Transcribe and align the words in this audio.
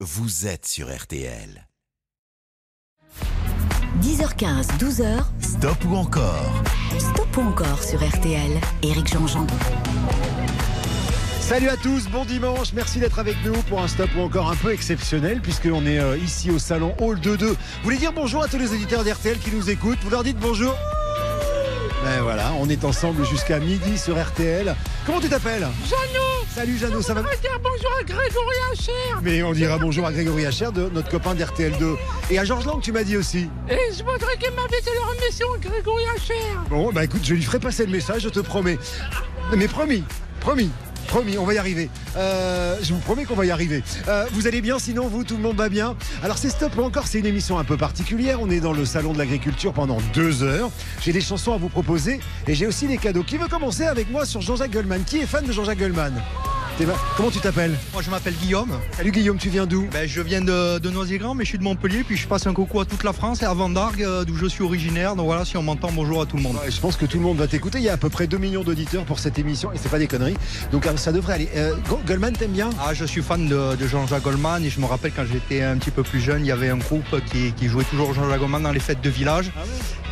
vous 0.00 0.46
êtes 0.46 0.66
sur 0.66 0.94
RTL. 0.94 1.66
10h15, 4.02 4.76
12h. 4.78 5.24
Stop 5.40 5.84
ou 5.86 5.96
encore? 5.96 6.62
Stop 6.98 7.36
ou 7.38 7.40
encore 7.40 7.82
sur 7.82 8.06
RTL. 8.06 8.60
Éric 8.82 9.10
Jean-Jean. 9.10 9.46
Salut 11.40 11.70
à 11.70 11.78
tous, 11.78 12.08
bon 12.08 12.26
dimanche, 12.26 12.74
merci 12.74 12.98
d'être 12.98 13.20
avec 13.20 13.36
nous 13.44 13.54
pour 13.68 13.80
un 13.80 13.88
stop 13.88 14.10
ou 14.18 14.20
encore 14.20 14.50
un 14.50 14.56
peu 14.56 14.72
exceptionnel 14.72 15.40
puisqu'on 15.40 15.86
est 15.86 16.00
euh, 16.00 16.18
ici 16.18 16.50
au 16.50 16.58
salon 16.58 16.94
Hall 17.00 17.18
2-2. 17.18 17.44
Vous 17.44 17.56
voulez 17.84 17.96
dire 17.96 18.12
bonjour 18.12 18.42
à 18.42 18.48
tous 18.48 18.58
les 18.58 18.74
éditeurs 18.74 19.02
d'RTL 19.02 19.38
qui 19.38 19.50
nous 19.50 19.70
écoutent? 19.70 20.00
Vous 20.02 20.10
leur 20.10 20.24
dites 20.24 20.38
bonjour 20.38 20.74
Ben 22.06 22.22
voilà, 22.22 22.52
on 22.60 22.68
est 22.68 22.84
ensemble 22.84 23.26
jusqu'à 23.26 23.58
midi 23.58 23.98
sur 23.98 24.16
RTL. 24.16 24.76
Comment 25.04 25.20
tu 25.20 25.28
t'appelles 25.28 25.66
Jeannot 25.84 26.46
Salut 26.54 26.78
Jeannot, 26.78 27.02
ça 27.02 27.14
va 27.14 27.22
On 27.22 27.24
va 27.24 27.34
dire 27.34 27.58
bonjour 27.60 27.90
à 27.98 28.04
Grégory 28.04 28.56
Hacher 28.72 28.92
Mais 29.24 29.42
on 29.42 29.50
dira 29.50 29.76
bonjour 29.76 30.06
à 30.06 30.12
Grégory 30.12 30.46
Hacher, 30.46 30.68
de 30.72 30.88
notre 30.88 31.08
copain 31.08 31.34
d'RTL2. 31.34 31.96
Et 32.30 32.38
à 32.38 32.44
Georges 32.44 32.64
Lang, 32.64 32.80
tu 32.80 32.92
m'as 32.92 33.02
dit 33.02 33.16
aussi. 33.16 33.50
Et 33.68 33.92
je 33.92 34.04
voudrais 34.04 34.36
qu'il 34.38 34.52
m'invite 34.52 34.86
à 34.86 34.94
leur 34.94 35.14
émission, 35.20 35.48
Grégory 35.60 36.04
Hacher 36.14 36.34
Bon, 36.70 36.92
bah 36.92 37.02
écoute, 37.02 37.22
je 37.24 37.34
lui 37.34 37.42
ferai 37.42 37.58
passer 37.58 37.84
le 37.84 37.90
message, 37.90 38.22
je 38.22 38.28
te 38.28 38.38
promets. 38.38 38.78
Mais 39.56 39.66
promis, 39.66 40.04
promis. 40.38 40.70
Promis, 41.06 41.38
on 41.38 41.44
va 41.44 41.54
y 41.54 41.58
arriver. 41.58 41.88
Euh, 42.16 42.76
je 42.82 42.92
vous 42.92 42.98
promets 43.00 43.24
qu'on 43.24 43.34
va 43.34 43.46
y 43.46 43.50
arriver. 43.50 43.82
Euh, 44.08 44.26
vous 44.32 44.46
allez 44.46 44.60
bien, 44.60 44.78
sinon 44.78 45.08
vous, 45.08 45.24
tout 45.24 45.36
le 45.36 45.42
monde 45.42 45.56
va 45.56 45.68
bien. 45.68 45.96
Alors 46.22 46.36
c'est 46.36 46.50
Stop 46.50 46.76
ou 46.76 46.82
encore, 46.82 47.06
c'est 47.06 47.18
une 47.18 47.26
émission 47.26 47.58
un 47.58 47.64
peu 47.64 47.76
particulière. 47.76 48.38
On 48.40 48.50
est 48.50 48.60
dans 48.60 48.72
le 48.72 48.84
salon 48.84 49.12
de 49.12 49.18
l'agriculture 49.18 49.72
pendant 49.72 49.98
deux 50.14 50.42
heures. 50.42 50.70
J'ai 51.02 51.12
des 51.12 51.20
chansons 51.20 51.52
à 51.52 51.56
vous 51.56 51.68
proposer 51.68 52.20
et 52.46 52.54
j'ai 52.54 52.66
aussi 52.66 52.86
des 52.86 52.98
cadeaux. 52.98 53.22
Qui 53.22 53.38
veut 53.38 53.48
commencer 53.48 53.84
avec 53.84 54.10
moi 54.10 54.26
sur 54.26 54.40
Jean-Jacques 54.40 54.72
Goldman? 54.72 55.04
Qui 55.04 55.18
est 55.18 55.26
fan 55.26 55.44
de 55.44 55.52
Jean-Jacques 55.52 55.78
Goldman? 55.78 56.12
Comment 57.16 57.30
tu 57.30 57.38
t'appelles 57.40 57.74
Moi 57.94 58.02
je 58.02 58.10
m'appelle 58.10 58.34
Guillaume, 58.34 58.68
Salut 58.94 59.10
Guillaume, 59.10 59.38
tu 59.38 59.48
viens 59.48 59.64
d'où 59.64 59.88
ben, 59.90 60.06
je 60.06 60.20
viens 60.20 60.42
de, 60.42 60.78
de 60.78 60.90
Noisy-Grand 60.90 61.34
mais 61.34 61.44
je 61.44 61.48
suis 61.48 61.58
de 61.58 61.62
Montpellier 61.62 62.04
puis 62.04 62.18
je 62.18 62.28
passe 62.28 62.46
un 62.46 62.52
coucou 62.52 62.80
à 62.80 62.84
toute 62.84 63.02
la 63.02 63.14
France 63.14 63.40
et 63.42 63.46
à 63.46 63.54
Vendargue 63.54 64.02
euh, 64.02 64.24
d'où 64.24 64.36
je 64.36 64.44
suis 64.44 64.62
originaire 64.62 65.16
donc 65.16 65.24
voilà 65.24 65.46
si 65.46 65.56
on 65.56 65.62
m'entend 65.62 65.90
bonjour 65.90 66.20
à 66.20 66.26
tout 66.26 66.36
le 66.36 66.42
monde. 66.42 66.56
Ouais, 66.62 66.70
Je 66.70 66.78
pense 66.78 66.96
que 66.96 67.06
tout 67.06 67.16
le 67.16 67.22
monde 67.24 67.38
va 67.38 67.46
t'écouter. 67.46 67.78
Il 67.78 67.84
y 67.84 67.88
a 67.88 67.94
à 67.94 67.96
peu 67.96 68.10
près 68.10 68.26
2 68.26 68.36
millions 68.36 68.62
d'auditeurs 68.62 69.04
pour 69.04 69.18
cette 69.20 69.38
émission 69.38 69.72
et 69.72 69.78
c'est 69.82 69.88
pas 69.88 69.98
des 69.98 70.06
conneries. 70.06 70.36
Donc 70.70 70.86
euh, 70.86 70.94
ça 70.98 71.12
devrait 71.12 71.32
aller. 71.34 71.48
Euh, 71.56 71.74
Go- 71.88 72.00
Goldman, 72.06 72.34
t'aimes 72.34 72.50
bien 72.52 72.68
Ah, 72.84 72.92
je 72.92 73.06
suis 73.06 73.22
fan 73.22 73.48
de, 73.48 73.74
de 73.76 73.86
Jean-Jacques 73.86 74.22
Goldman 74.24 74.62
et 74.62 74.68
je 74.68 74.78
me 74.78 74.84
rappelle 74.86 75.12
quand 75.16 75.24
j'étais 75.32 75.62
un 75.62 75.78
petit 75.78 75.90
peu 75.90 76.02
plus 76.02 76.20
jeune 76.20 76.44
il 76.44 76.48
y 76.48 76.52
avait 76.52 76.68
un 76.68 76.76
groupe 76.76 77.24
qui, 77.32 77.52
qui 77.54 77.68
jouait 77.68 77.84
toujours 77.84 78.12
Jean-Jacques 78.12 78.40
Goldman 78.40 78.62
dans 78.62 78.72
les 78.72 78.80
fêtes 78.80 79.00
de 79.00 79.10
village 79.10 79.50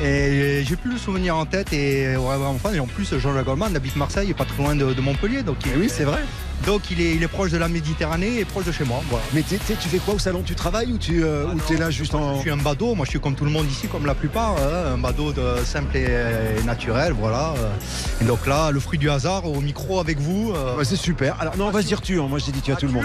et 0.02 0.64
j'ai 0.66 0.76
plus 0.76 0.92
le 0.92 0.98
souvenir 0.98 1.36
en 1.36 1.44
tête 1.44 1.72
et 1.74 2.16
ouais, 2.16 2.36
vraiment 2.36 2.58
fan 2.58 2.74
et 2.74 2.80
en 2.80 2.86
plus 2.86 3.16
Jean-Jacques 3.18 3.44
Goldman 3.44 3.76
habite 3.76 3.96
Marseille 3.96 4.30
et 4.30 4.34
pas 4.34 4.46
trop 4.46 4.62
loin 4.62 4.74
de, 4.74 4.94
de 4.94 5.00
Montpellier 5.02 5.42
donc, 5.42 5.56
il, 5.66 5.72
Eh 5.74 5.78
oui, 5.78 5.90
c'est 5.92 6.04
vrai. 6.04 6.20
Donc 6.66 6.90
il, 6.90 7.00
est, 7.00 7.14
il 7.14 7.22
est 7.22 7.28
proche 7.28 7.50
de 7.50 7.58
la 7.58 7.68
Méditerranée 7.68 8.38
et 8.38 8.44
proche 8.44 8.64
de 8.64 8.72
chez 8.72 8.84
moi. 8.84 9.00
Voilà. 9.10 9.24
Mais 9.34 9.42
tu 9.42 9.56
sais, 9.56 9.74
tu 9.80 9.88
fais 9.88 9.98
quoi 9.98 10.14
au 10.14 10.18
salon? 10.18 10.42
Tu 10.44 10.54
travailles 10.54 10.92
ou 10.92 10.98
tu 10.98 11.22
euh, 11.24 11.46
Ah 11.50 11.54
t'es 11.66 11.76
là 11.76 11.90
juste 11.90 12.14
en. 12.14 12.36
Je 12.36 12.40
suis 12.40 12.50
un 12.50 12.56
badaud, 12.56 12.94
moi 12.94 13.04
je 13.04 13.10
suis 13.10 13.20
comme 13.20 13.34
tout 13.34 13.44
le 13.44 13.50
monde 13.50 13.66
ici, 13.70 13.86
comme 13.88 14.06
la 14.06 14.14
plupart, 14.14 14.56
hein, 14.56 14.94
un 14.94 14.98
badaud 14.98 15.32
de 15.32 15.62
simple 15.64 15.96
et, 15.96 16.08
et 16.60 16.62
naturel, 16.64 17.12
voilà. 17.12 17.54
Et 18.20 18.24
donc 18.24 18.46
là, 18.46 18.70
le 18.70 18.80
fruit 18.80 18.98
du 18.98 19.10
hasard 19.10 19.44
au 19.46 19.60
micro 19.60 20.00
avec 20.00 20.18
vous. 20.18 20.52
euh, 20.54 20.82
c'est 20.84 20.96
super. 20.96 21.40
Alors 21.40 21.56
non, 21.56 21.66
on 21.66 21.70
va 21.70 21.82
se 21.82 21.86
dire 21.86 22.00
tu. 22.00 22.18
hein. 22.20 22.26
Moi, 22.28 22.38
j'ai 22.38 22.52
dit 22.52 22.60
tu 22.60 22.72
à 22.72 22.76
tout 22.76 22.86
le 22.86 22.92
monde. 22.92 23.04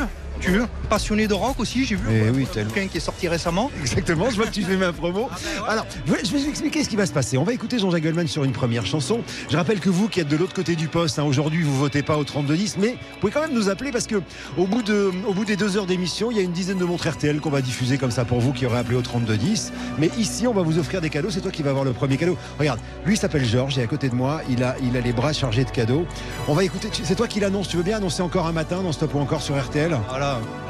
Passionné 0.90 1.28
de 1.28 1.34
rock 1.34 1.60
aussi, 1.60 1.86
j'ai 1.86 1.96
vu. 1.96 2.08
Eh 2.12 2.30
oui, 2.32 2.48
bouquin 2.66 2.88
qui 2.88 2.98
est 2.98 3.02
sorti 3.02 3.28
récemment. 3.28 3.70
Exactement. 3.80 4.30
Je 4.30 4.36
vois 4.38 4.46
que 4.48 4.52
tu 4.52 4.64
fais 4.64 4.76
ma 4.78 4.92
promo. 4.92 5.30
Alors, 5.68 5.86
je 6.08 6.12
vais 6.12 6.40
vous 6.40 6.50
expliquer 6.50 6.84
ce 6.84 6.90
qui 6.90 6.96
va 6.96 7.06
se 7.06 7.12
passer. 7.12 7.38
On 7.38 7.44
va 7.44 7.54
écouter 7.54 7.78
Jean-Jacques 7.78 8.04
Goldman 8.04 8.28
sur 8.28 8.44
une 8.44 8.52
première 8.52 8.86
chanson. 8.86 9.22
Je 9.50 9.58
rappelle 9.58 9.80
que 9.80 9.90
vous, 9.90 10.08
qui 10.08 10.20
êtes 10.20 10.28
de 10.28 10.36
l'autre 10.38 10.54
côté 10.54 10.76
du 10.76 10.88
poste, 10.88 11.20
hein, 11.20 11.24
aujourd'hui, 11.24 11.62
vous 11.64 11.78
votez 11.78 12.02
pas 12.02 12.18
au 12.18 12.24
32-10, 12.24 12.76
mais 12.80 12.90
vous 12.90 13.20
pouvez 13.20 13.32
quand 13.32 13.42
même 13.42 13.54
nous 13.54 13.70
appeler 13.70 13.92
parce 13.92 14.08
que 14.08 14.16
au 14.58 14.66
bout 14.66 14.82
de, 14.82 15.12
au 15.28 15.34
bout 15.34 15.46
des 15.46 15.56
deux 15.56 15.78
heures 15.78 15.86
d'émission, 15.86 16.32
il 16.32 16.38
y 16.38 16.40
a 16.40 16.44
une 16.44 16.52
dizaine 16.52 16.78
de 16.78 16.86
montres 16.86 17.08
RTL 17.08 17.40
qu'on 17.40 17.50
va 17.50 17.62
diffuser 17.62 17.98
comme 17.98 18.12
ça 18.12 18.26
pour 18.26 18.40
vous 18.40 18.54
qui 18.54 18.66
aurez 18.66 18.80
appelé 18.80 18.98
au 18.98 19.02
32-10. 19.02 19.72
Mais 20.00 20.10
ici, 20.18 20.48
on 20.48 20.54
va 20.54 20.64
vous 20.64 20.80
offrir 20.80 21.02
des 21.02 21.10
cadeaux. 21.10 21.30
C'est 21.30 21.42
toi 21.42 21.52
qui 21.52 21.62
vas 21.62 21.70
avoir 21.70 21.86
le 21.86 21.94
premier 21.94 22.18
cadeau. 22.18 22.38
Regarde, 22.58 22.80
lui 23.06 23.18
s'appelle 23.18 23.46
Georges, 23.46 23.78
est 23.78 23.84
à 23.84 23.88
côté 23.88 24.10
de 24.10 24.16
moi. 24.16 24.42
Il 24.50 24.64
a, 24.64 24.76
il 24.84 24.96
a 24.98 25.02
les 25.02 25.14
bras 25.14 25.34
chargés 25.34 25.66
de 25.66 25.72
cadeaux. 25.72 26.06
On 26.48 26.54
va 26.54 26.64
écouter. 26.64 26.90
C'est 27.04 27.16
toi 27.16 27.28
qui 27.28 27.40
l'annonce. 27.40 27.68
Tu 27.68 27.78
veux 27.78 27.84
bien 27.84 27.98
annoncer 27.98 28.22
encore 28.22 28.48
un 28.48 28.54
matin 28.54 28.82
dans 28.82 28.92
Stop 28.92 29.14
ou 29.14 29.20
encore 29.20 29.42
sur 29.42 29.60
RTL 29.60 29.96
Voilà. 30.10 30.29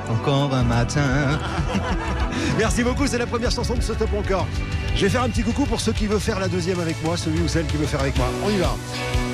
Encore 0.09 0.53
un 0.53 0.63
matin. 0.63 1.01
Merci 2.57 2.83
beaucoup, 2.83 3.05
c'est 3.07 3.17
la 3.17 3.27
première 3.27 3.51
chanson 3.51 3.75
de 3.75 3.81
ce 3.81 3.93
Stop 3.93 4.09
ou 4.13 4.19
encore. 4.19 4.47
Je 4.95 5.01
vais 5.01 5.09
faire 5.09 5.23
un 5.23 5.29
petit 5.29 5.43
coucou 5.43 5.65
pour 5.65 5.79
ceux 5.79 5.93
qui 5.93 6.07
veulent 6.07 6.19
faire 6.19 6.39
la 6.39 6.47
deuxième 6.47 6.79
avec 6.79 7.01
moi, 7.03 7.15
celui 7.15 7.41
ou 7.41 7.47
celle 7.47 7.65
qui 7.67 7.77
veut 7.77 7.85
faire 7.85 8.01
avec 8.01 8.17
moi. 8.17 8.27
On 8.45 8.49
y 8.49 8.57
va. 8.57 8.75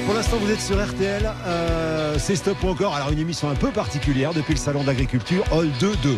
Pour 0.05 0.13
l'instant, 0.13 0.37
vous 0.37 0.51
êtes 0.51 0.61
sur 0.61 0.83
RTL. 0.83 1.31
euh, 1.47 2.15
c'est 2.19 2.35
Stop 2.35 2.63
encore. 2.63 2.93
Alors, 2.95 3.11
une 3.11 3.19
émission 3.19 3.49
un 3.49 3.55
peu 3.55 3.71
particulière 3.71 4.33
depuis 4.33 4.53
le 4.53 4.59
salon 4.59 4.83
d'agriculture, 4.83 5.43
Hall 5.51 5.69
2-2. 5.79 6.17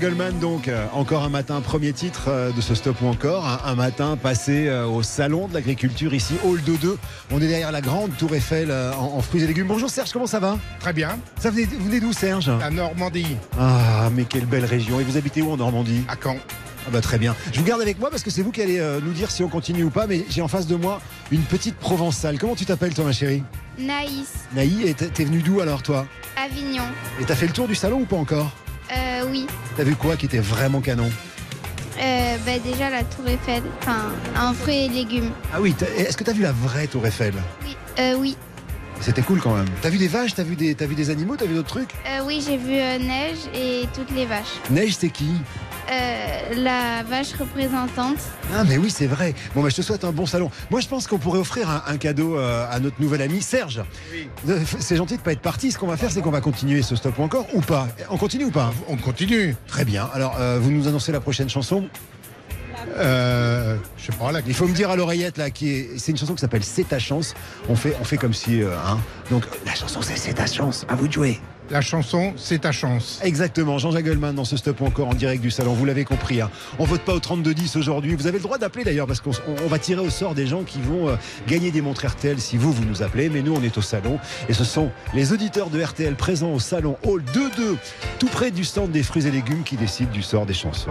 Goldman, 0.00 0.38
donc, 0.38 0.68
euh, 0.68 0.86
encore 0.94 1.24
un 1.24 1.28
matin, 1.28 1.60
premier 1.60 1.92
titre 1.92 2.24
euh, 2.28 2.52
de 2.52 2.60
ce 2.62 2.74
stop 2.74 2.96
ou 3.02 3.06
encore. 3.06 3.46
Un, 3.46 3.60
un 3.70 3.74
matin 3.74 4.16
passé 4.16 4.66
euh, 4.66 4.86
au 4.86 5.02
salon 5.02 5.46
de 5.46 5.52
l'agriculture 5.54 6.14
ici, 6.14 6.34
Hall 6.42 6.62
2 6.62 6.96
On 7.30 7.36
est 7.40 7.46
derrière 7.46 7.70
la 7.70 7.82
grande 7.82 8.16
tour 8.16 8.34
Eiffel 8.34 8.72
en, 8.72 9.16
en 9.16 9.20
fruits 9.20 9.42
et 9.42 9.46
légumes. 9.46 9.66
Bonjour 9.66 9.90
Serge, 9.90 10.10
comment 10.12 10.26
ça 10.26 10.40
va? 10.40 10.58
Très 10.80 10.94
bien. 10.94 11.18
Ça 11.38 11.50
venait, 11.50 11.64
vous 11.66 11.84
venez 11.84 12.00
d'où 12.00 12.14
Serge? 12.14 12.50
La 12.60 12.70
Normandie, 12.70 13.36
Ah, 13.58 14.08
mais 14.14 14.24
quelle 14.24 14.46
belle 14.46 14.64
région. 14.64 15.00
Et 15.00 15.04
vous 15.04 15.18
habitez 15.18 15.42
où 15.42 15.52
en 15.52 15.58
Normandie? 15.58 16.02
À 16.08 16.14
Caen. 16.20 16.36
Ah 16.86 16.90
bah 16.90 17.02
très 17.02 17.18
bien. 17.18 17.36
Je 17.52 17.58
vous 17.60 17.66
garde 17.66 17.82
avec 17.82 17.98
moi 18.00 18.08
parce 18.08 18.22
que 18.22 18.30
c'est 18.30 18.40
vous 18.40 18.52
qui 18.52 18.62
allez 18.62 18.80
nous 19.02 19.12
dire 19.12 19.30
si 19.30 19.42
on 19.44 19.48
continue 19.48 19.84
ou 19.84 19.90
pas. 19.90 20.06
Mais 20.06 20.24
j'ai 20.30 20.40
en 20.40 20.48
face 20.48 20.66
de 20.66 20.76
moi 20.76 21.02
une 21.30 21.42
petite 21.42 21.76
provençale. 21.76 22.38
Comment 22.38 22.54
tu 22.56 22.64
t'appelles 22.64 22.94
toi 22.94 23.04
ma 23.04 23.12
chérie? 23.12 23.42
Naïs, 23.78 24.32
Naï, 24.54 24.88
et 24.88 24.94
t'es 24.94 25.08
t'es 25.08 25.24
venue 25.24 25.42
d'où 25.42 25.60
alors 25.60 25.82
toi? 25.82 26.06
Avignon. 26.42 26.84
Et 27.20 27.24
t'as 27.24 27.34
fait 27.34 27.46
le 27.46 27.52
tour 27.52 27.68
du 27.68 27.74
salon 27.74 28.00
ou 28.00 28.04
pas 28.06 28.16
encore? 28.16 28.50
Euh, 28.92 29.22
oui. 29.30 29.46
T'as 29.76 29.84
vu 29.84 29.94
quoi 29.96 30.16
qui 30.16 30.26
était 30.26 30.38
vraiment 30.40 30.80
canon 30.80 31.10
Euh, 32.00 32.36
bah 32.46 32.52
déjà 32.64 32.90
la 32.90 33.02
Tour 33.04 33.28
Eiffel, 33.28 33.62
enfin 33.82 34.12
un 34.36 34.52
fruit 34.54 34.86
et 34.86 34.88
légumes. 34.88 35.30
Ah 35.54 35.60
oui, 35.60 35.74
est-ce 35.98 36.16
que 36.16 36.24
t'as 36.24 36.32
vu 36.32 36.42
la 36.42 36.52
vraie 36.52 36.86
tour 36.86 37.06
Eiffel 37.06 37.34
Oui. 37.64 37.76
Euh, 37.98 38.14
oui. 38.18 38.36
C'était 39.00 39.22
cool 39.22 39.40
quand 39.40 39.54
même. 39.54 39.66
T'as 39.80 39.88
vu 39.88 39.96
des 39.98 40.08
vaches, 40.08 40.34
t'as 40.34 40.42
vu 40.42 40.56
des, 40.56 40.74
vu 40.74 40.94
des 40.94 41.08
animaux, 41.10 41.34
t'as 41.36 41.46
vu 41.46 41.54
d'autres 41.54 41.68
trucs 41.68 41.90
Euh, 42.06 42.20
oui, 42.26 42.42
j'ai 42.46 42.56
vu 42.58 42.74
euh, 42.74 42.98
Neige 42.98 43.38
et 43.54 43.86
toutes 43.94 44.10
les 44.14 44.26
vaches. 44.26 44.58
Neige, 44.70 44.94
c'est 44.98 45.08
qui 45.08 45.30
Euh, 45.90 46.54
la 46.54 47.02
vache 47.02 47.32
représentante. 47.38 48.18
Ah 48.54 48.62
mais 48.64 48.76
oui, 48.76 48.90
c'est 48.90 49.06
vrai. 49.08 49.34
Bon, 49.54 49.62
bah, 49.62 49.70
je 49.70 49.76
te 49.76 49.82
souhaite 49.82 50.04
un 50.04 50.12
bon 50.12 50.24
salon. 50.24 50.50
Moi, 50.70 50.80
je 50.80 50.86
pense 50.86 51.06
qu'on 51.08 51.18
pourrait 51.18 51.40
offrir 51.40 51.68
un, 51.68 51.82
un 51.86 51.96
cadeau 51.96 52.36
euh, 52.36 52.64
à 52.70 52.78
notre 52.78 53.00
nouvel 53.00 53.22
ami 53.22 53.42
Serge. 53.42 53.82
Euh, 54.48 54.60
C'est 54.78 54.96
gentil 54.96 55.16
de 55.16 55.22
pas 55.22 55.32
être 55.32 55.40
parti. 55.40 55.72
Ce 55.72 55.78
qu'on 55.78 55.88
va 55.88 55.96
faire, 55.96 56.10
c'est 56.12 56.20
qu'on 56.20 56.30
va 56.30 56.40
continuer 56.40 56.82
ce 56.82 56.94
stop 56.94 57.18
encore 57.18 57.46
ou 57.54 57.60
pas. 57.60 57.88
On 58.08 58.16
continue 58.16 58.44
ou 58.44 58.50
pas? 58.52 58.72
On 58.88 58.96
continue. 58.96 59.56
Très 59.66 59.84
bien. 59.84 60.08
Alors, 60.14 60.36
euh, 60.38 60.58
vous 60.60 60.70
nous 60.70 60.86
annoncez 60.86 61.10
la 61.10 61.20
prochaine 61.20 61.48
chanson? 61.48 61.88
Euh, 62.96 63.76
je 63.98 64.06
sais 64.06 64.12
pas, 64.18 64.32
la... 64.32 64.40
Il 64.46 64.54
faut 64.54 64.66
me 64.66 64.74
dire 64.74 64.90
à 64.90 64.96
l'oreillette 64.96 65.36
là, 65.38 65.50
qui 65.50 65.70
est, 65.70 65.98
c'est 65.98 66.12
une 66.12 66.18
chanson 66.18 66.34
qui 66.34 66.40
s'appelle 66.40 66.64
C'est 66.64 66.88
ta 66.88 66.98
chance. 66.98 67.34
On 67.68 67.76
fait, 67.76 67.94
on 68.00 68.04
fait 68.04 68.16
comme 68.16 68.32
si, 68.32 68.62
euh, 68.62 68.70
hein. 68.86 68.98
Donc 69.30 69.44
la 69.66 69.74
chanson 69.74 70.00
c'est 70.02 70.16
C'est 70.16 70.34
ta 70.34 70.46
chance. 70.46 70.86
À 70.88 70.94
vous 70.94 71.06
de 71.08 71.12
jouer. 71.12 71.40
La 71.70 71.80
chanson, 71.80 72.32
c'est 72.36 72.60
ta 72.60 72.72
chance. 72.72 73.20
Exactement, 73.22 73.78
Jean-Jacques 73.78 74.04
Goldman 74.04 74.34
dans 74.34 74.44
ce 74.44 74.56
stop 74.56 74.82
encore 74.82 75.08
en 75.08 75.14
direct 75.14 75.42
du 75.42 75.50
salon, 75.50 75.72
vous 75.72 75.84
l'avez 75.84 76.04
compris. 76.04 76.40
Hein. 76.40 76.50
On 76.78 76.84
vote 76.84 77.02
pas 77.02 77.14
au 77.14 77.18
32-10 77.18 77.78
aujourd'hui. 77.78 78.14
Vous 78.14 78.26
avez 78.26 78.38
le 78.38 78.42
droit 78.42 78.58
d'appeler 78.58 78.84
d'ailleurs 78.84 79.06
parce 79.06 79.20
qu'on 79.20 79.32
on 79.64 79.68
va 79.68 79.78
tirer 79.78 80.00
au 80.00 80.10
sort 80.10 80.34
des 80.34 80.46
gens 80.46 80.62
qui 80.62 80.80
vont 80.80 81.08
euh, 81.08 81.16
gagner 81.46 81.70
des 81.70 81.80
montres 81.80 82.06
RTL 82.06 82.40
si 82.40 82.56
vous, 82.56 82.72
vous 82.72 82.84
nous 82.84 83.02
appelez. 83.02 83.28
Mais 83.28 83.42
nous, 83.42 83.54
on 83.54 83.62
est 83.62 83.76
au 83.78 83.82
salon 83.82 84.18
et 84.48 84.52
ce 84.52 84.64
sont 84.64 84.90
les 85.14 85.32
auditeurs 85.32 85.70
de 85.70 85.82
RTL 85.82 86.14
présents 86.14 86.52
au 86.52 86.60
salon 86.60 86.96
Hall 87.04 87.22
2-2, 87.32 87.76
tout 88.18 88.28
près 88.28 88.50
du 88.50 88.64
stand 88.64 88.90
des 88.90 89.02
fruits 89.02 89.26
et 89.26 89.30
légumes 89.30 89.62
qui 89.62 89.76
décident 89.76 90.12
du 90.12 90.22
sort 90.22 90.46
des 90.46 90.54
chansons. 90.54 90.90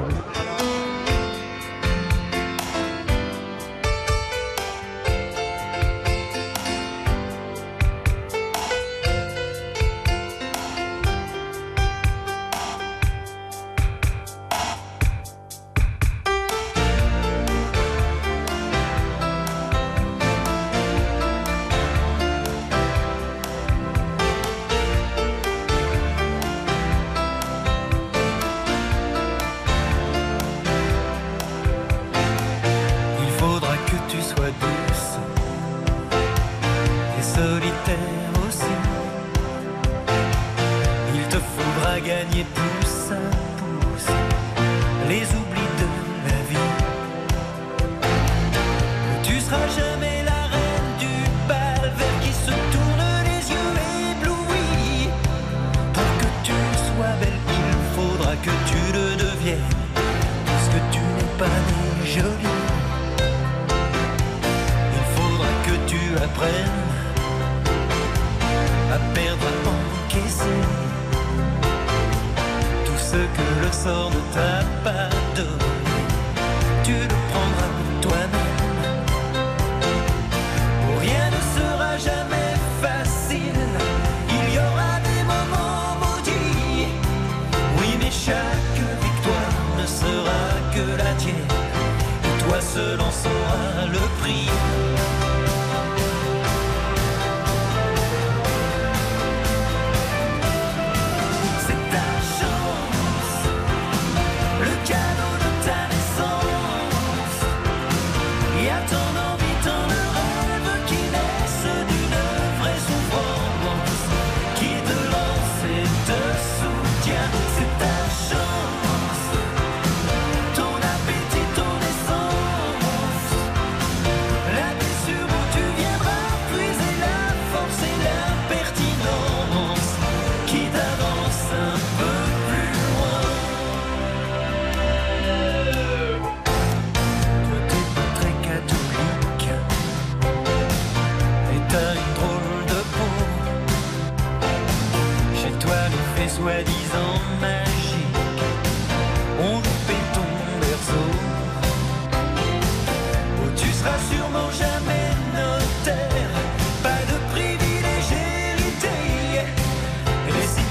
Que 73.84 74.29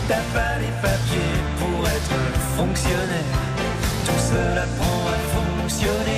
t'as 0.08 0.24
pas 0.34 0.58
les 0.58 0.72
papiers 0.80 1.38
pour 1.58 1.86
être 1.86 2.18
fonctionnaire, 2.56 3.34
tout 4.06 4.20
cela 4.30 4.64
prend 4.78 5.00
à 5.06 5.18
fonctionner. 5.34 6.17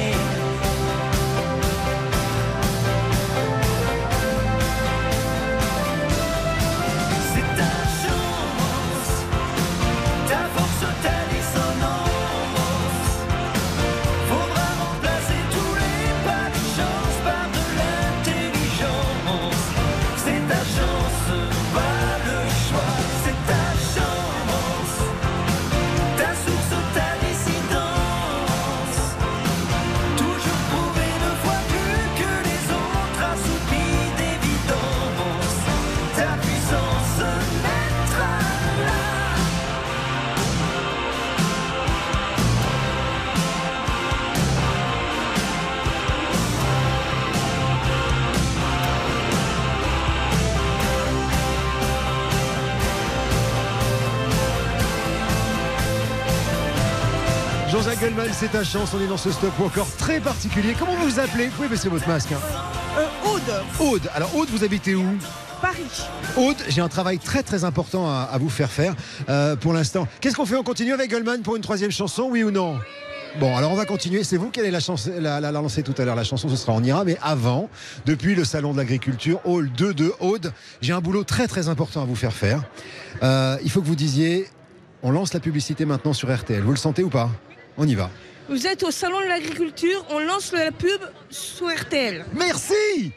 Goldman, 58.01 58.29
c'est 58.33 58.51
ta 58.53 58.65
chance. 58.65 58.91
On 58.95 59.01
est 59.01 59.07
dans 59.07 59.17
ce 59.17 59.31
stop 59.31 59.53
encore 59.61 59.89
très 59.97 60.21
particulier. 60.21 60.75
Comment 60.79 60.95
vous 60.97 61.09
vous 61.09 61.21
appelez 61.21 61.47
Vous 61.47 61.57
pouvez 61.57 61.69
baisser 61.69 61.89
votre 61.89 62.09
masque. 62.09 62.33
hein. 62.33 62.39
Euh, 62.99 63.29
Aude, 63.35 63.65
Aude. 63.93 64.11
Alors, 64.15 64.35
Aude, 64.37 64.49
vous 64.51 64.65
habitez 64.65 64.95
où 64.95 65.05
Paris. 65.61 65.85
Aude, 66.37 66.57
j'ai 66.69 66.81
un 66.81 66.89
travail 66.89 67.19
très 67.19 67.43
très 67.43 67.65
important 67.65 68.09
à, 68.09 68.29
à 68.33 68.39
vous 68.39 68.49
faire 68.49 68.71
faire 68.71 68.95
euh, 69.29 69.55
pour 69.57 69.73
l'instant. 69.75 70.09
Qu'est-ce 70.21 70.35
qu'on 70.37 70.47
fait 70.47 70.57
On 70.57 70.63
continue 70.63 70.93
avec 70.93 71.11
Goldman 71.11 71.43
pour 71.43 71.57
une 71.57 71.63
troisième 71.63 71.91
chanson, 71.91 72.29
oui 72.31 72.43
ou 72.43 72.51
non? 72.51 72.79
Bon, 73.39 73.55
alors 73.57 73.71
on 73.71 73.77
va 73.77 73.85
continuer. 73.85 74.25
C'est 74.25 74.39
vous 74.39 74.51
qui 74.51 74.61
allez 74.61 74.71
la, 74.71 74.81
chance- 74.81 75.07
la, 75.07 75.39
la- 75.41 75.53
la 75.53 75.61
lancer 75.61 75.83
tout 75.83 75.95
à 75.99 76.05
l'heure. 76.05 76.17
La 76.17 76.25
chanson, 76.25 76.49
ce 76.49 76.57
sera 76.57 76.73
On 76.73 76.83
ira. 76.83 77.05
Mais 77.05 77.19
avant, 77.23 77.69
depuis 78.07 78.35
le 78.35 78.45
Salon 78.45 78.73
de 78.73 78.79
l'Agriculture, 78.79 79.41
Hall 79.45 79.71
2 79.71 79.93
de 79.95 80.13
Aude, 80.21 80.53
j'ai 80.81 80.93
un 80.95 81.01
boulot 81.01 81.23
très 81.25 81.47
très 81.47 81.69
important 81.69 82.03
à 82.03 82.05
vous 82.07 82.17
faire 82.17 82.33
faire. 82.33 82.63
Euh, 83.23 83.59
il 83.63 83.71
faut 83.71 83.83
que 83.83 83.87
vous 83.87 83.95
disiez 83.97 84.49
on 85.03 85.11
lance 85.13 85.33
la 85.33 85.41
publicité 85.41 85.85
maintenant 85.87 86.13
sur 86.13 86.35
RTL. 86.35 86.63
Vous 86.63 86.73
le 86.73 86.77
sentez 86.77 87.03
ou 87.03 87.09
pas? 87.09 87.31
On 87.77 87.87
y 87.87 87.95
va. 87.95 88.11
Vous 88.49 88.67
êtes 88.67 88.83
au 88.83 88.91
salon 88.91 89.21
de 89.21 89.27
l'agriculture, 89.27 90.05
on 90.11 90.19
lance 90.19 90.53
la 90.53 90.73
pub 90.73 91.01
sur 91.31 91.69
RTL. 91.69 92.25
Merci 92.35 93.13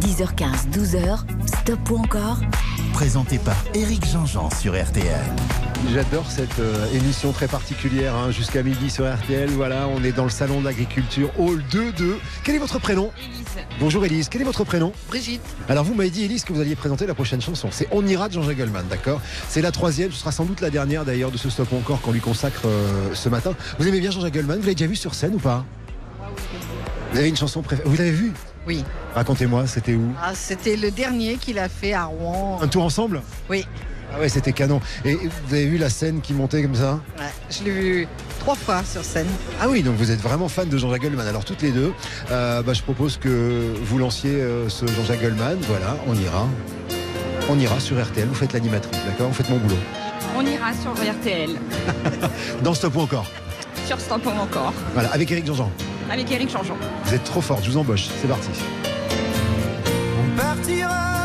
10h15, 0.00 0.70
12h, 0.70 1.20
stop 1.46 1.90
ou 1.90 1.96
encore 1.96 2.38
Présenté 2.96 3.38
par 3.38 3.62
Éric 3.74 4.06
Jean-Jean 4.06 4.48
sur 4.48 4.72
RTL. 4.72 5.20
J'adore 5.92 6.30
cette 6.30 6.58
euh, 6.60 6.90
émission 6.94 7.30
très 7.30 7.46
particulière, 7.46 8.14
hein, 8.14 8.30
jusqu'à 8.30 8.62
midi 8.62 8.88
sur 8.88 9.04
RTL. 9.04 9.50
Voilà, 9.50 9.86
on 9.86 10.02
est 10.02 10.12
dans 10.12 10.24
le 10.24 10.30
salon 10.30 10.60
de 10.60 10.64
l'agriculture, 10.64 11.30
Hall 11.38 11.62
2-2. 11.70 12.14
Quel 12.42 12.54
est 12.54 12.58
votre 12.58 12.78
prénom? 12.78 13.12
Bonjour 13.80 14.02
Élise, 14.06 14.30
quel 14.30 14.40
est 14.40 14.46
votre 14.46 14.64
prénom? 14.64 14.94
Brigitte. 15.08 15.42
Alors 15.68 15.84
vous 15.84 15.92
m'avez 15.92 16.08
dit 16.08 16.24
Élise 16.24 16.42
que 16.42 16.54
vous 16.54 16.60
alliez 16.62 16.74
présenter 16.74 17.06
la 17.06 17.12
prochaine 17.12 17.42
chanson. 17.42 17.68
C'est 17.70 17.86
On 17.90 18.06
ira 18.06 18.28
de 18.28 18.32
Jean-Jacques 18.32 18.56
Goldman, 18.56 18.86
d'accord? 18.88 19.20
C'est 19.50 19.60
la 19.60 19.72
troisième, 19.72 20.10
ce 20.10 20.16
sera 20.16 20.32
sans 20.32 20.46
doute 20.46 20.62
la 20.62 20.70
dernière 20.70 21.04
d'ailleurs 21.04 21.30
de 21.30 21.36
ce 21.36 21.50
stop 21.50 21.70
encore 21.74 22.00
qu'on 22.00 22.12
lui 22.12 22.22
consacre 22.22 22.62
euh, 22.64 23.10
ce 23.12 23.28
matin. 23.28 23.52
Vous 23.78 23.86
aimez 23.86 24.00
bien 24.00 24.10
Jean-Jacques 24.10 24.32
Goldman 24.32 24.56
Vous 24.56 24.62
l'avez 24.62 24.74
déjà 24.74 24.88
vu 24.88 24.96
sur 24.96 25.14
scène 25.14 25.34
ou 25.34 25.38
pas? 25.38 25.66
Vous 27.12 27.18
avez 27.18 27.28
une 27.28 27.36
chanson 27.36 27.60
préférée? 27.60 27.90
Vous 27.90 27.96
l'avez 27.98 28.10
vu? 28.10 28.32
Oui. 28.66 28.84
Racontez-moi, 29.14 29.66
c'était 29.66 29.94
où 29.94 30.12
Ah, 30.22 30.32
C'était 30.34 30.76
le 30.76 30.90
dernier 30.90 31.36
qu'il 31.36 31.58
a 31.58 31.68
fait 31.68 31.92
à 31.92 32.04
Rouen. 32.06 32.58
Un 32.60 32.68
tour 32.68 32.84
ensemble 32.84 33.22
Oui. 33.48 33.64
Ah 34.14 34.20
ouais, 34.20 34.28
c'était 34.28 34.52
canon. 34.52 34.80
Et 35.04 35.14
vous 35.14 35.54
avez 35.54 35.66
vu 35.66 35.78
la 35.78 35.90
scène 35.90 36.20
qui 36.20 36.32
montait 36.32 36.62
comme 36.62 36.74
ça 36.74 37.00
Ouais, 37.18 37.24
je 37.50 37.64
l'ai 37.64 37.70
vu 37.70 38.08
trois 38.40 38.54
fois 38.54 38.82
sur 38.84 39.04
scène. 39.04 39.26
Ah 39.60 39.68
oui, 39.68 39.82
donc 39.82 39.96
vous 39.96 40.10
êtes 40.10 40.20
vraiment 40.20 40.48
fan 40.48 40.68
de 40.68 40.78
Jean-Jacques 40.78 41.02
Goldman. 41.02 41.26
Alors 41.26 41.44
toutes 41.44 41.62
les 41.62 41.70
deux, 41.72 41.92
euh, 42.30 42.62
bah, 42.62 42.72
je 42.72 42.82
propose 42.82 43.16
que 43.18 43.72
vous 43.82 43.98
lanciez 43.98 44.30
euh, 44.30 44.68
ce 44.68 44.86
Jean-Jacques 44.86 45.22
Goldman. 45.22 45.58
Voilà, 45.62 45.96
on 46.06 46.14
ira. 46.14 46.46
On 47.48 47.58
ira 47.58 47.78
sur 47.80 48.00
RTL, 48.02 48.26
vous 48.26 48.34
faites 48.34 48.52
l'animatrice, 48.52 48.98
d'accord? 49.06 49.28
Vous 49.28 49.34
faites 49.34 49.50
mon 49.50 49.58
boulot. 49.58 49.76
On 50.36 50.42
ira 50.44 50.72
sur 50.74 50.92
RTL, 50.92 51.50
Dans 52.62 52.74
Stop 52.74 52.96
ou 52.96 53.00
encore? 53.00 53.26
Sur 53.86 54.00
Stop 54.00 54.24
ou 54.26 54.30
encore, 54.40 54.72
Voilà, 54.94 55.10
avec 55.12 55.30
Eric 55.30 55.46
Jean-Jean. 55.46 55.70
Avec 56.10 56.30
Eric 56.30 56.50
Changeant. 56.50 56.76
Vous 57.04 57.14
êtes 57.14 57.24
trop 57.24 57.40
forte, 57.40 57.64
je 57.64 57.70
vous 57.70 57.78
embauche. 57.78 58.08
C'est 58.20 58.28
parti. 58.28 58.50
On 60.20 60.36
partira 60.36 61.15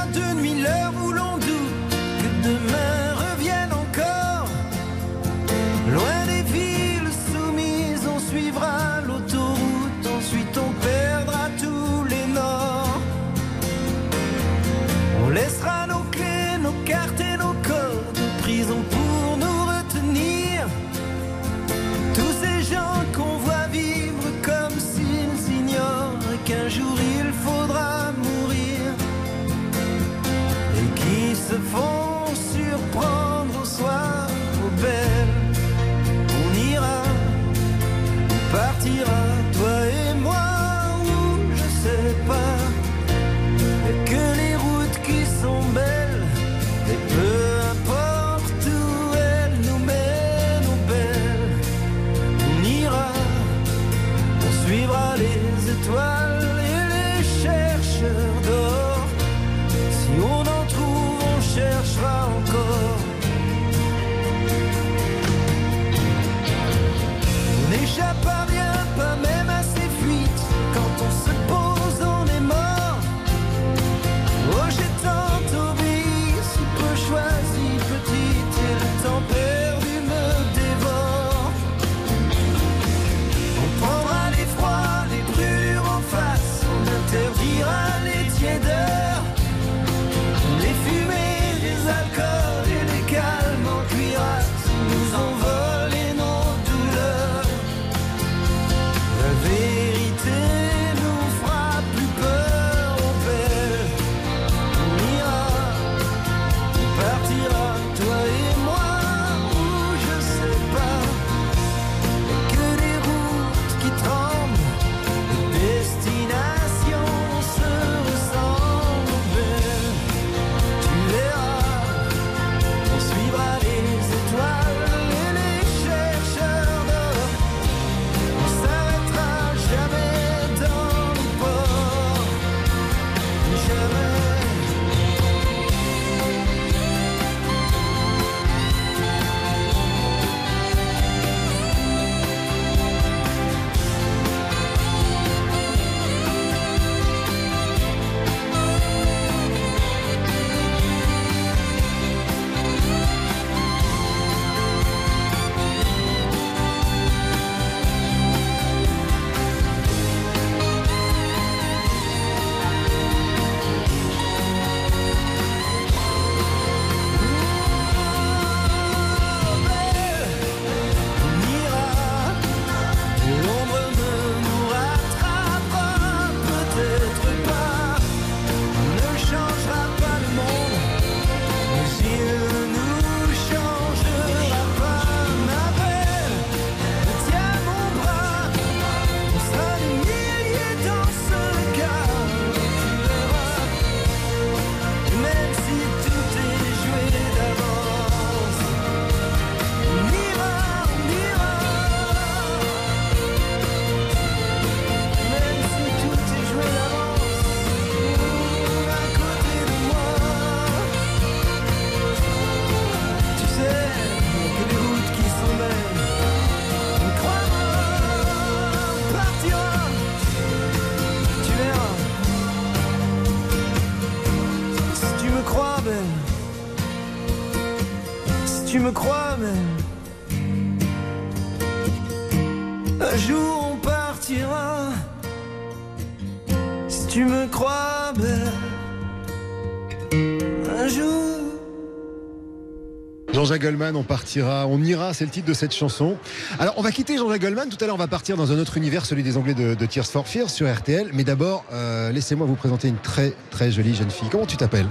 Jean-Jacques 243.52 243.64
Goldman, 243.64 243.98
on 243.98 244.04
partira, 244.04 244.66
on 244.66 244.82
ira, 244.82 245.14
c'est 245.14 245.26
le 245.26 245.30
titre 245.30 245.46
de 245.50 245.54
cette 245.54 245.74
chanson. 245.76 246.16
Alors, 246.58 246.74
on 246.78 246.82
va 246.82 246.90
quitter 246.94 247.18
Jean-Jacques 247.18 247.42
Goldman. 247.42 247.68
Tout 247.68 247.76
à 247.82 247.86
l'heure, 247.86 247.96
on 247.96 247.98
va 247.98 248.08
partir 248.08 248.38
dans 248.38 248.50
un 248.54 248.58
autre 248.58 248.78
univers, 248.78 249.06
celui 249.06 249.24
des 249.24 249.36
Anglais 249.36 249.54
de, 249.54 249.76
de 249.76 249.86
Tears 249.86 250.06
for 250.06 250.26
Fears 250.26 250.50
sur 250.50 250.74
RTL. 250.74 251.10
Mais 251.12 251.26
d'abord, 251.26 251.66
euh, 251.74 252.14
laissez-moi 252.14 252.48
vous 252.48 252.56
présenter 252.56 252.88
une 252.88 252.96
très, 252.96 253.34
très 253.50 253.70
jolie 253.70 253.94
jeune 253.94 254.10
fille. 254.10 254.30
Comment 254.32 254.46
tu 254.46 254.56
t'appelles? 254.56 254.88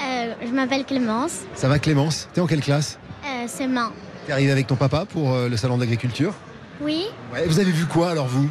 Euh, 0.00 0.32
je 0.42 0.50
m'appelle 0.54 0.86
Clémence. 0.86 1.40
Ça 1.54 1.68
va, 1.68 1.78
Clémence? 1.78 2.28
T'es 2.32 2.40
en 2.40 2.46
quelle 2.46 2.62
classe? 2.62 2.98
Euh, 3.26 3.44
c'est 3.46 3.66
main. 3.66 3.92
T'es 4.26 4.32
arrivée 4.32 4.52
avec 4.52 4.66
ton 4.68 4.76
papa 4.76 5.04
pour 5.04 5.36
le 5.36 5.56
salon 5.58 5.76
de 5.76 5.82
l'agriculture 5.82 6.32
Oui. 6.80 7.08
Ouais, 7.34 7.44
vous 7.46 7.60
avez 7.60 7.72
vu 7.72 7.84
quoi 7.84 8.08
alors, 8.12 8.26
vous? 8.26 8.48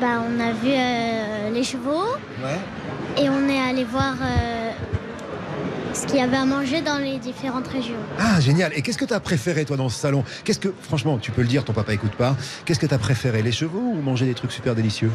Bah, 0.00 0.20
on 0.28 0.40
a 0.40 0.52
vu 0.52 1.52
les 1.52 1.62
chevaux 1.64 2.06
Ouais. 2.42 2.58
et 3.22 3.28
on 3.28 3.48
est 3.48 3.60
allé 3.60 3.84
voir 3.84 4.14
ce 6.02 6.06
qu'il 6.06 6.16
y 6.16 6.20
avait 6.20 6.36
à 6.36 6.44
manger 6.44 6.80
dans 6.80 6.98
les 6.98 7.18
différentes 7.18 7.68
régions. 7.68 7.94
Ah, 8.18 8.40
génial. 8.40 8.72
Et 8.74 8.82
qu'est-ce 8.82 8.98
que 8.98 9.04
t'as 9.04 9.20
préféré, 9.20 9.64
toi, 9.64 9.76
dans 9.76 9.88
ce 9.88 9.98
salon? 9.98 10.24
Qu'est-ce 10.44 10.58
que, 10.58 10.72
franchement, 10.82 11.18
tu 11.18 11.30
peux 11.30 11.42
le 11.42 11.48
dire, 11.48 11.64
ton 11.64 11.72
papa 11.72 11.92
écoute 11.94 12.12
pas. 12.16 12.36
Qu'est-ce 12.64 12.80
que 12.80 12.86
t'as 12.86 12.98
préféré, 12.98 13.40
les 13.42 13.52
chevaux 13.52 13.78
ou 13.94 14.00
manger 14.02 14.26
des 14.26 14.34
trucs 14.34 14.50
super 14.50 14.74
délicieux? 14.74 15.10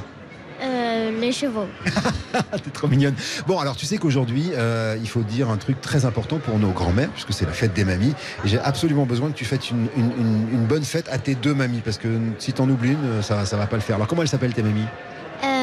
Euh, 0.63 1.12
les 1.20 1.32
chevaux. 1.34 1.67
T'es 2.63 2.70
trop 2.72 2.88
mignonne. 2.88 3.15
Bon, 3.48 3.60
alors 3.60 3.75
tu 3.75 3.86
sais 3.86 3.98
qu'aujourd'hui, 3.98 4.51
euh, 4.56 4.98
il 5.01 5.08
faut 5.10 5.22
dire 5.22 5.50
un 5.50 5.58
truc 5.58 5.82
très 5.82 6.06
important 6.06 6.38
pour 6.39 6.58
nos 6.58 6.72
grands-mères, 6.72 7.10
puisque 7.10 7.34
c'est 7.34 7.46
la 7.46 7.51
fête 7.51 7.74
des 7.74 7.84
mamies. 7.84 8.13
Et 8.46 8.48
j'ai 8.48 8.60
absolument 8.60 9.06
besoin 9.06 9.29
que 9.29 9.36
tu 9.38 9.46
fasses 9.46 9.70
une, 9.70 9.88
une- 9.98 10.12
une- 10.17 10.48
une 10.53 10.65
bonne 10.65 10.84
fête 10.84 11.10
à 11.12 11.17
tes 11.17 11.36
deux 11.36 11.53
mamies, 11.53 11.82
parce 11.84 11.98
que 11.98 12.08
si 12.39 12.53
t'en 12.53 12.67
oublies 12.70 12.91
une, 12.94 13.22
ça, 13.22 13.46
ça 13.46 13.58
va 13.58 13.67
pas 13.67 13.75
le 13.75 13.82
faire. 13.82 13.98
Alors 13.98 14.08
comment 14.08 14.22
elles 14.22 14.27
s'appellent 14.29 14.53
tes 14.53 14.63
mamies? 14.63 14.86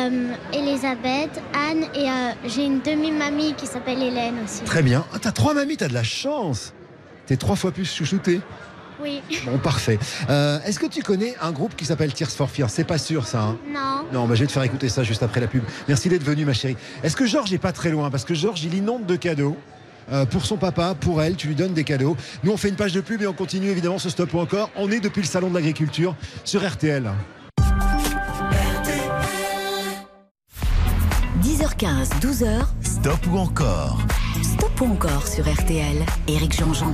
Euh, 0.05 0.33
Elisabeth, 0.53 1.41
Anne 1.55 1.85
et 1.95 2.09
euh, 2.11 2.33
j'ai 2.47 2.65
une 2.67 2.81
demi-mamie 2.81 3.55
qui 3.55 3.67
s'appelle 3.67 4.03
Hélène 4.03 4.35
aussi. 4.45 4.63
Très 4.65 4.83
bien. 4.83 5.05
Ah, 5.15 5.19
t'as 5.21 5.33
trois 5.33 5.55
mamies, 5.55 5.77
t'as 5.77 5.89
de 5.89 5.95
la 5.95 6.03
chance. 6.03 6.75
T'es 7.27 7.37
trois 7.37 7.57
fois 7.57 7.71
plus 7.73 7.91
chouchoutée. 7.91 8.41
Oui. 9.03 9.23
Bon, 9.47 9.59
parfait. 9.59 9.99
Euh, 10.29 10.59
Est-ce 10.67 10.79
que 10.79 10.87
tu 10.87 11.03
connais 11.03 11.35
un 11.41 11.53
groupe 11.53 11.75
qui 11.75 11.85
s'appelle 11.85 12.13
Tears 12.13 12.31
for 12.31 12.51
Fears 12.51 12.71
C'est 12.71 12.85
pas 12.85 12.99
sûr, 12.99 13.27
ça. 13.27 13.41
hein 13.43 13.59
Non. 13.73 14.05
Non, 14.13 14.27
bah, 14.27 14.35
je 14.35 14.41
vais 14.41 14.47
te 14.47 14.53
faire 14.53 14.63
écouter 14.63 14.89
ça 14.89 15.03
juste 15.03 15.23
après 15.23 15.41
la 15.41 15.47
pub. 15.47 15.63
Merci 15.89 16.09
d'être 16.09 16.23
venu, 16.23 16.45
ma 16.45 16.53
chérie. 16.53 16.77
Est-ce 17.03 17.17
que 17.17 17.27
Georges 17.27 17.53
est 17.53 17.59
pas 17.59 17.73
très 17.73 17.91
loin? 17.91 18.11
Parce 18.11 18.25
que 18.25 18.35
Georges, 18.35 18.63
il 18.65 18.75
inonde 18.75 19.07
de 19.07 19.17
cadeaux. 19.17 19.57
Euh, 20.13 20.27
pour 20.27 20.45
son 20.45 20.59
papa, 20.59 20.95
pour 20.99 21.23
elle, 21.23 21.35
tu 21.35 21.49
lui 21.49 21.55
donnes 21.55 21.73
des 21.73 21.85
cadeaux. 21.85 22.15
Nous, 22.45 22.53
on 22.53 22.59
fait 22.59 22.69
une 22.69 22.77
page 22.77 22.93
de 22.93 23.01
pub 23.01 23.23
et 23.23 23.27
on 23.27 23.33
continue 23.33 23.69
évidemment 23.69 23.99
ce 23.99 24.11
stop 24.11 24.33
ou 24.35 24.39
encore. 24.39 24.71
On 24.77 24.91
est 24.91 25.01
depuis 25.01 25.23
le 25.23 25.27
salon 25.27 25.49
de 25.49 25.55
l'agriculture 25.55 26.15
sur 26.45 26.63
RTL. 26.67 27.11
10h15, 31.79 32.21
12h, 32.21 32.67
Stop 32.83 33.19
ou 33.33 33.39
encore 33.39 33.99
Stop 34.43 34.81
ou 34.81 34.93
encore 34.93 35.27
sur 35.27 35.45
RTL. 35.45 36.05
Éric 36.29 36.57
Jean-Jean. 36.57 36.93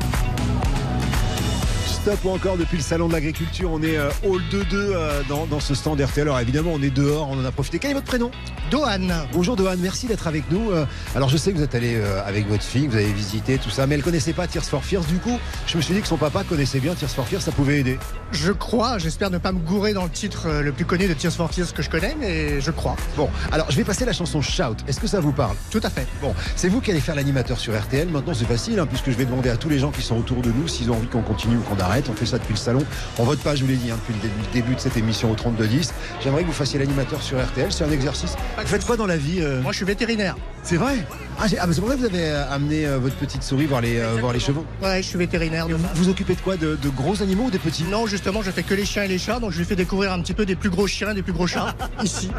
Stop 2.02 2.24
ou 2.24 2.30
encore 2.30 2.56
depuis 2.56 2.78
le 2.78 2.82
salon 2.82 3.08
de 3.08 3.12
l'agriculture. 3.12 3.70
On 3.70 3.82
est 3.82 3.98
euh, 3.98 4.08
hall 4.24 4.40
2-2 4.50 4.64
euh, 4.72 5.20
dans, 5.28 5.44
dans 5.44 5.60
ce 5.60 5.74
stand 5.74 6.00
RTL. 6.00 6.26
Alors 6.26 6.40
évidemment, 6.40 6.70
on 6.72 6.80
est 6.80 6.88
dehors, 6.88 7.28
on 7.28 7.38
en 7.38 7.44
a 7.44 7.52
profité. 7.52 7.78
Quel 7.78 7.90
est 7.90 7.94
votre 7.94 8.06
prénom? 8.06 8.30
Dohan. 8.70 9.26
Bonjour 9.34 9.54
Dohan, 9.54 9.76
merci 9.78 10.06
d'être 10.06 10.26
avec 10.26 10.50
nous. 10.50 10.70
Euh, 10.70 10.86
alors 11.14 11.28
je 11.28 11.36
sais 11.36 11.52
que 11.52 11.58
vous 11.58 11.62
êtes 11.62 11.74
allé 11.74 11.96
euh, 11.96 12.24
avec 12.24 12.48
votre 12.48 12.62
fille, 12.62 12.86
que 12.86 12.92
vous 12.92 12.96
avez 12.96 13.12
visité 13.12 13.58
tout 13.58 13.68
ça, 13.68 13.86
mais 13.86 13.96
elle 13.96 14.02
connaissait 14.02 14.32
pas 14.32 14.46
Tears 14.46 14.64
for 14.64 14.82
Fears. 14.82 15.04
Du 15.04 15.18
coup, 15.18 15.38
je 15.66 15.76
me 15.76 15.82
suis 15.82 15.92
dit 15.92 16.00
que 16.00 16.06
son 16.08 16.16
papa 16.16 16.42
connaissait 16.42 16.80
bien 16.80 16.94
Tears 16.94 17.10
for 17.10 17.28
Fears, 17.28 17.42
ça 17.42 17.52
pouvait 17.52 17.80
aider. 17.80 17.98
Je 18.32 18.52
crois, 18.52 18.96
j'espère 18.96 19.30
ne 19.30 19.38
pas 19.38 19.52
me 19.52 19.58
gourer 19.58 19.92
dans 19.92 20.04
le 20.04 20.10
titre 20.10 20.48
le 20.62 20.72
plus 20.72 20.86
connu 20.86 21.06
de 21.06 21.12
Tears 21.12 21.32
for 21.32 21.50
Fears 21.52 21.74
que 21.74 21.82
je 21.82 21.90
connais, 21.90 22.16
mais 22.18 22.62
je 22.62 22.70
crois. 22.70 22.96
Bon, 23.18 23.28
alors 23.52 23.70
je 23.70 23.76
vais 23.76 23.84
passer 23.84 24.06
la 24.06 24.14
chanson 24.14 24.40
Shout. 24.40 24.76
Est-ce 24.88 25.00
que 25.00 25.06
ça 25.06 25.20
vous 25.20 25.32
parle? 25.32 25.56
Tout 25.70 25.80
à 25.82 25.90
fait. 25.90 26.06
Bon, 26.22 26.32
c'est 26.56 26.68
vous 26.68 26.80
qui 26.80 26.92
allez 26.92 27.00
faire 27.00 27.16
l'animateur 27.16 27.58
sur 27.58 27.78
RTL. 27.78 28.08
Maintenant, 28.08 28.32
c'est 28.32 28.46
facile, 28.46 28.78
hein, 28.78 28.86
puisque 28.86 29.10
je 29.10 29.16
vais 29.16 29.26
demander 29.26 29.50
à 29.50 29.58
tous 29.58 29.68
les 29.68 29.78
gens 29.80 29.90
qui 29.90 30.00
sont 30.00 30.16
autour 30.16 30.40
de 30.40 30.50
nous 30.50 30.66
s'ils 30.66 30.90
ont 30.90 30.94
envie 30.94 31.08
qu'on 31.08 31.22
continue 31.22 31.56
ou 31.56 31.60
qu'on 31.62 31.78
arrête. 31.78 31.89
On 32.08 32.14
fait 32.14 32.26
ça 32.26 32.38
depuis 32.38 32.54
le 32.54 32.58
salon. 32.58 32.84
On 33.18 33.24
vote 33.24 33.40
pas, 33.40 33.56
je 33.56 33.62
vous 33.62 33.68
l'ai 33.68 33.76
dit, 33.76 33.90
hein, 33.90 33.96
depuis 34.00 34.14
le 34.14 34.28
début, 34.28 34.40
le 34.46 34.52
début 34.52 34.74
de 34.76 34.80
cette 34.80 34.96
émission 34.96 35.30
au 35.30 35.34
32-10. 35.34 35.90
J'aimerais 36.22 36.42
que 36.42 36.46
vous 36.46 36.52
fassiez 36.52 36.78
l'animateur 36.78 37.20
sur 37.20 37.42
RTL. 37.42 37.72
C'est 37.72 37.84
un 37.84 37.90
exercice. 37.90 38.36
Vous 38.58 38.66
faites 38.66 38.86
quoi 38.86 38.96
dans 38.96 39.06
la 39.06 39.16
vie 39.16 39.40
euh 39.40 39.60
Moi, 39.60 39.72
je 39.72 39.78
suis 39.78 39.86
vétérinaire. 39.86 40.36
C'est 40.62 40.76
vrai 40.76 41.04
ah, 41.42 41.46
ah, 41.58 41.66
mais 41.66 41.72
c'est 41.72 41.80
pour 41.80 41.88
ça 41.88 41.96
que 41.96 42.00
vous 42.00 42.06
avez 42.06 42.26
euh, 42.26 42.52
amené 42.52 42.86
euh, 42.86 42.98
votre 42.98 43.16
petite 43.16 43.42
souris 43.42 43.64
voir 43.64 43.80
les, 43.80 43.98
euh, 43.98 44.16
voir 44.20 44.34
les 44.34 44.40
chevaux. 44.40 44.66
Ouais, 44.82 45.02
je 45.02 45.08
suis 45.08 45.16
vétérinaire. 45.16 45.66
Vous 45.68 45.78
vous 45.94 46.08
occupez 46.10 46.34
de 46.34 46.40
quoi 46.40 46.58
de, 46.58 46.76
de 46.76 46.88
gros 46.90 47.22
animaux 47.22 47.44
ou 47.44 47.50
des 47.50 47.58
petits? 47.58 47.84
Non, 47.84 48.06
justement, 48.06 48.42
je 48.42 48.50
fais 48.50 48.62
que 48.62 48.74
les 48.74 48.84
chiens 48.84 49.04
et 49.04 49.08
les 49.08 49.16
chats, 49.16 49.40
donc 49.40 49.50
je 49.52 49.58
lui 49.58 49.64
fais 49.64 49.74
découvrir 49.74 50.12
un 50.12 50.20
petit 50.20 50.34
peu 50.34 50.44
des 50.44 50.54
plus 50.54 50.68
gros 50.68 50.86
chiens, 50.86 51.14
des 51.14 51.22
plus 51.22 51.32
gros 51.32 51.46
chats, 51.46 51.74
ici. 52.04 52.30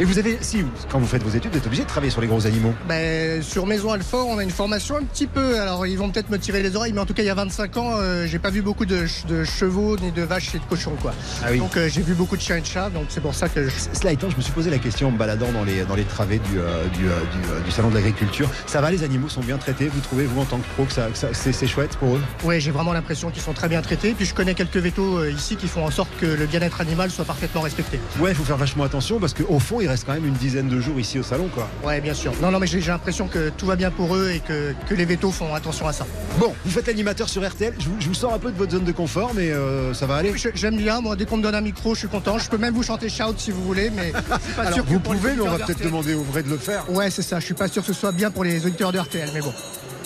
Et 0.00 0.04
vous 0.04 0.18
avez, 0.18 0.38
si, 0.40 0.64
quand 0.90 0.98
vous 0.98 1.06
faites 1.06 1.22
vos 1.22 1.36
études, 1.36 1.52
vous 1.52 1.58
êtes 1.58 1.66
obligé 1.66 1.82
de 1.82 1.88
travailler 1.88 2.10
sur 2.10 2.22
les 2.22 2.26
gros 2.26 2.46
animaux. 2.46 2.72
Ben, 2.88 3.42
sur 3.42 3.66
Maison 3.66 3.92
Alfort, 3.92 4.26
on 4.28 4.38
a 4.38 4.42
une 4.42 4.50
formation 4.50 4.96
un 4.96 5.02
petit 5.02 5.26
peu. 5.26 5.60
Alors, 5.60 5.86
ils 5.86 5.98
vont 5.98 6.08
peut-être 6.08 6.30
me 6.30 6.38
tirer 6.38 6.62
les 6.62 6.74
oreilles, 6.74 6.94
mais 6.94 7.00
en 7.00 7.06
tout 7.06 7.14
cas, 7.14 7.22
il 7.22 7.26
y 7.26 7.30
a 7.30 7.34
25 7.34 7.76
ans, 7.76 7.90
euh, 7.96 8.24
j'ai 8.26 8.38
pas 8.38 8.50
vu 8.50 8.55
beaucoup 8.62 8.86
de, 8.86 8.96
ch- 9.06 9.24
de 9.26 9.44
chevaux, 9.44 9.96
ni 9.98 10.12
de 10.12 10.22
vaches 10.22 10.54
et 10.54 10.58
de 10.58 10.64
cochons, 10.64 10.96
quoi. 11.00 11.14
Ah 11.42 11.48
oui. 11.50 11.58
Donc, 11.58 11.76
euh, 11.76 11.88
j'ai 11.88 12.02
vu 12.02 12.14
beaucoup 12.14 12.36
de 12.36 12.42
chiens 12.42 12.56
et 12.56 12.60
de 12.60 12.66
chats, 12.66 12.90
donc 12.90 13.06
c'est 13.08 13.20
pour 13.20 13.34
ça 13.34 13.48
que 13.48 13.64
je. 13.68 13.70
Cela 13.92 14.12
étant, 14.12 14.30
je 14.30 14.36
me 14.36 14.40
suis 14.42 14.52
posé 14.52 14.70
la 14.70 14.78
question 14.78 15.08
en 15.08 15.10
me 15.10 15.18
baladant 15.18 15.52
dans 15.52 15.64
les, 15.64 15.84
dans 15.84 15.94
les 15.94 16.04
travées 16.04 16.38
du, 16.38 16.58
euh, 16.58 16.86
du, 16.88 17.06
euh, 17.08 17.18
du, 17.58 17.64
du 17.64 17.70
salon 17.70 17.88
de 17.90 17.94
l'agriculture. 17.94 18.48
Ça 18.66 18.80
va, 18.80 18.90
les 18.90 19.02
animaux 19.04 19.28
sont 19.28 19.40
bien 19.42 19.58
traités 19.58 19.88
Vous 19.88 20.00
trouvez, 20.00 20.24
vous, 20.24 20.40
en 20.40 20.44
tant 20.44 20.58
que 20.58 20.66
pro, 20.74 20.84
que, 20.84 20.92
ça, 20.92 21.06
que 21.08 21.16
ça- 21.18 21.28
c'est, 21.32 21.66
chouette 21.66 21.96
pour 21.96 22.16
eux? 22.16 22.20
Ouais, 22.44 22.60
j'ai 22.60 22.70
vraiment 22.70 22.92
l'impression 22.92 23.30
qu'ils 23.30 23.42
sont 23.42 23.52
très 23.52 23.68
bien 23.68 23.82
traités. 23.82 24.12
Puis 24.16 24.24
je 24.26 24.34
connais 24.34 24.54
quelques 24.54 24.76
vétos 24.76 25.24
ici 25.26 25.56
qui 25.56 25.66
font 25.68 25.84
en 25.84 25.90
sorte 25.90 26.10
que 26.20 26.26
le 26.26 26.46
bien-être 26.46 26.80
animal 26.80 27.10
soit 27.10 27.24
parfaitement 27.24 27.62
respecté. 27.62 27.98
Ouais, 28.20 28.30
il 28.30 28.34
faut 28.36 28.44
faire 28.44 28.56
vachement 28.56 28.84
attention 28.84 29.18
parce 29.18 29.34
qu'au 29.34 29.58
fond, 29.58 29.80
il 29.80 29.88
reste 29.88 30.04
quand 30.06 30.12
même 30.14 30.26
une 30.26 30.34
dizaine 30.34 30.68
de 30.68 30.80
jours 30.80 30.98
ici 31.00 31.18
au 31.18 31.22
salon, 31.22 31.48
quoi. 31.54 31.68
Ouais, 31.84 32.00
bien 32.00 32.14
sûr. 32.14 32.32
Non, 32.42 32.50
non, 32.50 32.58
mais 32.58 32.66
j'ai 32.66 32.80
l'impression 32.80 33.26
que 33.28 33.50
tout 33.50 33.66
va 33.66 33.76
bien 33.76 33.90
pour 33.90 34.14
eux 34.16 34.30
et 34.34 34.40
que, 34.40 34.74
que 34.88 34.94
les 34.94 35.04
vétos 35.04 35.30
font 35.30 35.54
attention 35.54 35.86
à 35.88 35.92
ça. 35.92 36.06
Bon, 36.38 36.54
vous 36.64 36.70
faites 36.70 36.86
l'animateur 36.86 37.28
sur 37.28 37.46
RTL. 37.46 37.74
Je 37.78 37.86
vous, 37.88 37.96
je 38.00 38.06
vous 38.08 38.14
sors 38.14 38.32
un 38.34 38.38
peu 38.38 38.45
de 38.50 38.56
votre 38.56 38.72
zone 38.72 38.84
de 38.84 38.92
confort, 38.92 39.32
mais 39.34 39.50
euh, 39.50 39.92
ça 39.94 40.06
va 40.06 40.16
aller. 40.16 40.32
Je- 40.36 40.48
J'aime 40.54 40.76
bien, 40.76 41.00
moi, 41.00 41.16
dès 41.16 41.24
qu'on 41.26 41.36
me 41.36 41.42
donne 41.42 41.54
un 41.54 41.60
micro, 41.60 41.94
je 41.94 42.00
suis 42.00 42.08
content. 42.08 42.38
Je 42.38 42.48
peux 42.48 42.58
même 42.58 42.74
vous 42.74 42.82
chanter 42.82 43.08
shout 43.08 43.34
si 43.38 43.50
vous 43.50 43.62
voulez, 43.62 43.90
mais 43.90 44.12
pas 44.12 44.38
Alors, 44.62 44.74
sûr 44.74 44.84
que 44.84 44.90
vous 44.90 45.00
pouvez, 45.00 45.34
mais 45.34 45.40
on 45.42 45.50
va 45.50 45.58
peut-être 45.64 45.82
demander 45.82 46.14
au 46.14 46.22
vrai 46.22 46.42
de 46.42 46.48
le 46.48 46.58
faire. 46.58 46.90
Ouais, 46.90 47.10
c'est 47.10 47.22
ça. 47.22 47.40
Je 47.40 47.44
suis 47.44 47.54
pas 47.54 47.68
sûr 47.68 47.82
que 47.82 47.88
ce 47.92 47.98
soit 47.98 48.12
bien 48.12 48.30
pour 48.30 48.44
les 48.44 48.64
auditeurs 48.66 48.92
de 48.92 48.98
RTL, 48.98 49.28
mais 49.34 49.40
bon. 49.40 49.52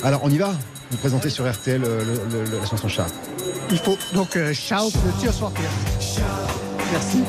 Alors, 0.03 0.20
on 0.24 0.31
y 0.31 0.38
va? 0.38 0.53
Vous 0.90 0.96
présentez 0.96 1.31
sur 1.31 1.48
RTL 1.50 1.83
euh, 1.85 2.05
le- 2.05 2.38
le- 2.38 2.50
le- 2.50 2.59
la 2.61 2.66
chanson 2.66 2.88
chat. 2.88 3.07
Il 3.70 3.79
faut 3.79 3.96
donc 4.14 4.37
euh, 4.37 4.53
shout 4.53 4.90
Tears 5.20 5.35
for 5.35 5.53
Fears. 5.53 6.20
Merci. 6.92 7.22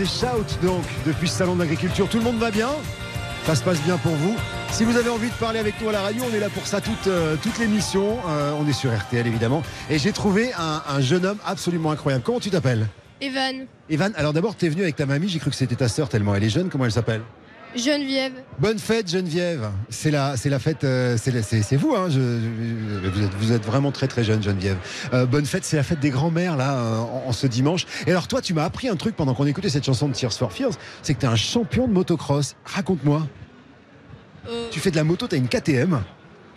Et 0.00 0.06
Shout 0.06 0.58
donc 0.62 0.84
depuis 1.06 1.28
ce 1.28 1.36
salon 1.36 1.54
de 1.54 1.60
l'agriculture. 1.60 2.08
Tout 2.08 2.18
le 2.18 2.24
monde 2.24 2.38
va 2.38 2.50
bien? 2.50 2.70
Ça 3.44 3.54
se 3.54 3.62
passe 3.62 3.80
bien 3.82 3.98
pour 3.98 4.12
vous? 4.12 4.34
Si 4.70 4.84
vous 4.84 4.96
avez 4.96 5.10
envie 5.10 5.28
de 5.28 5.34
parler 5.34 5.58
avec 5.58 5.80
nous 5.80 5.88
à 5.88 5.92
la 5.92 6.00
radio, 6.00 6.22
on 6.30 6.34
est 6.34 6.40
là 6.40 6.48
pour 6.48 6.66
ça 6.66 6.80
toute, 6.80 7.06
euh, 7.06 7.36
toute 7.42 7.58
l'émission. 7.58 8.16
Euh, 8.28 8.52
on 8.58 8.66
est 8.66 8.72
sur 8.72 8.96
RTL 8.96 9.26
évidemment. 9.26 9.62
Et 9.90 9.98
j'ai 9.98 10.12
trouvé 10.12 10.52
un, 10.58 10.82
un 10.88 11.00
jeune 11.00 11.26
homme 11.26 11.38
absolument 11.44 11.90
incroyable. 11.90 12.24
Comment 12.24 12.40
tu 12.40 12.50
t'appelles? 12.50 12.86
Evan, 13.20 13.66
Evan, 13.90 14.12
alors 14.16 14.32
d'abord 14.32 14.56
tu 14.56 14.64
es 14.64 14.68
venu 14.70 14.82
avec 14.82 14.96
ta 14.96 15.04
mamie, 15.04 15.28
j'ai 15.28 15.38
cru 15.38 15.50
que 15.50 15.56
c'était 15.56 15.74
ta 15.76 15.88
sœur 15.88 16.08
tellement 16.08 16.34
elle 16.34 16.44
est 16.44 16.48
jeune. 16.48 16.70
Comment 16.70 16.86
elle 16.86 16.92
s'appelle? 16.92 17.20
Geneviève, 17.76 18.32
Bonne 18.58 18.78
fête 18.78 19.08
Geneviève. 19.10 19.70
C'est 19.90 20.10
la, 20.10 20.36
c'est 20.36 20.48
la 20.50 20.58
fête, 20.58 20.82
euh, 20.84 21.16
c'est, 21.16 21.30
la- 21.30 21.42
c'est, 21.42 21.62
c'est 21.62 21.76
vous, 21.76 21.94
hein, 21.94 22.08
je- 22.08 22.18
je- 22.18 23.08
vous, 23.08 23.22
êtes, 23.24 23.34
vous 23.38 23.52
êtes 23.52 23.64
vraiment 23.64 23.92
très 23.92 24.08
très 24.08 24.24
jeune 24.24 24.42
Geneviève. 24.42 24.76
Euh, 25.12 25.24
bonne 25.24 25.46
fête, 25.46 25.64
c'est 25.64 25.76
la 25.76 25.82
fête 25.84 26.00
des 26.00 26.10
grands-mères 26.10 26.56
là 26.56 26.74
euh, 26.78 26.98
en, 26.98 27.24
en 27.28 27.32
ce 27.32 27.46
dimanche. 27.46 27.86
Et 28.06 28.10
alors 28.10 28.26
toi, 28.26 28.42
tu 28.42 28.54
m'as 28.54 28.64
appris 28.64 28.88
un 28.88 28.96
truc 28.96 29.14
pendant 29.14 29.34
qu'on 29.34 29.46
écoutait 29.46 29.68
cette 29.68 29.84
chanson 29.84 30.08
de 30.08 30.14
Tears 30.14 30.32
for 30.32 30.52
Fears, 30.52 30.72
c'est 31.02 31.14
que 31.14 31.20
tu 31.20 31.26
es 31.26 31.28
un 31.28 31.36
champion 31.36 31.86
de 31.86 31.92
motocross. 31.92 32.56
Raconte-moi. 32.64 33.26
euh, 34.48 34.66
Tu 34.72 34.80
fais 34.80 34.90
de 34.90 34.96
la 34.96 35.04
moto, 35.04 35.28
tu 35.28 35.36
as 35.36 35.38
une 35.38 35.48
KTM 35.48 36.00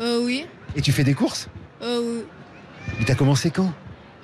euh, 0.01 0.19
oui, 0.25 0.47
et 0.75 0.81
tu 0.81 0.91
fais 0.91 1.03
des 1.03 1.13
courses. 1.13 1.47
euh, 1.83 1.99
oui. 2.17 2.23
Mais 2.99 3.05
t'as 3.05 3.15
commencé 3.15 3.51
quand? 3.51 3.71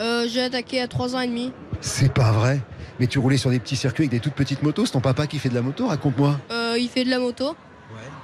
Euh, 0.02 0.26
j'ai 0.28 0.42
attaqué 0.42 0.82
à 0.82 0.88
3 0.88 1.16
ans 1.16 1.20
et 1.20 1.28
demi. 1.28 1.54
C'est 1.82 2.12
pas 2.12 2.32
vrai. 2.32 2.60
Mais 3.00 3.08
tu 3.08 3.20
roulais 3.20 3.38
sur 3.38 3.50
des 3.50 3.60
petits 3.60 3.76
circuits 3.76 4.04
avec 4.04 4.12
des 4.12 4.20
toutes 4.20 4.34
petites 4.34 4.64
motos. 4.64 4.86
C'est 4.86 4.92
ton 4.94 5.00
papa 5.02 5.28
qui 5.28 5.40
fait 5.40 5.50
de 5.50 5.56
la 5.56 5.62
moto. 5.62 5.88
Raconte-moi. 5.88 6.40
Euh, 6.52 6.76
il 6.78 6.90
fait 6.90 7.04
de 7.04 7.10
la 7.10 7.20
moto. 7.20 7.56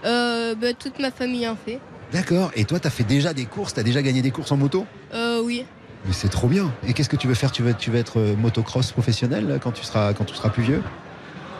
Euh, 0.05 0.53
bah, 0.55 0.73
toute 0.73 0.99
ma 0.99 1.11
famille 1.11 1.47
en 1.47 1.55
fait. 1.55 1.79
D'accord. 2.11 2.51
Et 2.55 2.65
toi, 2.65 2.79
t'as 2.79 2.89
fait 2.89 3.03
déjà 3.03 3.33
des 3.33 3.45
courses. 3.45 3.73
T'as 3.73 3.83
déjà 3.83 4.01
gagné 4.01 4.21
des 4.21 4.31
courses 4.31 4.51
en 4.51 4.57
moto? 4.57 4.85
Euh, 5.13 5.41
oui. 5.43 5.65
Mais 6.05 6.13
c'est 6.13 6.29
trop 6.29 6.47
bien. 6.47 6.71
Et 6.87 6.93
qu'est-ce 6.93 7.09
que 7.09 7.15
tu 7.15 7.27
veux 7.27 7.33
faire? 7.33 7.51
Tu 7.51 7.63
veux, 7.63 7.73
tu 7.73 7.89
veux 7.89 7.97
être 7.97 8.19
euh, 8.19 8.35
motocross 8.35 8.91
professionnel 8.91 9.47
là, 9.47 9.57
quand 9.57 9.71
tu 9.71 9.83
seras 9.83 10.13
quand 10.13 10.25
tu 10.25 10.35
seras 10.35 10.49
plus 10.49 10.63
vieux? 10.63 10.83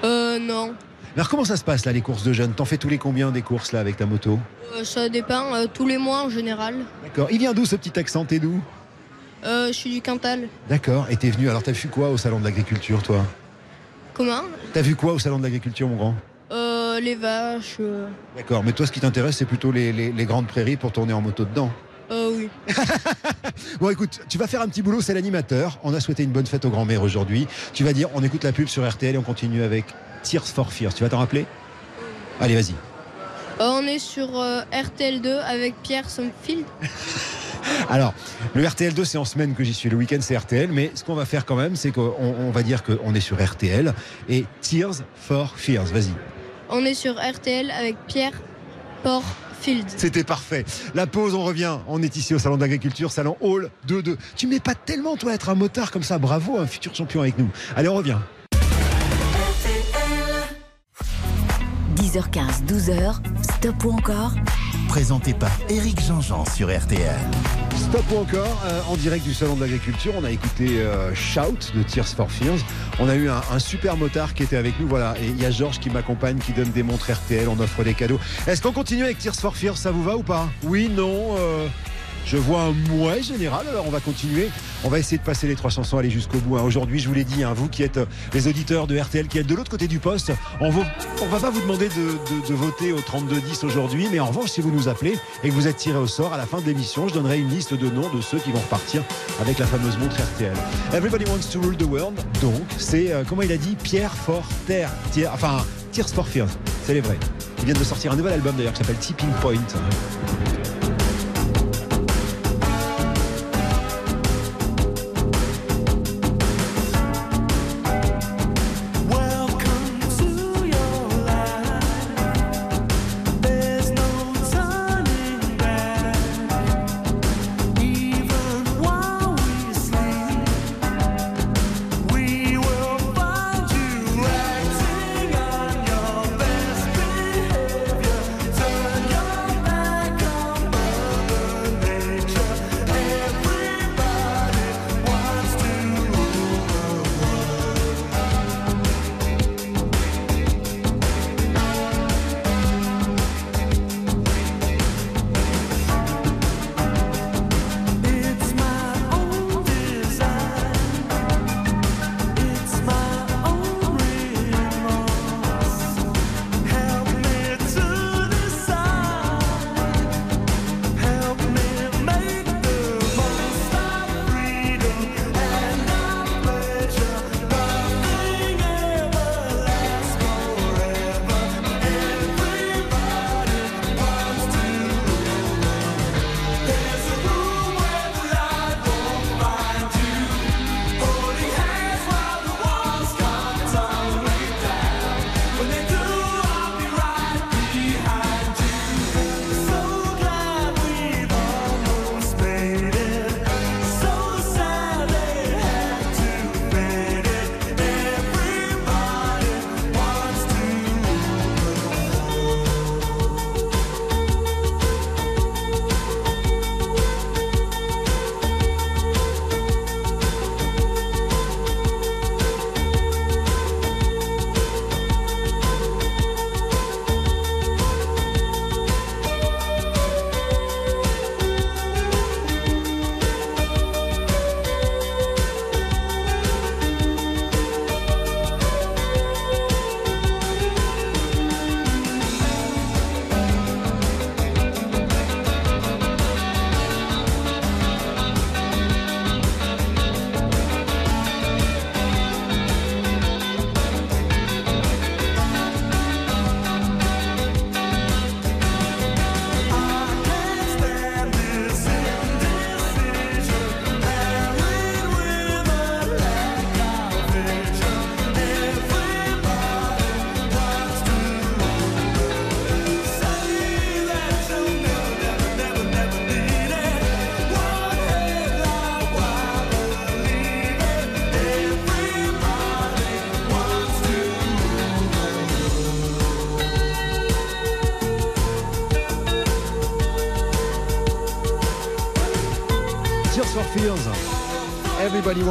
Euh, 0.03 0.37
non. 0.37 0.75
Alors 1.15 1.29
comment 1.29 1.45
ça 1.45 1.55
se 1.57 1.63
passe 1.63 1.85
là 1.85 1.93
les 1.93 2.01
courses 2.01 2.23
de 2.23 2.33
jeunes? 2.33 2.53
T'en 2.53 2.65
fais 2.65 2.77
tous 2.77 2.89
les 2.89 2.97
combien 2.97 3.31
des 3.31 3.41
courses 3.41 3.71
là 3.71 3.79
avec 3.79 3.97
ta 3.97 4.05
moto? 4.05 4.37
Euh, 4.75 4.83
ça 4.83 5.09
dépend. 5.09 5.55
euh, 5.55 5.65
tous 5.73 5.87
les 5.87 5.97
mois 5.97 6.23
en 6.23 6.29
général. 6.29 6.75
D'accord. 7.03 7.29
Il 7.31 7.39
vient 7.39 7.53
d'où 7.53 7.65
ce 7.65 7.75
petit 7.75 7.97
accent? 7.97 8.25
T'es 8.25 8.37
d'où? 8.37 8.61
Euh, 9.45 9.67
je 9.67 9.73
suis 9.73 9.91
du 9.91 10.01
Cantal. 10.01 10.47
D'accord. 10.69 11.07
Et 11.09 11.17
t'es 11.17 11.29
venu. 11.29 11.49
Alors 11.49 11.61
t'as 11.63 11.71
vu 11.71 11.87
quoi 11.87 12.09
au 12.09 12.17
salon 12.17 12.39
de 12.39 12.45
l'agriculture 12.45 13.01
toi? 13.03 13.23
Comment? 14.13 14.41
T'as 14.73 14.81
vu 14.81 14.95
quoi 14.95 15.13
au 15.13 15.19
salon 15.19 15.37
de 15.37 15.43
l'agriculture 15.43 15.87
mon 15.87 15.95
grand? 15.97 16.15
Euh, 16.51 16.99
Les 16.99 17.15
vaches. 17.15 17.77
Euh, 17.79 18.07
D'accord. 18.35 18.63
Mais 18.63 18.71
toi 18.71 18.87
ce 18.87 18.91
qui 18.91 18.99
t'intéresse 18.99 19.37
c'est 19.37 19.45
plutôt 19.45 19.71
les, 19.71 19.91
les- 19.93 20.11
les 20.11 20.25
grandes 20.25 20.47
prairies 20.47 20.77
pour 20.77 20.91
tourner 20.91 21.13
en 21.13 21.21
moto 21.21 21.43
dedans. 21.45 21.71
euh, 22.11 22.31
oui. 22.35 22.49
Bon 23.79 23.89
écoute, 23.89 24.21
tu 24.29 24.37
vas 24.37 24.47
faire 24.47 24.61
un 24.61 24.67
petit 24.67 24.81
boulot, 24.81 25.01
c'est 25.01 25.13
l'animateur. 25.13 25.79
On 25.83 25.93
a 25.93 25.99
souhaité 25.99 26.23
une 26.23 26.31
bonne 26.31 26.45
fête 26.45 26.65
aux 26.65 26.69
grand-mères 26.69 27.01
aujourd'hui. 27.03 27.47
Tu 27.73 27.83
vas 27.83 27.93
dire, 27.93 28.09
on 28.15 28.23
écoute 28.23 28.43
la 28.43 28.51
pub 28.51 28.67
sur 28.67 28.87
RTL 28.89 29.15
et 29.15 29.17
on 29.17 29.21
continue 29.21 29.63
avec 29.63 29.85
Tears 30.23 30.45
for 30.47 30.71
Fears. 30.71 30.93
Tu 30.93 31.03
vas 31.03 31.09
t'en 31.09 31.19
rappeler? 31.19 31.45
Allez, 32.39 32.55
vas-y. 32.55 32.73
Euh, 33.59 33.69
on 33.69 33.87
est 33.87 33.99
sur 33.99 34.39
euh, 34.39 34.61
RTL2 34.73 35.39
avec 35.39 35.75
Pierre 35.81 36.09
Somfield. 36.09 36.65
Alors, 37.89 38.13
le 38.53 38.63
RTL2, 38.63 39.05
c'est 39.05 39.17
en 39.17 39.25
semaine 39.25 39.55
que 39.55 39.63
j'y 39.63 39.73
suis. 39.73 39.89
Le 39.89 39.95
week-end, 39.95 40.17
c'est 40.19 40.37
RTL. 40.37 40.69
Mais 40.71 40.91
ce 40.93 41.03
qu'on 41.03 41.15
va 41.15 41.25
faire 41.25 41.45
quand 41.45 41.55
même, 41.55 41.75
c'est 41.75 41.91
qu'on 41.91 42.13
on 42.19 42.51
va 42.51 42.63
dire 42.63 42.83
qu'on 42.83 43.15
est 43.15 43.21
sur 43.21 43.43
RTL 43.43 43.93
et 44.29 44.45
Tears 44.61 44.95
for 45.15 45.53
Fears. 45.55 45.85
Vas-y. 45.85 46.11
On 46.69 46.83
est 46.83 46.93
sur 46.93 47.15
RTL 47.15 47.71
avec 47.71 47.95
Pierre 48.07 48.33
Porfield. 49.03 49.85
C'était 49.95 50.23
parfait. 50.23 50.65
La 50.93 51.07
pause, 51.07 51.33
on 51.33 51.43
revient. 51.43 51.77
On 51.87 52.03
est 52.03 52.15
ici 52.17 52.33
au 52.33 52.39
salon 52.39 52.57
d'agriculture, 52.57 53.11
salon 53.11 53.37
Hall 53.39 53.69
2-2. 53.87 54.17
Tu 54.35 54.47
mets 54.47 54.59
pas 54.59 54.75
tellement, 54.75 55.15
toi, 55.15 55.33
être 55.33 55.49
un 55.49 55.55
motard 55.55 55.91
comme 55.91 56.03
ça. 56.03 56.17
Bravo, 56.17 56.57
un 56.59 56.67
futur 56.67 56.93
champion 56.93 57.21
avec 57.21 57.37
nous. 57.37 57.49
Allez, 57.75 57.87
on 57.87 57.95
revient. 57.95 58.17
10h15, 61.95 62.65
12h, 62.67 63.15
stop 63.41 63.83
ou 63.85 63.91
encore 63.91 64.31
Présenté 64.89 65.33
par 65.33 65.51
Éric 65.69 66.01
Jean-Jean 66.01 66.45
sur 66.45 66.67
RTL. 66.67 67.19
Stop 67.77 68.03
ou 68.13 68.17
encore, 68.17 68.61
euh, 68.65 68.81
en 68.89 68.95
direct 68.95 69.23
du 69.25 69.33
Salon 69.33 69.55
de 69.55 69.61
l'Agriculture. 69.61 70.13
On 70.17 70.23
a 70.23 70.31
écouté 70.31 70.79
euh, 70.79 71.13
Shout 71.15 71.71
de 71.73 71.83
Tears 71.83 72.07
for 72.07 72.29
Fears. 72.31 72.59
On 72.99 73.09
a 73.09 73.15
eu 73.15 73.29
un, 73.29 73.41
un 73.51 73.59
super 73.59 73.97
motard 73.97 74.33
qui 74.33 74.43
était 74.43 74.57
avec 74.57 74.79
nous. 74.79 74.87
Voilà. 74.87 75.15
Et 75.21 75.27
il 75.27 75.41
y 75.41 75.45
a 75.45 75.51
Georges 75.51 75.79
qui 75.79 75.89
m'accompagne, 75.89 76.37
qui 76.37 76.51
donne 76.51 76.69
des 76.71 76.83
montres 76.83 77.11
RTL. 77.11 77.47
On 77.47 77.59
offre 77.59 77.83
des 77.83 77.93
cadeaux. 77.93 78.19
Est-ce 78.47 78.61
qu'on 78.61 78.71
continue 78.73 79.03
avec 79.03 79.17
Tears 79.17 79.35
for 79.35 79.55
Fears 79.55 79.77
Ça 79.77 79.91
vous 79.91 80.03
va 80.03 80.17
ou 80.17 80.23
pas? 80.23 80.47
Oui, 80.63 80.89
non 80.93 81.35
euh, 81.37 81.67
Je 82.25 82.37
vois 82.37 82.61
un 82.63 82.71
mouet 82.89 83.21
général. 83.21 83.67
Alors 83.69 83.85
on 83.87 83.91
va 83.91 83.99
continuer. 83.99 84.49
On 84.83 84.89
va 84.89 84.99
essayer 84.99 85.17
de 85.17 85.23
passer 85.23 85.47
les 85.47 85.55
trois 85.55 85.69
chansons, 85.69 85.97
aller 85.97 86.09
jusqu'au 86.09 86.37
bout. 86.39 86.57
hein. 86.57 86.61
Aujourd'hui, 86.63 86.99
je 86.99 87.07
vous 87.07 87.13
l'ai 87.13 87.23
dit, 87.23 87.43
hein, 87.43 87.53
vous 87.55 87.67
qui 87.69 87.83
êtes 87.83 87.97
euh, 87.97 88.05
les 88.33 88.47
auditeurs 88.47 88.87
de 88.87 88.97
RTL, 88.97 89.27
qui 89.27 89.37
êtes 89.39 89.47
de 89.47 89.55
l'autre 89.55 89.71
côté 89.71 89.87
du 89.87 89.99
poste, 89.99 90.31
on 90.59 90.67
ne 90.69 91.29
va 91.31 91.39
pas 91.39 91.49
vous 91.49 91.61
demander 91.61 91.89
de, 91.89 92.53
voter 92.53 92.91
au 92.91 92.99
32-10 92.99 93.65
aujourd'hui. 93.65 94.07
Mais 94.11 94.19
en 94.19 94.27
revanche, 94.27 94.49
si 94.49 94.61
vous 94.61 94.71
nous 94.71 94.87
appelez 94.87 95.17
et 95.43 95.49
que 95.49 95.53
vous 95.53 95.67
êtes 95.67 95.77
tiré 95.77 95.97
au 95.97 96.07
sort 96.07 96.33
à 96.33 96.37
la 96.37 96.45
fin 96.45 96.59
de 96.61 96.65
l'émission, 96.65 97.07
je 97.07 97.13
donnerai 97.13 97.39
une 97.39 97.49
liste 97.49 97.73
de 97.73 97.89
noms 97.89 98.09
de 98.13 98.21
ceux 98.21 98.39
qui 98.39 98.51
vont 98.51 98.59
repartir 98.59 99.03
avec 99.41 99.59
la 99.59 99.65
fameuse 99.65 99.97
montre 99.97 100.15
RTL. 100.17 100.53
Everybody 100.93 101.25
wants 101.29 101.49
to 101.51 101.61
rule 101.61 101.77
the 101.77 101.83
world. 101.83 102.15
Donc, 102.41 102.61
c'est, 102.77 103.11
euh, 103.11 103.23
comment 103.27 103.41
il 103.43 103.51
a 103.51 103.57
dit, 103.57 103.75
Pierre 103.81 104.13
for 104.13 104.43
Terre. 104.67 104.89
Tier- 105.11 105.27
enfin, 105.27 105.63
Tears 105.91 106.09
for 106.09 106.27
Fears. 106.27 106.49
C'est 106.85 106.93
les 106.95 107.01
vrais. 107.01 107.17
Ils 107.59 107.65
viennent 107.65 107.77
de 107.77 107.83
sortir 107.83 108.11
un 108.11 108.15
nouvel 108.15 108.33
album 108.33 108.55
d'ailleurs 108.55 108.73
qui 108.73 108.79
s'appelle 108.79 108.97
Tipping 108.97 109.29
Point. 109.41 109.55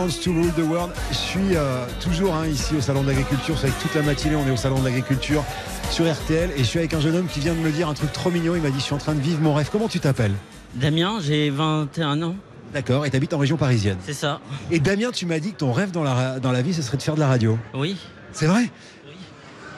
To 0.05 0.33
rule 0.35 0.53
the 0.53 0.59
world. 0.59 0.93
Je 1.11 1.17
suis 1.17 1.57
euh, 1.57 1.87
toujours 1.99 2.35
hein, 2.35 2.47
ici 2.47 2.77
au 2.77 2.81
salon 2.83 3.03
de 3.03 3.09
l'agriculture. 3.09 3.55
C'est 3.59 3.69
avec 3.69 3.79
toute 3.79 3.95
la 3.95 4.03
matinée, 4.03 4.37
on 4.37 4.47
est 4.47 4.51
au 4.51 4.57
salon 4.57 4.79
de 4.79 4.85
l'agriculture 4.85 5.43
sur 5.91 6.05
RTL 6.05 6.51
et 6.55 6.59
je 6.59 6.65
suis 6.65 6.79
avec 6.79 6.93
un 6.93 7.01
jeune 7.01 7.17
homme 7.17 7.27
qui 7.27 7.41
vient 7.41 7.55
de 7.55 7.59
me 7.59 7.71
dire 7.71 7.89
un 7.89 7.95
truc 7.95 8.13
trop 8.13 8.31
mignon. 8.31 8.55
Il 8.55 8.61
m'a 8.61 8.69
dit 8.69 8.81
je 8.81 8.85
suis 8.85 8.95
en 8.95 8.99
train 8.99 9.15
de 9.15 9.21
vivre 9.21 9.41
mon 9.41 9.55
rêve. 9.55 9.71
Comment 9.73 9.89
tu 9.89 10.01
t'appelles? 10.01 10.35
Damien, 10.75 11.21
j'ai 11.23 11.49
21 11.49 12.21
ans. 12.21 12.37
D'accord, 12.75 13.07
et 13.07 13.11
tu 13.11 13.17
habites 13.17 13.33
en 13.33 13.39
région 13.39 13.57
parisienne. 13.57 13.97
C'est 14.05 14.13
ça. 14.13 14.41
Et 14.71 14.79
Damien, 14.79 15.11
tu 15.11 15.25
m'as 15.25 15.39
dit 15.39 15.53
que 15.53 15.59
ton 15.59 15.73
rêve 15.73 15.91
dans 15.91 16.03
la, 16.03 16.39
dans 16.39 16.53
la 16.53 16.61
vie, 16.61 16.75
ce 16.75 16.83
serait 16.83 16.99
de 16.99 17.03
faire 17.03 17.15
de 17.15 17.21
la 17.21 17.29
radio. 17.29 17.59
Oui. 17.73 17.97
C'est 18.33 18.47
vrai? 18.47 18.69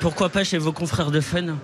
Pourquoi 0.00 0.28
pas 0.28 0.42
chez 0.42 0.58
vos 0.58 0.72
confrères 0.72 1.12
de 1.12 1.20
Fun? 1.20 1.56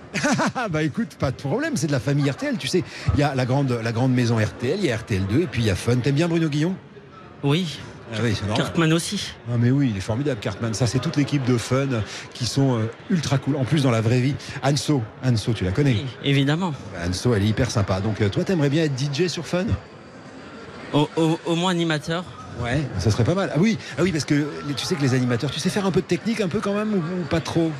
Ah 0.55 0.67
bah 0.69 0.83
écoute, 0.83 1.17
pas 1.19 1.31
de 1.31 1.35
problème, 1.35 1.75
c'est 1.75 1.87
de 1.87 1.91
la 1.91 1.99
famille 1.99 2.29
RTL. 2.29 2.57
Tu 2.57 2.67
sais, 2.67 2.83
il 3.13 3.19
y 3.19 3.23
a 3.23 3.35
la 3.35 3.45
grande, 3.45 3.77
la 3.83 3.91
grande 3.91 4.13
maison 4.13 4.37
RTL, 4.37 4.79
il 4.79 4.85
y 4.85 4.91
a 4.91 4.97
RTL2 4.97 5.41
et 5.41 5.47
puis 5.47 5.63
il 5.63 5.65
y 5.65 5.69
a 5.69 5.75
Fun. 5.75 5.97
T'aimes 5.97 6.15
bien 6.15 6.29
Bruno 6.29 6.47
Guillon? 6.47 6.75
Oui. 7.43 7.79
Ah 8.11 8.17
oui. 8.21 8.35
Cartman 8.55 8.91
aussi. 8.93 9.31
Ah 9.49 9.55
mais 9.57 9.71
oui, 9.71 9.89
il 9.91 9.97
est 9.97 10.01
formidable 10.01 10.39
Cartman. 10.39 10.73
Ça, 10.73 10.87
c'est 10.87 10.99
toute 10.99 11.15
l'équipe 11.15 11.43
de 11.45 11.57
Fun 11.57 11.87
qui 12.33 12.45
sont 12.45 12.77
euh, 12.77 12.91
ultra 13.09 13.37
cool. 13.37 13.55
En 13.55 13.63
plus, 13.63 13.83
dans 13.83 13.91
la 13.91 14.01
vraie 14.01 14.19
vie, 14.19 14.35
Anso, 14.61 15.01
Anso, 15.25 15.53
tu 15.53 15.63
la 15.63 15.71
connais 15.71 15.91
Oui, 15.93 16.05
évidemment. 16.23 16.73
Bah, 16.93 16.99
Anso, 17.07 17.33
elle 17.33 17.43
est 17.43 17.47
hyper 17.47 17.71
sympa. 17.71 18.01
Donc 18.01 18.21
euh, 18.21 18.29
toi, 18.29 18.43
t'aimerais 18.43 18.69
bien 18.69 18.83
être 18.83 18.93
DJ 18.97 19.27
sur 19.27 19.47
Fun? 19.47 19.65
Au, 20.91 21.09
au- 21.15 21.39
au 21.45 21.55
moins 21.55 21.71
animateur. 21.71 22.23
Ouais, 22.61 22.81
ça 22.99 23.09
serait 23.09 23.23
pas 23.23 23.33
mal. 23.33 23.51
Ah 23.55 23.57
oui, 23.59 23.79
ah 23.97 24.03
oui, 24.03 24.11
parce 24.11 24.25
que 24.25 24.47
tu 24.77 24.85
sais 24.85 24.93
que 24.95 25.01
les 25.01 25.15
animateurs, 25.15 25.49
tu 25.49 25.59
sais 25.59 25.69
faire 25.71 25.87
un 25.87 25.91
peu 25.91 26.01
de 26.01 26.05
technique, 26.05 26.39
un 26.39 26.47
peu 26.49 26.59
quand 26.59 26.75
même, 26.75 26.93
ou, 26.93 26.97
ou 26.97 27.23
pas 27.27 27.39
trop? 27.39 27.71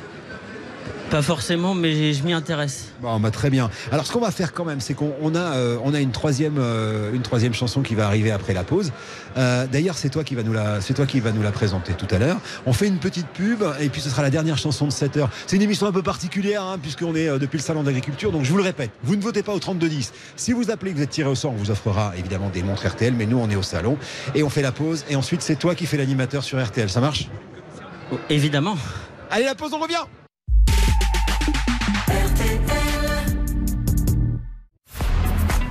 Pas 1.10 1.22
forcément, 1.22 1.74
mais 1.74 2.12
je 2.12 2.24
m'y 2.24 2.32
intéresse. 2.32 2.92
Bon, 3.00 3.20
bah, 3.20 3.30
très 3.30 3.50
bien. 3.50 3.70
Alors, 3.92 4.06
ce 4.06 4.12
qu'on 4.12 4.20
va 4.20 4.30
faire 4.30 4.52
quand 4.52 4.64
même, 4.64 4.80
c'est 4.80 4.94
qu'on 4.94 5.34
a, 5.34 5.38
euh, 5.38 5.76
on 5.84 5.94
a 5.94 6.00
une 6.00 6.10
troisième, 6.10 6.56
euh, 6.58 7.12
une 7.12 7.22
troisième 7.22 7.54
chanson 7.54 7.82
qui 7.82 7.94
va 7.94 8.06
arriver 8.06 8.30
après 8.32 8.52
la 8.52 8.64
pause. 8.64 8.90
Euh, 9.36 9.66
D'ailleurs, 9.70 9.96
c'est 9.96 10.08
toi 10.08 10.24
qui 10.24 10.34
va 10.34 10.42
nous 10.42 10.52
la, 10.52 10.80
c'est 10.80 10.94
toi 10.94 11.06
qui 11.06 11.20
va 11.20 11.30
nous 11.30 11.42
la 11.42 11.52
présenter 11.52 11.92
tout 11.92 12.12
à 12.12 12.18
l'heure. 12.18 12.38
On 12.66 12.72
fait 12.72 12.88
une 12.88 12.98
petite 12.98 13.28
pub 13.28 13.62
et 13.80 13.88
puis 13.90 14.00
ce 14.00 14.10
sera 14.10 14.22
la 14.22 14.30
dernière 14.30 14.58
chanson 14.58 14.86
de 14.86 14.92
7 14.92 15.16
heures. 15.18 15.30
C'est 15.46 15.56
une 15.56 15.62
émission 15.62 15.86
un 15.86 15.92
peu 15.92 16.02
particulière 16.02 16.62
hein, 16.62 16.78
puisqu'on 16.80 17.14
est 17.14 17.38
depuis 17.38 17.58
le 17.58 17.62
salon 17.62 17.82
d'agriculture. 17.82 18.32
Donc, 18.32 18.44
je 18.44 18.50
vous 18.50 18.56
le 18.58 18.64
répète, 18.64 18.90
vous 19.04 19.14
ne 19.14 19.22
votez 19.22 19.42
pas 19.42 19.52
au 19.52 19.58
3210. 19.58 20.12
Si 20.36 20.52
vous 20.52 20.70
appelez, 20.70 20.92
que 20.92 20.96
vous 20.96 21.02
êtes 21.02 21.10
tiré 21.10 21.28
au 21.28 21.34
sort, 21.34 21.52
on 21.52 21.56
vous 21.56 21.70
offrera 21.70 22.12
évidemment 22.18 22.48
des 22.48 22.62
montres 22.62 22.86
RTL. 22.88 23.14
Mais 23.14 23.26
nous, 23.26 23.38
on 23.38 23.48
est 23.50 23.56
au 23.56 23.62
salon 23.62 23.98
et 24.34 24.42
on 24.42 24.48
fait 24.50 24.62
la 24.62 24.72
pause. 24.72 25.04
Et 25.08 25.16
ensuite, 25.16 25.42
c'est 25.42 25.56
toi 25.56 25.74
qui 25.74 25.86
fais 25.86 25.96
l'animateur 25.96 26.42
sur 26.42 26.62
RTL. 26.62 26.88
Ça 26.88 27.00
marche? 27.00 27.28
Évidemment. 28.30 28.76
Allez, 29.30 29.44
la 29.44 29.54
pause, 29.54 29.72
on 29.72 29.78
revient. 29.78 30.04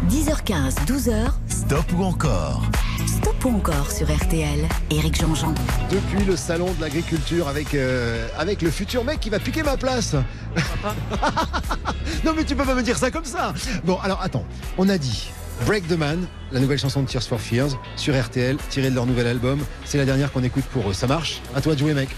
10h15, 0.10 0.86
12h. 0.86 1.32
Stop 1.48 1.86
ou 1.98 2.04
encore 2.04 2.64
Stop 3.08 3.46
ou 3.46 3.50
encore 3.58 3.92
sur 3.92 4.08
RTL. 4.14 4.68
Éric 4.90 5.20
Jean-Jean. 5.20 5.54
depuis 5.92 6.24
le 6.26 6.36
salon 6.36 6.72
de 6.74 6.82
l'agriculture 6.82 7.48
avec, 7.48 7.74
euh, 7.74 8.28
avec 8.38 8.62
le 8.62 8.70
futur 8.72 9.04
mec 9.04 9.20
qui 9.20 9.30
va 9.30 9.40
piquer 9.40 9.64
ma 9.64 9.78
place. 9.78 10.16
non 12.26 12.34
mais 12.36 12.44
tu 12.44 12.56
peux 12.56 12.66
pas 12.66 12.76
me 12.76 12.84
dire 12.84 12.98
ça 12.98 13.12
comme 13.12 13.26
ça. 13.26 13.54
Bon 13.84 13.98
alors 14.04 14.22
attends, 14.22 14.46
on 14.78 14.90
a 14.90 14.98
dit 14.98 15.32
Break 15.66 15.88
the 15.88 15.98
Man, 15.98 16.26
la 16.52 16.60
nouvelle 16.60 16.80
chanson 16.80 17.02
de 17.04 17.08
Tears 17.08 17.24
for 17.24 17.40
Fears 17.40 17.78
sur 17.96 18.20
RTL, 18.20 18.58
tirée 18.70 18.90
de 18.90 18.96
leur 18.96 19.06
nouvel 19.06 19.28
album. 19.28 19.60
C'est 19.86 19.98
la 19.98 20.06
dernière 20.06 20.32
qu'on 20.32 20.44
écoute 20.44 20.66
pour 20.66 20.90
eux. 20.90 20.94
Ça 20.94 21.08
marche? 21.08 21.42
À 21.56 21.62
toi 21.62 21.74
de 21.74 21.80
jouer 21.80 21.94
mec. 21.94 22.10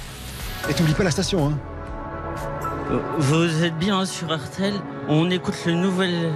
Et 0.69 0.73
t'oublies 0.73 0.93
pas 0.93 1.03
la 1.03 1.11
station 1.11 1.49
hein. 1.49 1.59
Vous 3.17 3.63
êtes 3.63 3.77
bien 3.77 4.05
sur 4.05 4.35
RTL 4.35 4.73
On 5.07 5.29
écoute 5.31 5.55
le 5.65 5.73
nouvel 5.73 6.31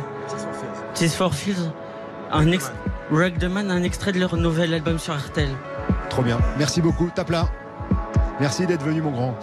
Tears 0.93 1.11
for 1.11 1.33
Fears. 1.33 1.71
Un 2.31 2.51
ex... 2.51 2.71
Man, 3.11 3.71
un 3.71 3.83
extrait 3.83 4.11
de 4.11 4.19
leur 4.19 4.35
nouvel 4.35 4.73
album 4.73 4.99
sur 4.99 5.15
RTL. 5.15 5.49
Trop 6.09 6.21
bien. 6.21 6.37
Merci 6.57 6.81
beaucoup. 6.81 7.09
Tape 7.13 7.31
là. 7.31 7.47
Merci 8.39 8.67
d'être 8.67 8.83
venu 8.83 9.01
mon 9.01 9.11
grand. 9.11 9.35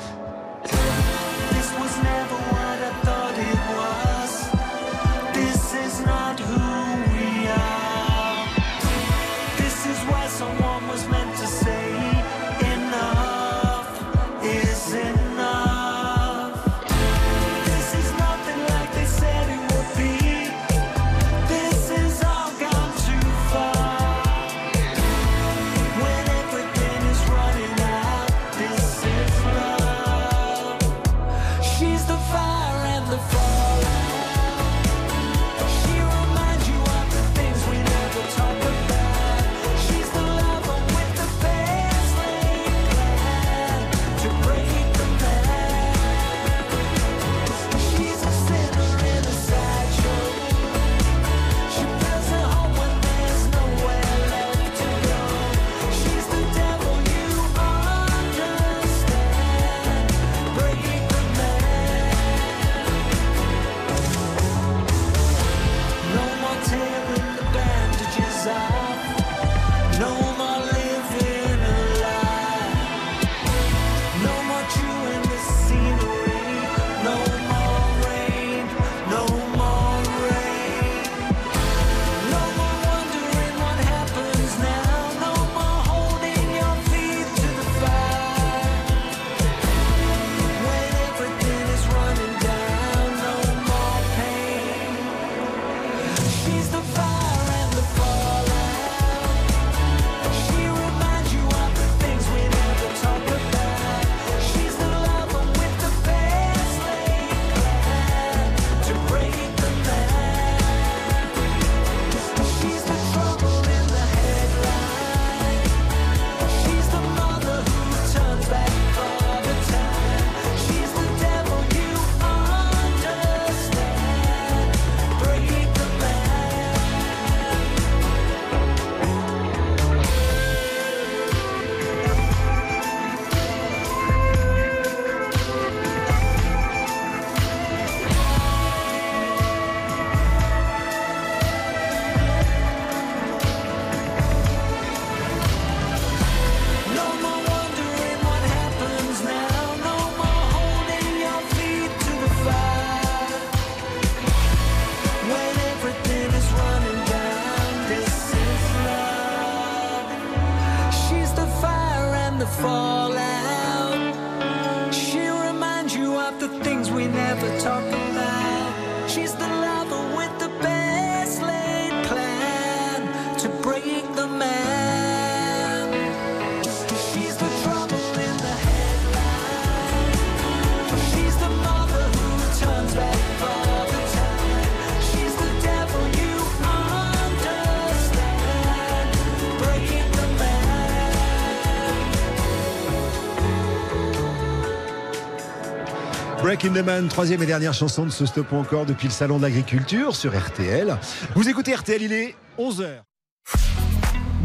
Break 196.66 196.78
in 196.78 196.82
the 196.82 196.86
Man, 196.86 197.08
troisième 197.08 197.42
et 197.42 197.46
dernière 197.46 197.74
chanson 197.74 198.04
de 198.04 198.10
ce 198.10 198.26
stop 198.26 198.50
ou 198.52 198.56
encore 198.56 198.86
depuis 198.86 199.08
le 199.08 199.12
salon 199.12 199.38
de 199.38 199.42
l'agriculture 199.42 200.16
sur 200.16 200.36
RTL. 200.36 200.96
Vous 201.34 201.48
écoutez 201.48 201.74
RTL, 201.74 202.02
il 202.02 202.12
est 202.12 202.34
11h. 202.58 203.02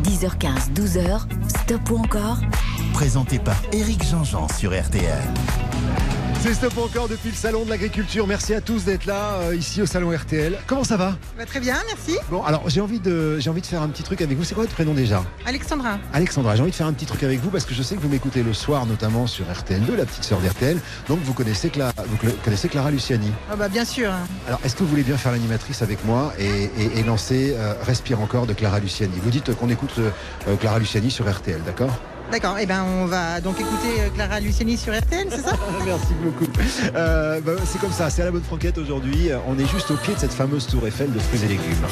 10h15, 0.03 0.73
12h, 0.73 1.21
stop 1.47 1.89
ou 1.89 1.97
encore? 1.97 2.37
Présenté 2.93 3.39
par 3.39 3.55
Éric 3.71 4.03
Jean-Jean 4.03 4.47
sur 4.49 4.71
RTL. 4.71 5.23
C'est 6.43 6.55
stop 6.55 6.75
encore 6.79 7.07
depuis 7.07 7.29
le 7.29 7.35
salon 7.35 7.65
de 7.65 7.69
l'agriculture. 7.69 8.25
Merci 8.25 8.55
à 8.55 8.61
tous 8.61 8.83
d'être 8.83 9.05
là 9.05 9.35
euh, 9.41 9.55
ici 9.55 9.79
au 9.81 9.85
salon 9.85 10.09
RTL. 10.09 10.57
Comment 10.65 10.83
ça 10.83 10.97
va 10.97 11.15
Bah, 11.37 11.45
très 11.45 11.59
bien, 11.59 11.75
merci. 11.85 12.17
Bon, 12.31 12.43
alors 12.43 12.63
j'ai 12.67 12.81
envie 12.81 12.99
de 12.99 13.37
j'ai 13.39 13.49
envie 13.51 13.61
de 13.61 13.65
faire 13.67 13.81
un 13.83 13.89
petit 13.89 14.01
truc 14.01 14.21
avec 14.21 14.35
vous. 14.35 14.43
C'est 14.43 14.55
quoi 14.55 14.63
votre 14.63 14.73
prénom 14.73 14.95
déjà 14.95 15.23
Alexandra. 15.45 15.99
Alexandra, 16.13 16.55
j'ai 16.55 16.63
envie 16.63 16.71
de 16.71 16.75
faire 16.75 16.87
un 16.87 16.93
petit 16.93 17.05
truc 17.05 17.21
avec 17.21 17.39
vous 17.41 17.51
parce 17.51 17.65
que 17.65 17.75
je 17.75 17.83
sais 17.83 17.95
que 17.95 18.01
vous 18.01 18.09
m'écoutez 18.09 18.41
le 18.41 18.53
soir, 18.53 18.87
notamment 18.87 19.27
sur 19.27 19.45
RTL2, 19.45 19.95
la 19.95 20.05
petite 20.05 20.23
sœur 20.23 20.39
d'RTL. 20.39 20.79
Donc 21.07 21.19
vous 21.23 21.33
connaissez, 21.33 21.69
Cla- 21.69 21.93
vous 22.07 22.17
connaissez 22.43 22.69
Clara 22.69 22.89
Luciani. 22.89 23.31
Ah 23.51 23.55
bah 23.55 23.67
bien 23.69 23.85
sûr. 23.85 24.11
Alors 24.47 24.59
est-ce 24.65 24.75
que 24.75 24.79
vous 24.83 24.89
voulez 24.89 25.03
bien 25.03 25.17
faire 25.17 25.31
l'animatrice 25.33 25.83
avec 25.83 26.03
moi 26.05 26.33
et, 26.39 26.45
et- 26.77 26.99
et 26.99 27.03
lancer 27.03 27.53
euh, 27.55 27.75
Respire 27.83 28.19
encore 28.19 28.47
de 28.47 28.53
Clara 28.53 28.79
Luciani? 28.79 29.13
Vous 29.23 29.29
dites 29.29 29.53
qu'on 29.55 29.69
écoute 29.69 29.93
euh, 29.99 30.55
Clara 30.59 30.79
Luciani 30.79 31.11
sur 31.11 31.31
RTL, 31.31 31.61
d'accord? 31.63 31.91
D'accord, 32.31 32.57
et 32.59 32.65
ben 32.65 32.85
on 32.85 33.05
va 33.07 33.41
donc 33.41 33.59
écouter 33.59 33.99
euh, 33.99 34.09
Clara 34.15 34.39
Luciani 34.39 34.77
sur 34.77 34.97
RTL, 34.97 35.27
c'est 35.29 35.41
ça? 35.41 35.51
Merci 35.85 36.13
beaucoup. 36.23 36.45
Euh, 36.95 37.41
bah, 37.41 37.51
c'est 37.65 37.79
comme 37.79 37.91
ça, 37.91 38.09
c'est 38.09 38.21
à 38.21 38.25
la 38.25 38.31
bonne 38.31 38.43
franquette 38.43 38.77
aujourd'hui. 38.77 39.29
On 39.47 39.59
est 39.59 39.67
juste 39.67 39.91
au 39.91 39.95
pied 39.95 40.13
de 40.13 40.19
cette 40.19 40.33
fameuse 40.33 40.65
tour 40.65 40.87
Eiffel 40.87 41.11
de 41.11 41.19
fruits 41.19 41.43
et 41.43 41.47
légumes. 41.47 41.85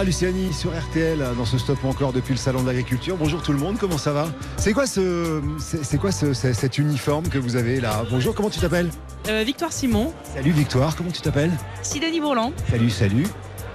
Clara 0.00 0.06
Luciani 0.06 0.50
sur 0.54 0.70
RTL 0.70 1.18
dans 1.36 1.44
ce 1.44 1.58
stop 1.58 1.84
encore 1.84 2.14
depuis 2.14 2.32
le 2.32 2.38
salon 2.38 2.62
de 2.62 2.66
l'agriculture. 2.68 3.18
Bonjour 3.18 3.42
tout 3.42 3.52
le 3.52 3.58
monde, 3.58 3.76
comment 3.78 3.98
ça 3.98 4.12
va 4.12 4.28
C'est 4.56 4.72
quoi 4.72 4.86
ce 4.86 5.42
c'est 5.58 5.98
quoi 5.98 6.10
ce- 6.10 6.32
ce- 6.32 6.54
cet 6.54 6.78
uniforme 6.78 7.28
que 7.28 7.36
vous 7.36 7.54
avez 7.56 7.80
là 7.82 8.02
Bonjour, 8.10 8.34
comment 8.34 8.48
tu 8.48 8.60
t'appelles 8.60 8.88
Euh, 9.28 9.42
Victoire 9.44 9.70
Simon, 9.74 10.14
Salut 10.34 10.52
Victoire, 10.52 10.96
comment 10.96 11.10
tu 11.10 11.20
t'appelles 11.20 11.52
Sidonie 11.82 12.18
Bourland. 12.18 12.52
Salut, 12.70 12.88
salut. 12.88 13.26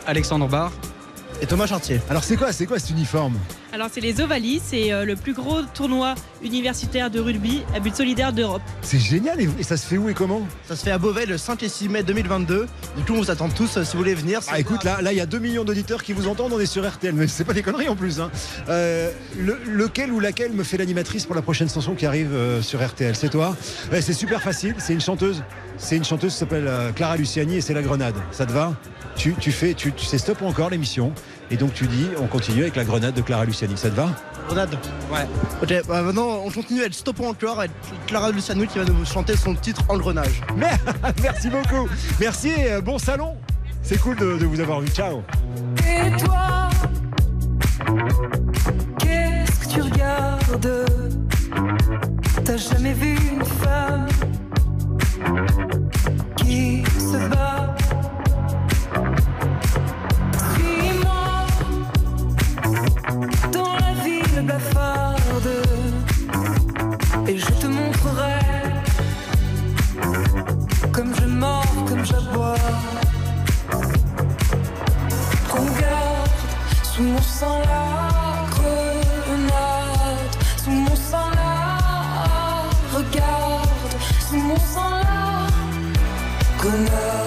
Alexandre 0.07 0.47
Barr. 0.47 0.71
Et 1.41 1.45
Thomas 1.47 1.67
Chartier. 1.67 1.99
Alors 2.09 2.23
c'est 2.23 2.38
quoi, 2.38 2.51
c'est 2.53 2.65
quoi 2.65 2.79
cet 2.79 2.91
uniforme? 2.91 3.33
Alors 3.73 3.89
c'est 3.91 3.99
les 3.99 4.21
Ovalis, 4.21 4.61
c'est 4.63 4.93
euh, 4.93 5.03
le 5.03 5.15
plus 5.17 5.33
gros 5.33 5.61
tournoi 5.73 6.15
universitaire 6.41 7.09
de 7.11 7.19
rugby 7.19 7.61
à 7.75 7.79
but 7.81 7.93
solidaire 7.93 8.31
d'Europe. 8.31 8.61
C'est 8.81 8.99
génial 8.99 9.41
et, 9.41 9.49
et 9.59 9.63
ça 9.63 9.75
se 9.75 9.86
fait 9.86 9.97
où 9.97 10.07
et 10.07 10.13
comment? 10.13 10.47
Ça 10.67 10.77
se 10.77 10.83
fait 10.86 10.91
à 10.91 10.97
Beauvais 10.97 11.25
le 11.25 11.38
5 11.38 11.61
et 11.63 11.67
6 11.69 11.89
mai 11.89 12.03
2022. 12.03 12.67
Du 12.95 13.03
coup, 13.03 13.13
on 13.13 13.17
vous 13.17 13.31
attend 13.31 13.49
tous 13.49 13.75
euh, 13.77 13.83
si 13.83 13.93
vous 13.93 13.99
voulez 13.99 14.15
venir. 14.15 14.39
Ah 14.47 14.59
écoute, 14.59 14.86
là, 14.86 15.01
là 15.01 15.11
il 15.11 15.17
y 15.17 15.21
a 15.21 15.25
2 15.25 15.39
millions 15.39 15.65
d'auditeurs 15.65 16.03
qui 16.03 16.13
vous 16.13 16.27
entendent, 16.29 16.53
on 16.53 16.59
est 16.59 16.65
sur 16.65 16.88
RTL, 16.89 17.13
mais 17.13 17.27
c'est 17.27 17.43
pas 17.43 17.53
des 17.53 17.63
conneries 17.63 17.89
en 17.89 17.95
plus. 17.97 18.21
hein. 18.21 18.31
Euh, 18.69 19.11
le- 19.38 19.59
lequel 19.67 20.11
ou 20.13 20.21
laquelle 20.21 20.53
me 20.53 20.63
fait 20.63 20.77
l'animatrice 20.77 21.25
pour 21.25 21.36
la 21.36 21.41
prochaine 21.41 21.69
chanson 21.69 21.95
qui 21.95 22.05
arrive 22.05 22.33
euh, 22.33 22.61
sur 22.61 22.83
RTL 22.86 23.13
C'est 23.15 23.29
toi? 23.29 23.57
Ouais, 23.91 24.01
C'est 24.01 24.13
super 24.13 24.41
facile, 24.41 24.75
c'est 24.77 24.93
une 24.93 25.01
chanteuse. 25.01 25.43
C'est 25.77 25.97
une 25.97 26.05
chanteuse 26.05 26.31
qui 26.31 26.39
s'appelle 26.39 26.67
euh, 26.67 26.91
Clara 26.93 27.17
Luciani 27.17 27.57
et 27.57 27.61
c'est 27.61 27.73
la 27.73 27.81
Grenade. 27.81 28.15
Ça 28.31 28.45
te 28.45 28.53
va? 28.53 28.73
Tu, 29.16 29.34
tu 29.39 29.51
fais, 29.51 29.74
tu, 29.74 29.91
tu 29.93 30.05
sais 30.05 30.18
stop 30.18 30.41
ou 30.41 30.45
encore 30.47 30.70
l'émission 30.70 31.11
et 31.51 31.57
donc 31.57 31.74
tu 31.74 31.88
dis 31.88 32.07
on 32.20 32.28
continue 32.28 32.61
avec 32.63 32.76
la 32.76 32.84
Grenade 32.84 33.13
de 33.13 33.22
Clara 33.22 33.45
Luciani. 33.45 33.78
Ça 33.78 33.89
te 33.89 33.95
va? 33.95 34.09
Grenade 34.47 34.78
Ouais. 35.11 35.26
Ok, 35.61 35.88
bah 35.88 36.01
maintenant 36.01 36.41
on 36.45 36.51
continue 36.51 36.82
avec 36.82 36.93
Stop 36.93 37.20
encore 37.22 37.59
avec 37.59 37.72
Clara 38.07 38.32
Luciano 38.32 38.66
qui 38.66 38.78
va 38.78 38.86
nous 38.86 39.05
chanter 39.05 39.36
son 39.36 39.55
titre 39.55 39.82
Engrenage. 39.89 40.41
Merci 41.24 41.49
beaucoup. 41.49 41.88
Merci 42.20 42.49
et 42.49 42.74
euh, 42.74 42.82
bon 42.82 42.97
salon. 42.99 43.36
C'est 43.82 43.99
cool 43.99 44.16
de, 44.18 44.38
de 44.38 44.45
vous 44.45 44.59
avoir 44.59 44.82
vu. 44.82 44.88
Ciao. 44.89 45.22
Et 45.80 46.11
toi, 46.24 46.70
qu'est-ce 48.99 49.59
que 49.68 49.74
tu 49.74 49.82
regardes? 49.82 50.86
T'as 52.43 52.57
jamais 52.57 52.93
vu 52.93 53.16
une 53.16 53.45
femme 53.45 54.07
et 67.27 67.37
je 67.37 67.51
te 67.61 67.67
montrerai 67.67 68.39
comme 70.91 71.13
je 71.15 71.25
mords, 71.25 71.85
comme 71.87 72.05
j'aboie. 72.05 72.55
Prends 75.47 75.65
garde 75.81 76.29
sous 76.83 77.03
mon 77.03 77.21
sang 77.21 77.59
la 77.59 78.45
grenade, 78.55 80.35
sous 80.57 80.71
mon 80.71 80.95
sang 80.95 81.29
la 81.35 81.57
regarde, 82.95 83.95
sous 84.27 84.37
mon 84.37 84.57
sang 84.57 84.91
la 84.91 85.47
grenade. 86.59 87.24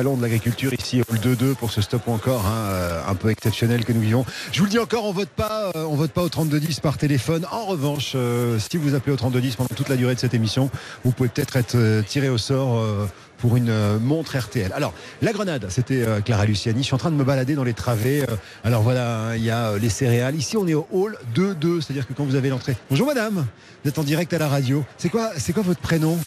Salon 0.00 0.16
de 0.16 0.22
l'agriculture 0.22 0.72
ici 0.72 1.02
au 1.02 1.14
2-2 1.14 1.54
pour 1.56 1.70
ce 1.70 1.82
stop 1.82 2.08
encore 2.08 2.46
hein, 2.46 2.70
euh, 2.70 3.02
un 3.06 3.14
peu 3.14 3.28
exceptionnel 3.28 3.84
que 3.84 3.92
nous 3.92 4.00
vivons. 4.00 4.24
Je 4.50 4.60
vous 4.60 4.64
le 4.64 4.70
dis 4.70 4.78
encore, 4.78 5.04
on 5.04 5.12
vote 5.12 5.28
pas, 5.28 5.70
euh, 5.76 5.84
on 5.84 5.94
vote 5.94 6.10
pas 6.10 6.22
au 6.22 6.30
3210 6.30 6.80
par 6.80 6.96
téléphone. 6.96 7.44
En 7.52 7.66
revanche, 7.66 8.12
euh, 8.14 8.58
si 8.58 8.78
vous 8.78 8.94
appelez 8.94 9.12
au 9.12 9.16
3210 9.16 9.56
pendant 9.56 9.68
toute 9.76 9.90
la 9.90 9.96
durée 9.96 10.14
de 10.14 10.18
cette 10.18 10.32
émission, 10.32 10.70
vous 11.04 11.12
pouvez 11.12 11.28
peut-être 11.28 11.56
être 11.56 12.02
tiré 12.06 12.30
au 12.30 12.38
sort. 12.38 12.78
euh, 12.78 13.04
pour 13.40 13.56
une 13.56 13.96
montre 14.00 14.36
RTL. 14.36 14.70
Alors, 14.74 14.92
la 15.22 15.32
grenade, 15.32 15.64
c'était 15.70 16.02
euh, 16.06 16.20
Clara 16.20 16.44
Luciani. 16.44 16.80
Je 16.80 16.84
suis 16.84 16.94
en 16.94 16.98
train 16.98 17.10
de 17.10 17.16
me 17.16 17.24
balader 17.24 17.54
dans 17.54 17.64
les 17.64 17.72
travées. 17.72 18.20
Euh, 18.28 18.36
alors 18.64 18.82
voilà, 18.82 19.18
hein, 19.18 19.34
il 19.36 19.42
y 19.42 19.48
a 19.50 19.68
euh, 19.70 19.78
les 19.78 19.88
céréales. 19.88 20.36
Ici, 20.36 20.58
on 20.58 20.66
est 20.68 20.74
au 20.74 20.86
hall 20.92 21.16
2-2, 21.34 21.80
c'est-à-dire 21.80 22.06
que 22.06 22.12
quand 22.12 22.24
vous 22.24 22.34
avez 22.34 22.50
l'entrée. 22.50 22.76
Bonjour 22.90 23.06
madame, 23.06 23.46
vous 23.82 23.88
êtes 23.88 23.98
en 23.98 24.04
direct 24.04 24.30
à 24.34 24.38
la 24.38 24.46
radio. 24.46 24.84
C'est 24.98 25.08
quoi, 25.08 25.30
c'est 25.38 25.54
quoi 25.54 25.62
votre 25.62 25.80
prénom? 25.80 26.18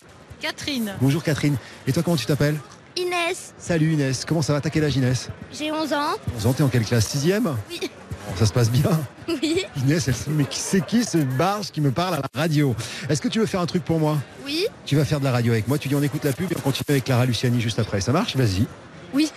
Catherine. 0.41 0.93
Bonjour 1.01 1.23
Catherine. 1.23 1.55
Et 1.85 1.93
toi, 1.93 2.01
comment 2.01 2.17
tu 2.17 2.25
t'appelles? 2.25 2.57
Inès, 2.97 3.53
Salut 3.57 3.93
Inès. 3.93 4.23
Comment 4.25 4.41
ça 4.41 4.53
va 4.53 4.61
T'as 4.61 4.69
âge 4.81 4.95
Inès? 4.95 5.29
J'ai 5.51 5.71
11 5.71 5.93
ans. 5.93 6.13
11 6.37 6.47
ans, 6.47 6.53
t'es 6.53 6.63
en 6.63 6.67
quelle 6.67 6.85
classe 6.85 7.07
Sixième? 7.07 7.55
Oui. 7.69 7.79
Bon, 7.81 8.35
Ça 8.37 8.45
se 8.45 8.53
passe 8.53 8.69
bien. 8.69 8.89
Oui. 9.27 9.65
Inès, 9.77 10.07
elle 10.07 10.15
se 10.15 10.23
dit, 10.25 10.29
mais 10.35 10.45
c'est 10.51 10.85
qui 10.85 11.03
ce 11.03 11.17
barge 11.17 11.71
qui 11.71 11.81
me 11.81 11.91
parle 11.91 12.15
à 12.15 12.17
la 12.19 12.39
radio 12.41 12.75
Est-ce 13.09 13.21
que 13.21 13.27
tu 13.27 13.39
veux 13.39 13.45
faire 13.45 13.61
un 13.61 13.65
truc 13.65 13.83
pour 13.83 13.99
moi? 13.99 14.17
Oui. 14.45 14.65
Tu 14.85 14.95
vas 14.95 15.05
faire 15.05 15.19
de 15.19 15.25
la 15.25 15.31
radio 15.31 15.53
avec 15.53 15.67
moi. 15.67 15.77
Tu 15.77 15.87
dis 15.87 15.95
on 15.95 16.03
écoute 16.03 16.23
la 16.23 16.33
pub 16.33 16.51
et 16.51 16.55
on 16.57 16.61
continue 16.61 16.85
avec 16.89 17.05
Clara 17.05 17.25
Luciani 17.25 17.59
juste 17.61 17.79
après. 17.79 17.99
Ça 18.01 18.11
marche? 18.11 18.35
Vas-y. 18.35 18.65
Oui. 19.13 19.31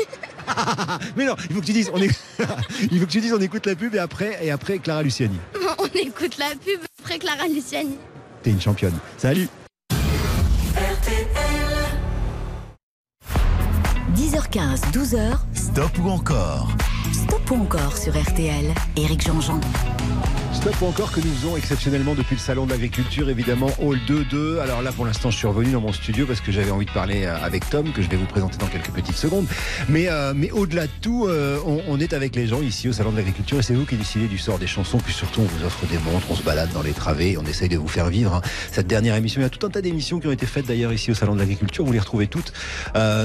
Mais 1.17 1.25
non, 1.25 1.35
il 1.49 1.55
faut 1.55 1.61
que 1.61 1.67
tu 1.67 1.73
dises 1.73 1.91
on, 1.93 1.99
éc- 1.99 2.15
il 2.91 3.01
faut 3.01 3.07
que 3.07 3.11
tu 3.11 3.21
dises 3.21 3.33
on 3.33 3.41
écoute 3.41 3.67
la 3.67 3.75
pub 3.75 3.95
et 3.95 3.99
après 3.99 4.39
et 4.43 4.51
après 4.51 4.79
Clara 4.79 5.03
Luciani. 5.03 5.39
On 5.79 5.87
écoute 5.99 6.39
la 6.39 6.51
pub 6.51 6.81
après 7.03 7.19
Clara 7.19 7.47
Luciani. 7.49 7.97
T'es 8.43 8.51
une 8.51 8.61
championne. 8.61 8.95
Salut. 9.19 9.49
10h15, 14.37 14.93
12h. 14.93 15.39
Stop 15.55 15.99
ou 16.05 16.11
encore 16.11 16.69
Stop 17.11 17.51
ou 17.53 17.55
encore 17.55 17.97
sur 17.97 18.13
RTL. 18.13 18.67
Éric 18.95 19.23
Jean-Jean. 19.23 19.59
Stop 20.67 20.83
encore 20.83 21.13
que 21.13 21.21
nous 21.21 21.33
faisons 21.33 21.57
exceptionnellement 21.57 22.17
depuis 22.17 22.35
le 22.35 22.41
salon 22.41 22.67
de 22.67 22.73
l'agriculture, 22.73 23.31
évidemment, 23.31 23.71
Hall 23.79 24.01
2-2. 24.09 24.59
Alors 24.59 24.83
là, 24.83 24.91
pour 24.91 25.07
l'instant, 25.07 25.31
je 25.31 25.37
suis 25.37 25.47
revenu 25.47 25.71
dans 25.71 25.81
mon 25.81 25.93
studio 25.93 26.27
parce 26.27 26.41
que 26.41 26.51
j'avais 26.51 26.73
envie 26.73 26.87
de 26.87 26.91
parler 26.91 27.25
euh, 27.25 27.37
avec 27.41 27.71
Tom, 27.71 27.93
que 27.93 28.03
je 28.03 28.11
vais 28.11 28.17
vous 28.17 28.27
présenter 28.27 28.59
dans 28.59 28.67
quelques 28.67 28.91
petites 28.91 29.17
secondes. 29.17 29.47
Mais, 29.89 30.09
euh, 30.09 30.33
mais 30.35 30.51
au-delà 30.51 30.89
de 30.89 30.93
tout, 31.01 31.27
euh, 31.29 31.61
on, 31.65 32.01
est 32.01 32.13
avec 32.13 32.35
les 32.35 32.49
gens 32.49 32.63
ici 32.63 32.89
au 32.89 32.93
salon 32.93 33.13
de 33.13 33.17
l'agriculture 33.17 33.61
et 33.61 33.63
c'est 33.63 33.75
vous 33.75 33.85
qui 33.85 33.95
décidez 33.95 34.27
du 34.27 34.39
sort 34.39 34.59
des 34.59 34.67
chansons. 34.67 34.99
Puis 34.99 35.15
surtout, 35.15 35.43
on 35.43 35.45
vous 35.45 35.65
offre 35.65 35.87
des 35.87 35.99
montres, 35.99 36.27
on 36.31 36.35
se 36.35 36.43
balade 36.43 36.73
dans 36.73 36.83
les 36.83 36.95
travées, 36.95 37.39
on 37.39 37.47
essaye 37.47 37.69
de 37.69 37.77
vous 37.77 37.87
faire 37.87 38.09
vivre 38.09 38.35
hein, 38.35 38.43
cette 38.73 38.89
dernière 38.89 39.15
émission. 39.15 39.41
Il 39.41 39.45
y 39.45 39.47
a 39.47 39.51
tout 39.51 39.65
un 39.65 39.71
tas 39.71 39.83
d'émissions 39.83 40.19
qui 40.19 40.27
ont 40.27 40.33
été 40.33 40.47
faites 40.47 40.67
d'ailleurs 40.67 40.93
ici 40.93 41.13
au 41.13 41.15
salon 41.15 41.35
de 41.35 41.39
l'agriculture. 41.39 41.85
Vous 41.85 41.93
les 41.93 42.01
retrouvez 42.01 42.27
toutes 42.27 42.53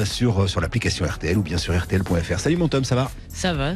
sur, 0.06 0.48
sur 0.48 0.62
l'application 0.62 1.08
RTL 1.08 1.36
ou 1.36 1.42
bien 1.42 1.58
sur 1.58 1.76
RTL.fr. 1.76 2.40
Salut 2.40 2.58
mon 2.58 2.68
Tom, 2.68 2.84
ça 2.84 2.94
va? 2.94 3.10
Ça 3.30 3.56
va. 3.56 3.74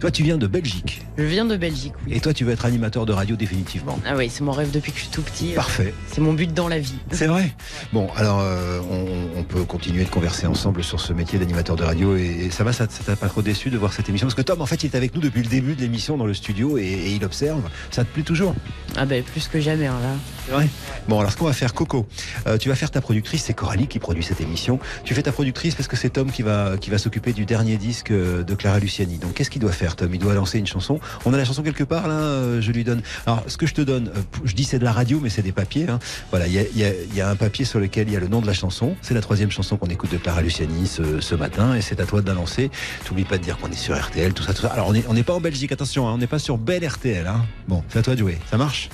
Toi, 0.00 0.10
tu 0.10 0.22
viens 0.22 0.38
de 0.38 0.46
Belgique. 0.46 1.02
Je 1.18 1.24
viens 1.24 1.44
de 1.44 1.58
Belgique, 1.58 1.92
oui. 2.06 2.14
Et 2.14 2.20
toi, 2.20 2.32
tu 2.32 2.46
veux 2.46 2.52
être 2.52 2.64
animateur 2.64 3.04
de 3.04 3.12
radio 3.12 3.36
définitivement. 3.36 3.98
Ah 4.06 4.14
oui, 4.16 4.30
c'est 4.30 4.42
mon 4.42 4.52
rêve 4.52 4.70
depuis 4.70 4.92
que 4.92 4.96
je 4.96 5.02
suis 5.02 5.10
tout 5.10 5.20
petit. 5.20 5.52
Parfait. 5.54 5.92
C'est 6.10 6.22
mon 6.22 6.32
but 6.32 6.54
dans 6.54 6.68
la 6.68 6.78
vie. 6.78 6.94
C'est 7.12 7.26
vrai. 7.26 7.54
Bon, 7.92 8.08
alors 8.16 8.40
euh, 8.40 8.80
on, 8.90 9.38
on 9.38 9.42
peut 9.44 9.64
continuer 9.64 10.04
de 10.04 10.08
converser 10.08 10.46
ensemble 10.46 10.82
sur 10.82 11.00
ce 11.00 11.12
métier 11.12 11.38
d'animateur 11.38 11.76
de 11.76 11.84
radio 11.84 12.16
et, 12.16 12.46
et 12.46 12.50
ça 12.50 12.64
va, 12.64 12.72
ça 12.72 12.86
t'a 12.86 13.14
pas 13.14 13.28
trop 13.28 13.42
déçu 13.42 13.68
de 13.68 13.76
voir 13.76 13.92
cette 13.92 14.08
émission? 14.08 14.26
Parce 14.26 14.34
que 14.34 14.40
Tom, 14.40 14.62
en 14.62 14.66
fait, 14.66 14.82
il 14.84 14.86
est 14.86 14.96
avec 14.96 15.14
nous 15.14 15.20
depuis 15.20 15.42
le 15.42 15.48
début 15.48 15.74
de 15.74 15.82
l'émission 15.82 16.16
dans 16.16 16.26
le 16.26 16.32
studio 16.32 16.78
et, 16.78 16.82
et 16.82 17.14
il 17.14 17.22
observe. 17.22 17.60
Ça 17.90 18.02
te 18.02 18.08
plaît 18.10 18.22
toujours? 18.22 18.54
Ah 18.96 19.04
ben 19.04 19.22
plus 19.22 19.48
que 19.48 19.60
jamais 19.60 19.86
hein, 19.86 19.98
là. 20.02 20.14
C'est 20.46 20.52
vrai? 20.52 20.68
Bon, 21.08 21.20
alors 21.20 21.30
ce 21.30 21.36
qu'on 21.36 21.44
va 21.44 21.52
faire, 21.52 21.74
Coco, 21.74 22.06
euh, 22.46 22.56
tu 22.56 22.70
vas 22.70 22.74
faire 22.74 22.90
ta 22.90 23.02
productrice, 23.02 23.44
c'est 23.44 23.54
Coralie 23.54 23.86
qui 23.86 23.98
produit 23.98 24.24
cette 24.24 24.40
émission. 24.40 24.78
Tu 25.04 25.14
fais 25.14 25.22
ta 25.22 25.32
productrice 25.32 25.74
parce 25.74 25.88
que 25.88 25.96
c'est 25.96 26.10
Tom 26.10 26.32
qui 26.32 26.42
va, 26.42 26.78
qui 26.80 26.88
va 26.88 26.96
s'occuper 26.96 27.34
du 27.34 27.44
dernier 27.44 27.76
disque 27.76 28.10
euh, 28.10 28.42
de 28.42 28.54
Clara 28.54 28.78
Luciani. 28.78 29.18
Donc 29.18 29.34
qu'est-ce 29.34 29.50
qu'il 29.50 29.60
doit 29.60 29.72
faire, 29.72 29.89
Tom 29.96 30.12
Il 30.14 30.18
doit 30.20 30.34
lancer 30.34 30.58
une 30.58 30.66
chanson. 30.66 31.00
On 31.24 31.32
a 31.34 31.36
la 31.36 31.44
chanson 31.44 31.62
quelque 31.62 31.84
part 31.84 32.08
là, 32.08 32.14
euh, 32.14 32.60
je 32.60 32.72
lui 32.72 32.84
donne. 32.84 33.02
Alors 33.26 33.42
ce 33.46 33.56
que 33.56 33.66
je 33.66 33.74
te 33.74 33.80
donne, 33.80 34.08
euh, 34.08 34.20
je 34.44 34.54
dis 34.54 34.64
c'est 34.64 34.78
de 34.78 34.84
la 34.84 34.92
radio, 34.92 35.20
mais 35.22 35.30
c'est 35.30 35.42
des 35.42 35.52
papiers. 35.52 35.86
hein. 35.88 35.98
Voilà, 36.30 36.46
il 36.46 36.52
y 36.52 36.58
a, 36.58 36.62
il 36.62 36.78
y 36.78 36.84
a- 36.84 36.92
il 37.10 37.14
y 37.16 37.20
a 37.20 37.28
un 37.28 37.36
papier 37.36 37.64
sur 37.64 37.80
lequel 37.80 38.08
il 38.08 38.14
y 38.14 38.16
a 38.16 38.20
le 38.20 38.28
nom 38.28 38.40
de 38.40 38.46
la 38.46 38.52
chanson. 38.54 38.96
C'est 39.02 39.14
la 39.14 39.20
troisième 39.20 39.50
chanson 39.50 39.76
qu'on 39.76 39.88
écoute 39.88 40.10
de 40.12 40.16
Clara 40.18 40.42
Luciani 40.42 40.86
ce, 40.86 41.20
ce 41.20 41.34
matin 41.34 41.74
et 41.74 41.80
c'est 41.80 42.00
à 42.00 42.06
toi 42.06 42.20
de 42.22 42.26
la 42.26 42.34
lancer. 42.34 42.70
T'oublies 43.04 43.24
pas 43.24 43.38
de 43.38 43.42
dire 43.42 43.58
qu'on 43.58 43.70
est 43.70 43.74
sur 43.76 43.96
RTL, 43.98 44.32
tout 44.32 44.42
ça, 44.42 44.54
tout 44.54 44.62
ça. 44.62 44.68
Alors 44.68 44.88
on 44.88 44.92
n'est 44.92 45.04
on 45.08 45.14
n'est 45.14 45.22
pas 45.22 45.34
en 45.34 45.40
Belgique, 45.40 45.72
attention, 45.72 46.08
hein, 46.08 46.12
on 46.14 46.18
n'est 46.18 46.26
pas 46.26 46.38
sur 46.38 46.58
Belle 46.58 46.86
RTL. 46.86 47.26
Hein. 47.26 47.44
Bon, 47.68 47.82
c'est 47.88 47.98
à 47.98 48.02
toi 48.02 48.14
de 48.14 48.18
jouer. 48.20 48.38
Ça 48.50 48.56
marche? 48.56 48.88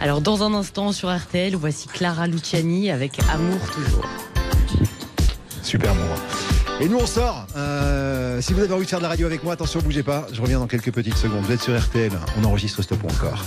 Alors 0.00 0.20
dans 0.20 0.42
un 0.42 0.52
instant 0.54 0.92
sur 0.92 1.08
RTL, 1.14 1.54
voici 1.56 1.88
Clara 1.88 2.26
Luciani 2.26 2.90
avec 2.90 3.18
Amour 3.32 3.60
toujours. 3.70 4.04
Super 5.62 5.94
moment. 5.94 6.16
Et 6.80 6.88
nous 6.88 6.98
on 6.98 7.06
sort. 7.06 7.46
Euh, 7.56 8.40
si 8.40 8.52
vous 8.52 8.60
avez 8.60 8.72
envie 8.72 8.84
de 8.84 8.90
faire 8.90 8.98
de 8.98 9.04
la 9.04 9.08
radio 9.08 9.26
avec 9.26 9.44
moi, 9.44 9.52
attention, 9.52 9.80
bougez 9.80 10.02
pas. 10.02 10.26
Je 10.32 10.40
reviens 10.40 10.58
dans 10.58 10.66
quelques 10.66 10.92
petites 10.92 11.16
secondes. 11.16 11.44
Vous 11.44 11.52
êtes 11.52 11.62
sur 11.62 11.78
RTL. 11.78 12.12
On 12.40 12.44
enregistre 12.44 12.82
Stop 12.82 13.04
encore. 13.04 13.44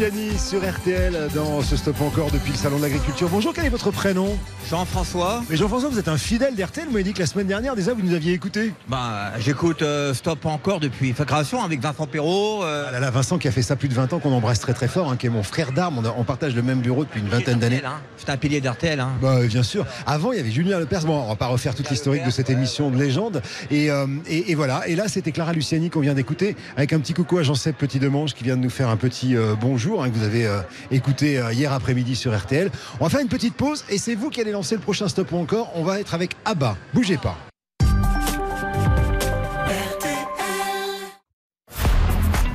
Clara 0.00 0.14
Luciani 0.14 0.29
sur 0.40 0.68
RTL 0.68 1.28
dans 1.34 1.60
ce 1.62 1.76
stop 1.76 2.00
encore 2.00 2.30
depuis 2.30 2.50
le 2.52 2.56
Salon 2.56 2.78
de 2.78 2.82
l'Agriculture. 2.82 3.28
Bonjour, 3.30 3.52
quel 3.54 3.66
est 3.66 3.70
votre 3.70 3.90
prénom? 3.90 4.36
Jean-François. 4.68 5.42
Mais 5.48 5.56
Jean-François, 5.56 5.88
vous 5.90 5.98
êtes 5.98 6.08
un 6.08 6.16
fidèle 6.16 6.54
d'RTL. 6.56 6.86
Vous 6.86 6.92
m'avez 6.92 7.04
dit 7.04 7.12
que 7.12 7.20
la 7.20 7.26
semaine 7.26 7.46
dernière, 7.46 7.76
déjà, 7.76 7.92
vous 7.92 8.02
nous 8.02 8.14
aviez 8.14 8.32
écouté. 8.32 8.72
Bah, 8.88 9.32
j'écoute 9.38 9.82
euh, 9.82 10.14
Stop 10.14 10.46
encore 10.46 10.80
depuis 10.80 11.14
sa 11.16 11.24
création 11.24 11.62
avec 11.62 11.80
Vincent 11.80 12.06
Perrault. 12.06 12.64
euh, 12.64 12.84
Ah 12.88 12.92
là 12.92 13.00
là, 13.00 13.10
Vincent 13.10 13.38
qui 13.38 13.48
a 13.48 13.52
fait 13.52 13.62
ça 13.62 13.76
plus 13.76 13.88
de 13.88 13.94
20 13.94 14.12
ans, 14.12 14.18
qu'on 14.18 14.32
embrasse 14.32 14.60
très 14.60 14.72
très 14.72 14.88
fort, 14.88 15.10
hein, 15.10 15.16
qui 15.16 15.26
est 15.26 15.30
mon 15.30 15.42
frère 15.42 15.72
d'armes. 15.72 16.02
On, 16.16 16.24
partage 16.24 16.54
le 16.54 16.62
même 16.62 16.80
bureau 16.80 17.04
depuis 17.04 17.20
une 17.20 17.28
vingtaine 17.28 17.58
d'années. 17.58 17.82
hein. 17.84 18.00
C'est 18.16 18.30
un 18.30 18.36
pilier 18.36 18.60
d'RTL. 18.60 18.98
Hein. 19.00 19.10
Bah, 19.20 19.40
bien 19.46 19.62
sûr. 19.62 19.86
Avant, 20.06 20.32
il 20.32 20.38
y 20.38 20.40
avait 20.40 20.50
Julien 20.50 20.78
Lepers. 20.78 21.04
Bon, 21.04 21.20
on 21.22 21.28
va 21.28 21.36
pas 21.36 21.46
refaire 21.46 21.74
toute 21.74 21.90
l'historique 21.90 22.24
de 22.24 22.30
cette 22.30 22.50
émission 22.50 22.90
de 22.90 22.96
légende. 22.98 23.42
Et, 23.70 23.90
euh, 23.90 24.06
et, 24.28 24.50
et 24.52 24.54
voilà. 24.54 24.86
Et 24.88 24.96
là, 24.96 25.08
c'était 25.08 25.32
Clara 25.32 25.52
Luciani 25.52 25.90
qu'on 25.90 26.00
vient 26.00 26.14
d'écouter, 26.14 26.56
avec 26.76 26.92
un 26.92 26.98
petit 27.00 27.12
coucou 27.14 27.38
à 27.38 27.42
Jean-Seb 27.42 27.74
Petit 27.76 27.98
Demange 27.98 28.34
qui 28.34 28.44
vient 28.44 28.56
de 28.56 28.62
nous 28.62 28.70
faire 28.70 28.88
un 28.88 28.96
petit 28.96 29.34
bonjour 29.60 30.02
hein, 30.02 30.10
que 30.10 30.14
vous 30.16 30.24
avez 30.24 30.29
euh, 30.34 30.60
écouté 30.90 31.38
euh, 31.38 31.52
hier 31.52 31.72
après-midi 31.72 32.16
sur 32.16 32.36
RTL. 32.36 32.70
On 33.00 33.04
va 33.04 33.10
faire 33.10 33.20
une 33.20 33.28
petite 33.28 33.54
pause 33.54 33.84
et 33.88 33.98
c'est 33.98 34.14
vous 34.14 34.30
qui 34.30 34.40
allez 34.40 34.52
lancer 34.52 34.74
le 34.74 34.80
prochain 34.80 35.08
stop 35.08 35.32
ou 35.32 35.36
encore. 35.36 35.70
On 35.74 35.84
va 35.84 36.00
être 36.00 36.14
avec 36.14 36.32
Abba. 36.44 36.76
Bougez 36.94 37.18
pas. 37.18 37.36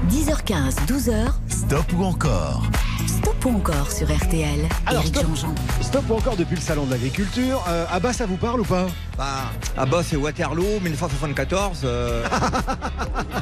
10h15, 0.10 0.86
12h. 0.88 1.32
Stop 1.50 1.86
ou 1.98 2.04
encore 2.04 2.64
Stop 3.46 3.54
ou 3.54 3.58
encore 3.60 3.92
sur 3.92 4.08
RTL. 4.08 4.68
Alors, 4.88 5.04
Éric 5.04 5.16
stop. 5.18 5.28
Jean-Jean. 5.28 5.56
Stop 5.80 6.10
ou 6.10 6.14
encore 6.16 6.36
depuis 6.36 6.56
le 6.56 6.62
salon 6.62 6.86
de 6.88 6.92
l'agriculture. 6.92 7.64
Euh, 7.70 7.86
Abba, 7.92 8.12
ça 8.12 8.26
vous 8.26 8.38
parle 8.38 8.62
ou 8.62 8.64
pas? 8.64 8.88
Bah, 9.20 9.52
ah 9.78 9.86
bah 9.86 10.02
c'est 10.04 10.16
Waterloo 10.16 10.80
1974. 10.82 11.82
euh. 11.84 12.26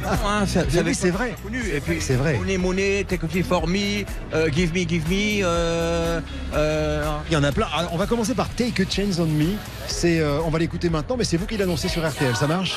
Non, 0.03 0.09
hein, 0.29 0.45
c'est- 0.45 0.67
oui, 0.83 1.09
vrai. 1.09 1.35
connu. 1.41 1.63
Et 1.73 1.79
puis 1.79 1.99
C'est 2.01 2.15
vrai. 2.15 2.37
Money 2.37 2.57
Money, 2.57 3.05
Take 3.07 3.25
a 3.25 3.43
for 3.43 3.65
me, 3.67 4.03
euh, 4.33 4.49
Give 4.51 4.73
me, 4.73 4.87
Give 4.87 5.07
me. 5.09 5.41
euh, 5.43 6.19
euh, 6.53 7.03
Il 7.29 7.33
y 7.33 7.37
en 7.37 7.43
a 7.43 7.51
plein. 7.53 7.67
Alors, 7.75 7.93
on 7.93 7.97
va 7.97 8.05
commencer 8.05 8.35
par 8.35 8.49
Take 8.49 8.83
a 8.83 8.85
Chance 8.89 9.19
on 9.19 9.25
Me. 9.25 9.53
C'est, 9.87 10.19
euh, 10.19 10.39
on 10.45 10.49
va 10.49 10.59
l'écouter 10.59 10.89
maintenant, 10.89 11.15
mais 11.17 11.23
c'est 11.23 11.37
vous 11.37 11.45
qui 11.45 11.57
l'annoncez 11.57 11.87
sur 11.87 12.07
RTL. 12.07 12.35
Ça 12.35 12.47
marche? 12.47 12.75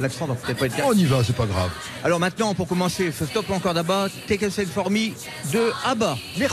L'accent 0.00 0.26
donc 0.26 0.38
peut-être 0.40 0.58
pas 0.58 0.66
être 0.66 0.74
On 0.84 0.92
y 0.92 1.04
va, 1.04 1.22
c'est 1.24 1.36
pas 1.36 1.46
grave. 1.46 1.70
Alors 2.04 2.18
maintenant, 2.18 2.52
pour 2.54 2.66
commencer 2.66 3.12
ce 3.12 3.24
stop 3.26 3.48
encore 3.50 3.74
d'Abba, 3.74 4.08
Take 4.26 4.44
a 4.46 4.50
Side 4.50 4.68
for 4.68 4.90
me 4.90 5.10
de 5.52 5.72
Abba. 5.86 6.16
Merci. 6.36 6.47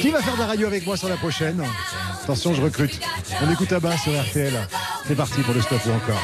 Qui 0.00 0.10
va 0.10 0.22
faire 0.22 0.34
de 0.34 0.40
la 0.40 0.46
radio 0.46 0.66
avec 0.66 0.86
moi 0.86 0.96
sur 0.96 1.08
la 1.08 1.16
prochaine 1.16 1.62
Attention, 2.22 2.54
je 2.54 2.62
recrute. 2.62 3.00
On 3.42 3.50
écoute 3.50 3.72
Abba 3.72 3.96
sur 3.98 4.12
RTL. 4.12 4.54
C'est 5.06 5.16
parti 5.16 5.40
pour 5.42 5.54
le 5.54 5.60
stop 5.60 5.80
ou 5.86 5.90
encore. 5.90 6.20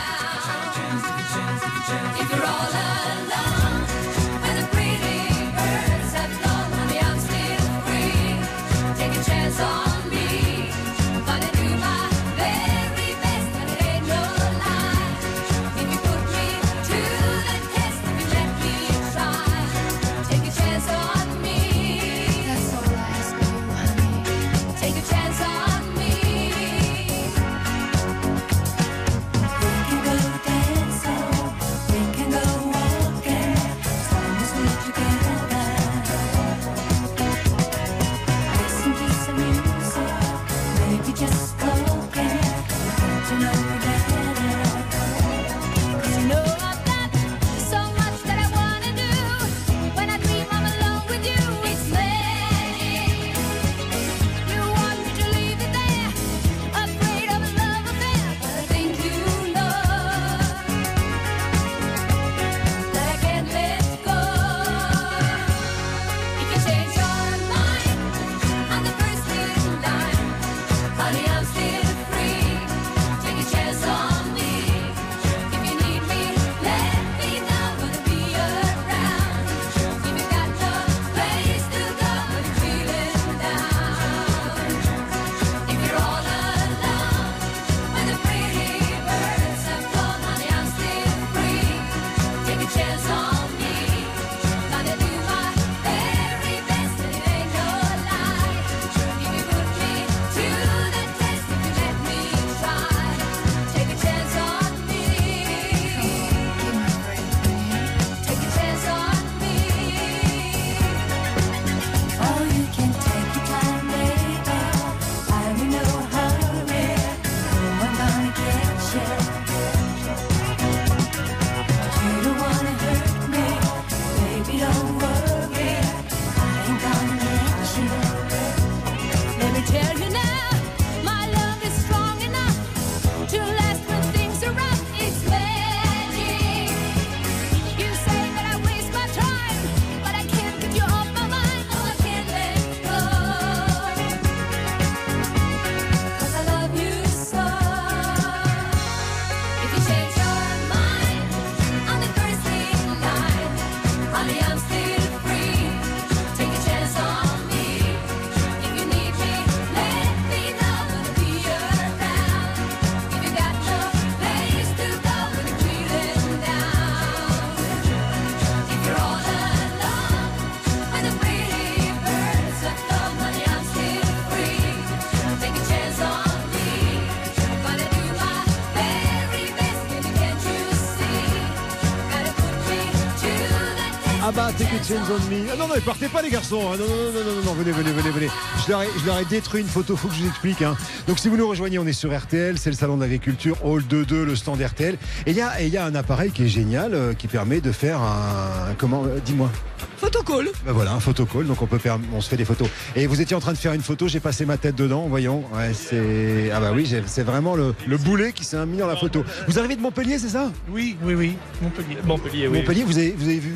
Bah, 184.96 185.04
take 185.04 185.04
a 185.04 185.06
chance 185.06 185.10
on 185.10 185.30
me. 185.30 185.50
Ah 185.50 185.56
non, 185.56 185.68
non, 185.68 185.74
partez 185.84 186.08
pas 186.08 186.22
les 186.22 186.30
garçons. 186.30 186.72
hein. 186.72 186.76
Non, 186.78 186.86
non, 186.86 187.12
non, 187.12 187.34
non, 187.36 187.42
non, 187.44 187.52
venez, 187.54 187.72
venez, 187.72 187.92
venez, 187.92 188.10
venez. 188.10 188.30
Je 188.66 188.72
leur 188.72 188.82
ai, 188.82 188.88
je 189.00 189.06
leur 189.06 189.18
ai 189.18 189.24
détruit 189.24 189.60
une 189.60 189.68
photo, 189.68 189.96
faut 189.96 190.08
que 190.08 190.14
je 190.14 190.20
vous 190.22 190.28
explique. 190.28 190.60
hein. 190.62 190.76
Donc 191.06 191.18
si 191.20 191.28
vous 191.28 191.36
nous 191.36 191.48
rejoignez, 191.48 191.78
on 191.78 191.86
est 191.86 191.92
sur 191.92 192.16
RTL, 192.16 192.58
c'est 192.58 192.70
le 192.70 192.76
salon 192.76 192.96
de 192.96 193.02
l'agriculture, 193.02 193.64
Hall 193.64 193.82
2-2, 193.82 194.24
le 194.24 194.34
stand 194.34 194.60
RTL. 194.60 194.96
Et 195.26 195.30
il 195.30 195.36
y 195.36 195.40
a, 195.40 195.60
et 195.62 195.66
il 195.66 195.72
y 195.72 195.76
a 195.76 195.84
un 195.84 195.94
appareil 195.94 196.32
qui 196.32 196.44
est 196.44 196.48
génial, 196.48 196.92
euh, 196.94 197.14
qui 197.14 197.28
permet 197.28 197.60
de 197.60 197.70
faire 197.70 198.00
un... 198.00 198.74
Comment 198.76 199.04
euh, 199.04 199.18
Dis-moi. 199.24 199.50
Photocall. 199.98 200.48
Ben 200.64 200.72
voilà, 200.72 200.92
un 200.94 201.00
photocall, 201.00 201.46
donc 201.46 201.62
on 201.62 201.66
peut 201.66 201.78
faire, 201.78 201.98
on 202.12 202.20
se 202.20 202.28
fait 202.28 202.36
des 202.36 202.44
photos. 202.44 202.68
Et 202.96 203.06
vous 203.06 203.20
étiez 203.20 203.36
en 203.36 203.40
train 203.40 203.52
de 203.52 203.58
faire 203.58 203.72
une 203.72 203.80
photo, 203.82 204.08
j'ai 204.08 204.20
passé 204.20 204.44
ma 204.44 204.56
tête 204.56 204.74
dedans, 204.74 205.06
voyons. 205.08 205.44
Ouais, 205.54 205.72
c'est 205.72 206.50
ah 206.52 206.60
bah 206.60 206.72
oui, 206.74 206.92
c'est 207.06 207.22
vraiment 207.22 207.54
le, 207.56 207.74
le 207.86 207.96
boulet 207.98 208.32
qui 208.32 208.44
s'est 208.44 208.64
mis 208.66 208.78
dans 208.78 208.86
la 208.88 208.96
photo. 208.96 209.24
Vous 209.48 209.58
arrivez 209.58 209.76
de 209.76 209.80
Montpellier, 209.80 210.18
c'est 210.18 210.28
ça? 210.28 210.50
Oui, 210.70 210.96
oui, 211.02 211.14
oui. 211.14 211.36
Montpellier. 211.62 211.96
Montpellier, 212.04 212.48
oui. 212.48 212.58
Montpellier, 212.58 212.84
vous 212.84 212.98
avez, 212.98 213.14
vous 213.16 213.24
avez 213.28 213.38
vu 213.38 213.54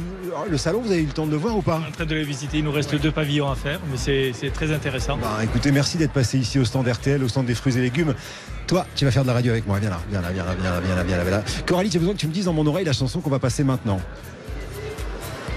le 0.49 0.57
salon, 0.57 0.81
vous 0.81 0.93
avez 0.93 1.03
eu 1.03 1.07
le 1.07 1.13
temps 1.13 1.27
de 1.27 1.31
le 1.33 1.37
voir 1.37 1.57
ou 1.57 1.63
pas? 1.63 1.83
En 1.87 1.91
train 1.93 2.07
de 2.07 2.15
le 2.15 2.23
visiter, 2.23 2.59
il 2.59 2.65
nous 2.65 2.73
reste 2.73 2.95
deux 2.95 3.11
pavillons 3.11 3.51
à 3.51 3.57
faire, 3.57 3.81
mais 3.91 3.99
c'est 3.99 4.33
c'est 4.39 4.51
très 4.51 4.73
intéressant. 4.73 5.00
Bah, 5.09 5.39
écoutez, 5.43 5.73
merci 5.73 5.97
d'être 5.97 6.13
passé 6.13 6.39
ici 6.39 6.59
au 6.59 6.65
stand 6.65 6.87
RTL, 6.87 7.23
au 7.25 7.29
stand 7.29 7.47
des 7.47 7.55
fruits 7.55 7.77
et 7.77 7.81
légumes. 7.81 8.15
Toi, 8.67 8.87
tu 8.95 9.05
vas 9.05 9.11
faire 9.11 9.23
de 9.23 9.29
la 9.29 9.35
radio 9.35 9.53
avec 9.53 9.67
moi. 9.67 9.79
Viens 9.79 9.91
là, 9.91 10.01
viens 10.11 10.21
là, 10.21 10.29
viens 10.33 10.45
là, 10.45 10.55
viens 10.55 10.71
là, 10.71 10.81
viens 10.81 10.95
là, 10.97 11.03
viens 11.03 11.17
là. 11.17 11.23
Viens 11.25 11.33
là. 11.39 11.45
Coralie, 11.67 11.91
j'ai 11.91 11.99
besoin 11.99 12.15
que 12.15 12.21
tu 12.21 12.29
me 12.29 12.33
dises 12.33 12.45
dans 12.45 12.53
mon 12.53 12.67
oreille 12.67 12.85
la 12.85 12.93
chanson 12.93 13.21
qu'on 13.21 13.31
va 13.31 13.39
passer 13.39 13.65
maintenant. 13.65 14.01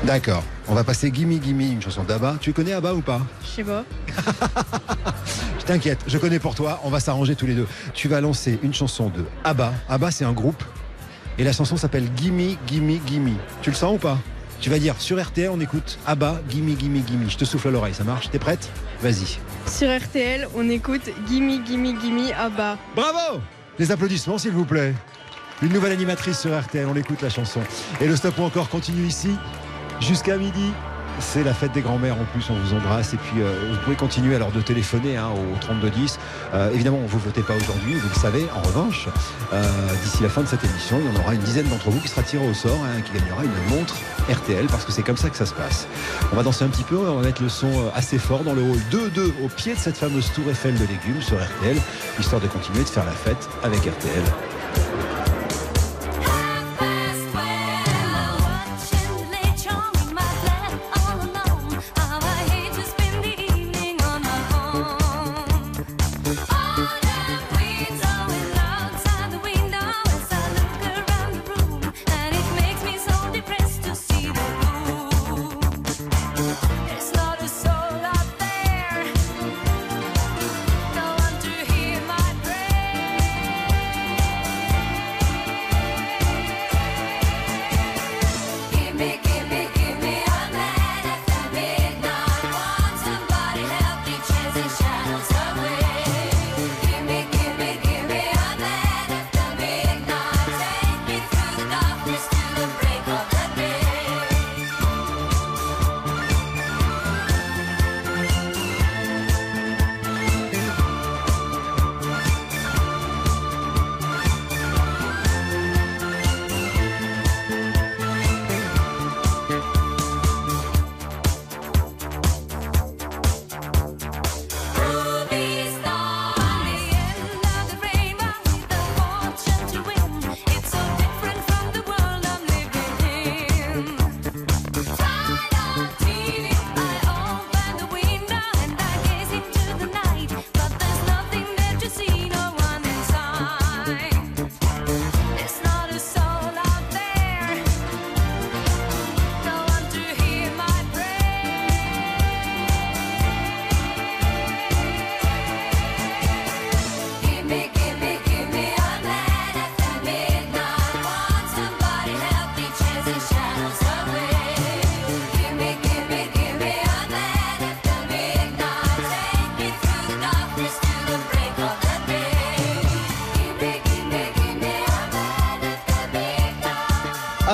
D'accord. 0.05 0.43
On 0.67 0.73
va 0.73 0.83
passer 0.83 1.11
Gimme 1.13 1.39
Gimme, 1.41 1.61
une 1.61 1.81
chanson 1.81 2.03
d'Abba. 2.03 2.37
Tu 2.39 2.53
connais 2.53 2.73
Abba 2.73 2.93
ou 2.93 3.01
pas 3.01 3.21
Je 3.41 3.47
sais 3.47 3.63
pas. 3.63 3.83
Je 5.59 5.65
t'inquiète, 5.65 5.99
je 6.07 6.17
connais 6.17 6.39
pour 6.39 6.55
toi. 6.55 6.81
On 6.83 6.89
va 6.89 6.99
s'arranger 6.99 7.37
tous 7.37 7.45
les 7.45 7.53
deux. 7.55 7.67
Tu 7.93 8.09
vas 8.09 8.19
lancer 8.19 8.59
une 8.63 8.73
chanson 8.73 9.07
de 9.07 9.23
Abba. 9.45 9.73
Abba, 9.87 10.11
c'est 10.11 10.25
un 10.25 10.33
groupe. 10.33 10.61
Et 11.37 11.45
la 11.45 11.53
chanson 11.53 11.77
s'appelle 11.77 12.09
Gimme 12.17 12.57
Gimme 12.67 12.99
Gimme. 13.07 13.37
Tu 13.61 13.69
le 13.69 13.75
sens 13.75 13.95
ou 13.95 13.97
pas? 13.97 14.17
Tu 14.63 14.69
vas 14.69 14.79
dire 14.79 14.95
sur 14.97 15.21
RTL, 15.21 15.49
on 15.49 15.59
écoute 15.59 15.99
Abba, 16.07 16.39
Gimme 16.47 16.73
Gimme 16.77 17.03
Gimme. 17.05 17.29
Je 17.29 17.35
te 17.35 17.43
souffle 17.43 17.67
à 17.67 17.71
l'oreille, 17.71 17.93
ça 17.93 18.05
marche 18.05 18.29
T'es 18.29 18.39
prête? 18.39 18.69
Vas-y. 19.01 19.37
Sur 19.67 19.93
RTL, 19.93 20.47
on 20.55 20.69
écoute 20.69 21.01
Gimme 21.27 21.65
Gimme 21.65 21.99
Gimme 21.99 22.31
bas. 22.55 22.77
Bravo 22.95 23.41
Les 23.77 23.91
applaudissements, 23.91 24.37
s'il 24.37 24.53
vous 24.53 24.63
plaît. 24.63 24.93
Une 25.61 25.73
nouvelle 25.73 25.91
animatrice 25.91 26.39
sur 26.39 26.57
RTL, 26.57 26.87
on 26.87 26.93
l'écoute 26.93 27.21
la 27.21 27.29
chanson. 27.29 27.59
Et 27.99 28.07
le 28.07 28.15
stop 28.15 28.37
ou 28.39 28.43
encore 28.43 28.69
continue 28.69 29.05
ici 29.05 29.31
jusqu'à 29.99 30.37
midi. 30.37 30.71
C'est 31.19 31.43
la 31.43 31.53
fête 31.53 31.71
des 31.71 31.81
grands-mères 31.81 32.19
en 32.19 32.25
plus, 32.25 32.49
on 32.49 32.55
vous 32.55 32.73
embrasse. 32.75 33.13
Et 33.13 33.17
puis 33.17 33.41
euh, 33.41 33.71
vous 33.71 33.79
pouvez 33.83 33.95
continuer 33.95 34.35
alors 34.35 34.51
de 34.51 34.61
téléphoner 34.61 35.17
hein, 35.17 35.29
au 35.29 35.57
3210. 35.59 36.19
Euh, 36.53 36.71
évidemment, 36.71 36.99
vous 37.07 37.17
ne 37.17 37.23
votez 37.23 37.41
pas 37.41 37.55
aujourd'hui, 37.55 37.95
vous 37.95 38.09
le 38.09 38.19
savez. 38.19 38.45
En 38.55 38.61
revanche, 38.61 39.07
euh, 39.53 39.63
d'ici 40.03 40.23
la 40.23 40.29
fin 40.29 40.41
de 40.41 40.47
cette 40.47 40.63
émission, 40.63 40.99
il 40.99 41.13
y 41.13 41.17
en 41.17 41.19
aura 41.19 41.33
une 41.33 41.41
dizaine 41.41 41.67
d'entre 41.67 41.89
vous 41.89 41.99
qui 41.99 42.07
sera 42.07 42.23
tiré 42.23 42.45
au 42.47 42.53
sort, 42.53 42.79
hein, 42.83 43.01
qui 43.01 43.13
gagnera 43.13 43.43
une 43.43 43.75
montre 43.75 43.95
RTL, 44.29 44.65
parce 44.67 44.85
que 44.85 44.91
c'est 44.91 45.03
comme 45.03 45.17
ça 45.17 45.29
que 45.29 45.37
ça 45.37 45.45
se 45.45 45.53
passe. 45.53 45.87
On 46.31 46.35
va 46.35 46.43
danser 46.43 46.63
un 46.63 46.69
petit 46.69 46.83
peu, 46.83 46.97
on 46.97 47.15
va 47.17 47.25
mettre 47.25 47.41
le 47.41 47.49
son 47.49 47.67
euh, 47.67 47.89
assez 47.95 48.17
fort 48.17 48.43
dans 48.43 48.53
le 48.53 48.61
hall 48.61 48.79
2-2 48.91 49.31
au 49.43 49.47
pied 49.47 49.73
de 49.73 49.79
cette 49.79 49.97
fameuse 49.97 50.31
tour 50.33 50.49
Eiffel 50.49 50.73
de 50.75 50.85
légumes 50.85 51.21
sur 51.21 51.37
RTL, 51.37 51.77
histoire 52.19 52.41
de 52.41 52.47
continuer 52.47 52.83
de 52.83 52.89
faire 52.89 53.05
la 53.05 53.11
fête 53.11 53.49
avec 53.63 53.79
RTL. 53.79 54.23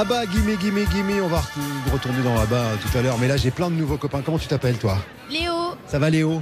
Abba, 0.09 0.25
gimme, 0.25 0.55
gimme, 0.57 0.85
gimme. 0.91 1.21
On 1.23 1.27
va 1.27 1.37
re- 1.37 1.91
retourner 1.93 2.23
dans 2.23 2.35
Abba 2.39 2.55
euh, 2.55 2.75
tout 2.81 2.97
à 2.97 3.01
l'heure. 3.03 3.17
Mais 3.19 3.27
là, 3.27 3.37
j'ai 3.37 3.51
plein 3.51 3.69
de 3.69 3.75
nouveaux 3.75 3.97
copains. 3.97 4.21
Comment 4.25 4.39
tu 4.39 4.47
t'appelles, 4.47 4.77
toi? 4.79 4.97
Léo, 5.29 5.53
Ça 5.85 5.99
va, 5.99 6.09
Léo? 6.09 6.41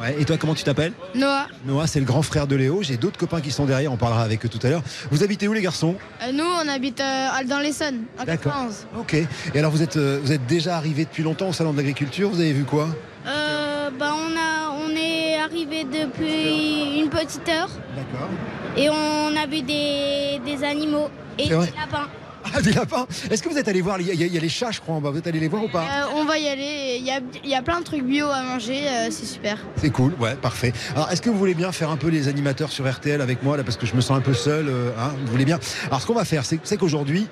Ouais. 0.00 0.16
Et 0.18 0.24
toi, 0.24 0.36
comment 0.38 0.54
tu 0.56 0.64
t'appelles? 0.64 0.92
Noah. 1.14 1.46
Noah, 1.64 1.86
c'est 1.86 2.00
le 2.00 2.04
grand 2.04 2.22
frère 2.22 2.48
de 2.48 2.56
Léo. 2.56 2.82
J'ai 2.82 2.96
d'autres 2.96 3.16
copains 3.16 3.40
qui 3.40 3.52
sont 3.52 3.64
derrière. 3.64 3.92
On 3.92 3.96
parlera 3.96 4.22
avec 4.24 4.44
eux 4.44 4.48
tout 4.48 4.58
à 4.66 4.70
l'heure. 4.70 4.82
Vous 5.12 5.22
habitez 5.22 5.46
où, 5.46 5.52
les 5.52 5.62
garçons? 5.62 5.94
Euh, 6.20 6.32
nous, 6.32 6.42
on 6.44 6.68
habite 6.68 6.98
euh, 7.00 7.28
dans 7.48 7.60
l'Essonne, 7.60 8.00
en 8.18 8.24
D'accord. 8.24 8.52
91. 8.52 8.86
Ok. 8.98 9.14
Et 9.54 9.58
alors, 9.58 9.70
vous 9.70 9.82
êtes, 9.82 9.96
euh, 9.96 10.18
vous 10.24 10.32
êtes 10.32 10.44
déjà 10.46 10.76
arrivé 10.76 11.04
depuis 11.04 11.22
longtemps 11.22 11.48
au 11.50 11.52
salon 11.52 11.70
de 11.72 11.76
l'agriculture? 11.76 12.28
Vous 12.30 12.40
avez 12.40 12.52
vu 12.52 12.64
quoi? 12.64 12.88
Euh, 13.28 13.90
bah, 13.96 14.14
on, 14.16 14.36
a, 14.36 14.70
on 14.84 14.90
est 14.96 15.36
arrivé 15.38 15.84
depuis 15.84 16.98
une 17.00 17.08
petite 17.08 17.48
heure 17.48 17.68
D'accord. 17.94 18.28
et 18.76 18.90
on 18.90 19.36
a 19.36 19.46
vu 19.46 19.62
des, 19.62 20.40
des 20.44 20.64
animaux 20.64 21.08
et 21.38 21.44
des 21.48 21.54
lapins. 21.54 22.08
Ah, 22.54 22.60
des 22.62 22.72
lapins 22.72 23.06
Est-ce 23.30 23.42
que 23.42 23.48
vous 23.48 23.58
êtes 23.58 23.68
allé 23.68 23.80
voir 23.80 24.00
Il 24.00 24.06
y, 24.06 24.10
a- 24.10 24.14
y 24.26 24.36
y 24.36 24.38
les 24.40 24.48
chats, 24.48 24.70
je 24.70 24.80
crois, 24.80 24.94
en 24.94 25.00
bas. 25.00 25.10
Vous 25.10 25.18
êtes 25.18 25.26
allé 25.26 25.40
les 25.40 25.48
voir 25.48 25.64
ou 25.64 25.68
pas 25.68 25.82
Euh, 25.82 26.04
on 26.16 26.24
va 26.24 26.38
y 26.38 26.48
aller. 26.48 26.96
Il 27.00 27.04
y 27.04 27.10
a, 27.10 27.20
il 27.42 27.50
y 27.50 27.54
a 27.54 27.62
plein 27.62 27.80
de 27.80 27.84
trucs 27.84 28.04
bio 28.04 28.26
à 28.28 28.42
manger, 28.42 28.86
euh, 28.88 29.08
c'est 29.10 29.26
super. 29.26 29.58
C'est 29.76 29.90
cool, 29.90 30.12
ouais, 30.20 30.34
parfait. 30.36 30.72
Alors, 30.94 31.10
est-ce 31.10 31.20
que 31.22 31.30
vous 31.30 31.38
voulez 31.38 31.54
bien 31.54 31.72
faire 31.72 31.90
un 31.90 31.96
peu 31.96 32.08
les 32.08 32.28
animateurs 32.28 32.70
sur 32.70 32.90
RTL 32.90 33.20
avec 33.20 33.42
moi, 33.42 33.56
là, 33.56 33.64
parce 33.64 33.76
que 33.76 33.86
je 33.86 33.94
me 33.94 34.00
sens 34.00 34.16
un 34.16 34.20
peu 34.20 34.34
seul, 34.34 34.68
euh, 34.68 34.90
hein, 34.98 35.12
vous 35.24 35.32
voulez 35.32 35.44
bien 35.44 35.58
Alors, 35.88 36.00
ce 36.00 36.06
qu'on 36.06 36.14
va 36.14 36.24
faire, 36.24 36.44
c'est 36.44 36.76
qu'aujourd'hui, 36.76 37.26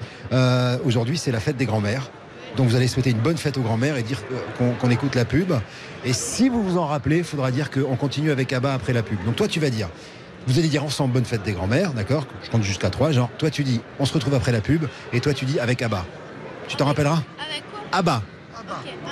aujourd'hui, 0.85 1.19
c'est 1.19 1.33
la 1.33 1.41
fête 1.41 1.57
des 1.57 1.67
grands-mères. 1.67 2.11
Donc, 2.57 2.69
vous 2.69 2.77
allez 2.77 2.89
souhaiter 2.89 3.11
une 3.11 3.19
bonne 3.21 3.39
fête 3.39 3.57
aux 3.57 3.63
grands-mères 3.63 3.97
et 3.97 4.03
dire 4.03 4.19
qu'on 4.59 4.73
qu'on 4.73 4.91
écoute 4.91 5.15
la 5.15 5.25
pub. 5.25 5.53
Et 6.05 6.13
si 6.13 6.49
vous 6.51 6.63
vous 6.63 6.77
en 6.77 6.87
rappelez, 6.87 7.19
il 7.19 7.25
faudra 7.25 7.51
dire 7.51 7.71
qu'on 7.71 7.97
continue 7.97 8.31
avec 8.31 8.53
Abba 8.53 8.75
après 8.75 8.93
la 8.93 9.03
pub. 9.03 9.25
Donc, 9.25 9.37
toi, 9.37 9.49
tu 9.49 9.59
vas 9.61 9.71
dire, 9.71 9.89
vous 10.47 10.59
allez 10.59 10.69
dire 10.69 10.85
ensemble 10.85 11.15
bonne 11.15 11.25
fête 11.25 11.43
des 11.43 11.53
grands-mères, 11.53 11.93
d'accord 11.93 12.27
Je 12.43 12.51
compte 12.51 12.63
jusqu'à 12.63 12.91
3, 12.91 13.13
genre, 13.13 13.31
toi, 13.39 13.51
tu 13.51 13.65
dis, 13.65 13.81
on 13.99 14.07
se 14.07 14.13
retrouve 14.13 14.35
après 14.35 14.53
la 14.53 14.61
pub, 14.61 14.85
et 15.13 15.21
toi, 15.21 15.35
tu 15.35 15.45
dis 15.45 15.59
avec 15.61 15.83
Abba. 15.83 16.05
Tu 16.69 16.77
t'en 16.77 16.87
rappelleras 16.87 17.23
Avec 17.39 17.63
quoi 17.71 17.81
Abba. 17.93 18.23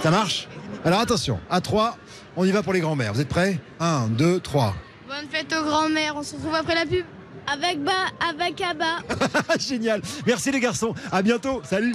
Ça 0.03 0.11
marche 0.11 0.49
Alors, 0.85 1.01
attention, 1.01 1.41
à 1.51 1.61
3, 1.61 1.97
on 2.37 2.45
y 2.45 2.51
va 2.51 2.63
pour 2.63 2.73
les 2.73 2.81
grands-mères. 2.81 3.13
Vous 3.13 3.21
êtes 3.21 3.29
prêts 3.29 3.59
1, 3.81 4.09
2, 4.09 4.41
3. 4.41 4.75
Bonne 5.09 5.29
fête 5.31 5.53
aux 5.53 5.65
grands-mères, 5.65 6.15
on 6.17 6.23
se 6.23 6.35
retrouve 6.37 6.55
après 6.55 6.75
la 6.75 6.87
pub. 6.87 7.05
Avec 7.47 7.83
bas, 7.83 7.93
avec 8.29 8.61
Abba. 8.61 8.99
Génial. 9.59 10.03
Merci 10.27 10.53
les 10.53 10.61
garçons. 10.61 10.95
À 11.11 11.23
bientôt. 11.23 11.63
Salut. 11.65 11.95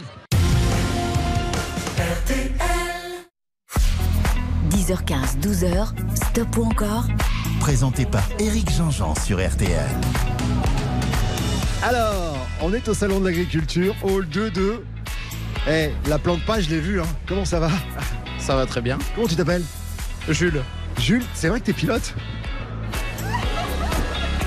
RTL. 1.97 2.51
10h15, 4.69 5.39
12h, 5.41 5.88
stop 6.15 6.57
ou 6.57 6.63
encore 6.65 7.05
Présenté 7.66 8.05
par 8.05 8.22
Éric 8.38 8.70
Jean-Jean 8.70 9.16
sur 9.16 9.43
RTL. 9.43 9.89
Alors, 11.82 12.38
on 12.61 12.72
est 12.76 12.88
au 12.88 12.93
salon 12.93 13.20
de 13.20 13.26
l'agriculture, 13.26 13.95
hall 14.03 14.28
2-2. 14.28 14.82
Eh, 15.68 15.89
la 16.07 16.20
plante 16.20 16.45
pas, 16.45 16.61
je 16.61 16.70
l'ai 16.70 16.80
vue. 16.80 17.01
Hein. 17.01 17.07
Comment 17.26 17.43
ça 17.43 17.59
va? 17.59 17.72
Ça 18.38 18.55
va 18.55 18.68
très 18.68 18.82
bien. 18.82 18.99
Comment 19.16 19.26
tu 19.26 19.36
t'appelles? 19.36 19.63
Jules. 20.30 20.61
Jules, 20.99 21.24
c'est 21.34 21.47
vrai 21.47 21.59
que 21.59 21.66
t'es 21.66 21.74
pilote? 21.74 22.13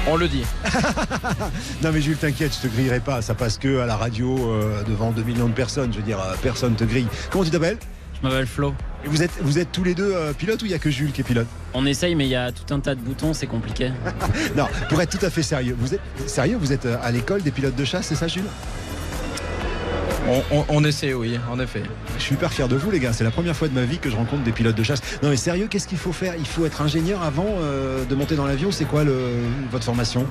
On 0.06 0.14
le 0.14 0.28
dit. 0.28 0.44
Non 1.82 1.90
mais 1.92 2.00
Jules, 2.00 2.18
t'inquiète, 2.18 2.54
je 2.54 2.68
te 2.68 2.72
grillerai 2.72 3.00
pas. 3.00 3.20
Ça 3.20 3.34
passe 3.34 3.58
que 3.58 3.80
à 3.80 3.86
la 3.86 3.96
radio 3.96 4.52
euh, 4.52 4.84
devant 4.84 5.10
2 5.10 5.24
millions 5.24 5.48
de 5.48 5.54
personnes. 5.54 5.92
Je 5.92 5.98
veux 5.98 6.04
dire, 6.04 6.20
euh, 6.20 6.36
personne 6.40 6.76
te 6.76 6.84
grille. 6.84 7.08
Comment 7.32 7.42
tu 7.42 7.50
t'appelles? 7.50 7.78
Je 8.22 8.26
m'appelle 8.28 8.46
Flo. 8.46 8.74
Et 9.04 9.08
vous 9.08 9.22
êtes, 9.22 9.30
vous 9.40 9.58
êtes 9.58 9.70
tous 9.70 9.84
les 9.84 9.94
deux 9.94 10.12
euh, 10.12 10.32
pilotes 10.32 10.60
ou 10.62 10.64
il 10.66 10.72
y 10.72 10.74
a 10.74 10.78
que 10.78 10.90
Jules 10.90 11.12
qui 11.12 11.20
est 11.20 11.24
pilote 11.24 11.46
On 11.72 11.86
essaye, 11.86 12.14
mais 12.16 12.24
il 12.26 12.30
y 12.30 12.34
a 12.36 12.50
tout 12.50 12.74
un 12.74 12.80
tas 12.80 12.94
de 12.96 13.00
boutons, 13.00 13.32
c'est 13.32 13.46
compliqué. 13.46 13.92
Non, 14.56 14.66
pour 14.88 15.00
être 15.00 15.16
tout 15.16 15.24
à 15.24 15.30
fait 15.30 15.42
sérieux, 15.42 15.76
vous 15.78 15.94
êtes 15.94 16.00
sérieux 16.26 16.56
Vous 16.60 16.72
êtes 16.72 16.86
euh, 16.86 16.96
à 17.02 17.12
l'école 17.12 17.42
des 17.42 17.52
pilotes 17.52 17.76
de 17.76 17.84
chasse, 17.84 18.06
c'est 18.06 18.16
ça, 18.16 18.26
Jules? 18.26 18.42
On, 20.30 20.42
on- 20.58 20.64
on 20.68 20.84
essaie, 20.84 21.14
oui, 21.14 21.38
en 21.50 21.58
effet. 21.60 21.82
Je 22.18 22.22
suis 22.22 22.34
hyper 22.34 22.52
fier 22.52 22.68
de 22.68 22.76
vous, 22.76 22.90
les 22.90 22.98
gars. 22.98 23.12
C'est 23.14 23.24
la 23.24 23.30
première 23.30 23.56
fois 23.56 23.68
de 23.68 23.72
ma 23.72 23.84
vie 23.84 23.98
que 23.98 24.10
je 24.10 24.16
rencontre 24.16 24.42
des 24.42 24.52
pilotes 24.52 24.74
de 24.76 24.82
chasse. 24.82 25.00
Non, 25.22 25.30
mais 25.30 25.36
sérieux, 25.36 25.68
qu'est-ce 25.70 25.88
qu'il 25.88 25.96
faut 25.96 26.12
faire? 26.12 26.34
Il 26.38 26.44
faut 26.46 26.66
être 26.66 26.82
ingénieur 26.82 27.22
avant 27.22 27.46
euh, 27.60 28.04
de 28.04 28.14
monter 28.14 28.34
dans 28.36 28.46
l'avion. 28.46 28.70
C'est 28.70 28.84
quoi 28.84 29.04
le, 29.04 29.16
votre 29.70 29.84
formation? 29.84 30.26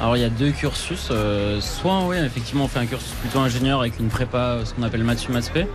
Alors 0.00 0.16
il 0.16 0.20
y 0.20 0.24
a 0.24 0.30
deux 0.30 0.52
cursus. 0.52 1.08
euh, 1.10 1.60
soit, 1.60 2.06
oui, 2.06 2.16
effectivement, 2.24 2.64
on 2.64 2.68
fait 2.68 2.78
un 2.78 2.86
cursus 2.86 3.12
plutôt 3.20 3.40
ingénieur 3.40 3.80
avec 3.80 3.98
une 4.00 4.08
prépa, 4.08 4.60
ce 4.64 4.72
qu'on 4.72 4.84
appelle 4.84 5.04
Matsu 5.04 5.30
Matspé. 5.32 5.66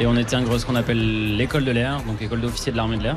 Et 0.00 0.06
on 0.06 0.16
intègre 0.16 0.58
ce 0.58 0.64
qu'on 0.64 0.76
appelle 0.76 1.36
l'école 1.36 1.64
de 1.64 1.72
l'air, 1.72 2.00
donc 2.06 2.22
école 2.22 2.40
d'officier 2.40 2.70
de 2.70 2.76
l'armée 2.76 2.98
de 2.98 3.02
l'air. 3.02 3.16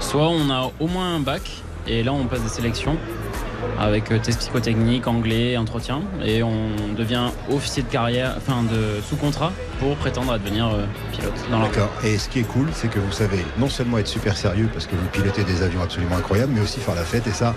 Soit 0.00 0.28
on 0.28 0.50
a 0.50 0.70
au 0.80 0.86
moins 0.86 1.16
un 1.16 1.20
bac, 1.20 1.42
et 1.86 2.02
là 2.02 2.12
on 2.12 2.24
passe 2.24 2.42
des 2.42 2.48
sélections 2.48 2.96
avec 3.78 4.10
euh, 4.10 4.18
test 4.18 4.38
psychotechnique, 4.38 5.06
anglais, 5.06 5.56
entretien, 5.56 6.02
et 6.24 6.42
on 6.42 6.70
devient 6.96 7.28
officier 7.50 7.82
de 7.82 7.88
carrière, 7.88 8.34
enfin 8.36 8.62
de 8.62 9.02
sous 9.02 9.16
contrat 9.16 9.52
pour 9.82 9.96
prétendre 9.96 10.32
à 10.32 10.38
devenir 10.38 10.68
euh, 10.68 10.84
pilote. 11.10 11.32
D'accord. 11.50 11.90
Et 12.04 12.16
ce 12.16 12.28
qui 12.28 12.38
est 12.38 12.44
cool, 12.44 12.68
c'est 12.72 12.88
que 12.88 13.00
vous 13.00 13.10
savez 13.10 13.44
non 13.58 13.68
seulement 13.68 13.98
être 13.98 14.06
super 14.06 14.36
sérieux 14.36 14.68
parce 14.72 14.86
que 14.86 14.94
vous 14.94 15.06
pilotez 15.08 15.42
des 15.42 15.62
avions 15.62 15.82
absolument 15.82 16.16
incroyables, 16.16 16.52
mais 16.54 16.60
aussi 16.60 16.78
faire 16.78 16.94
la 16.94 17.02
fête. 17.02 17.26
Et 17.26 17.32
ça, 17.32 17.54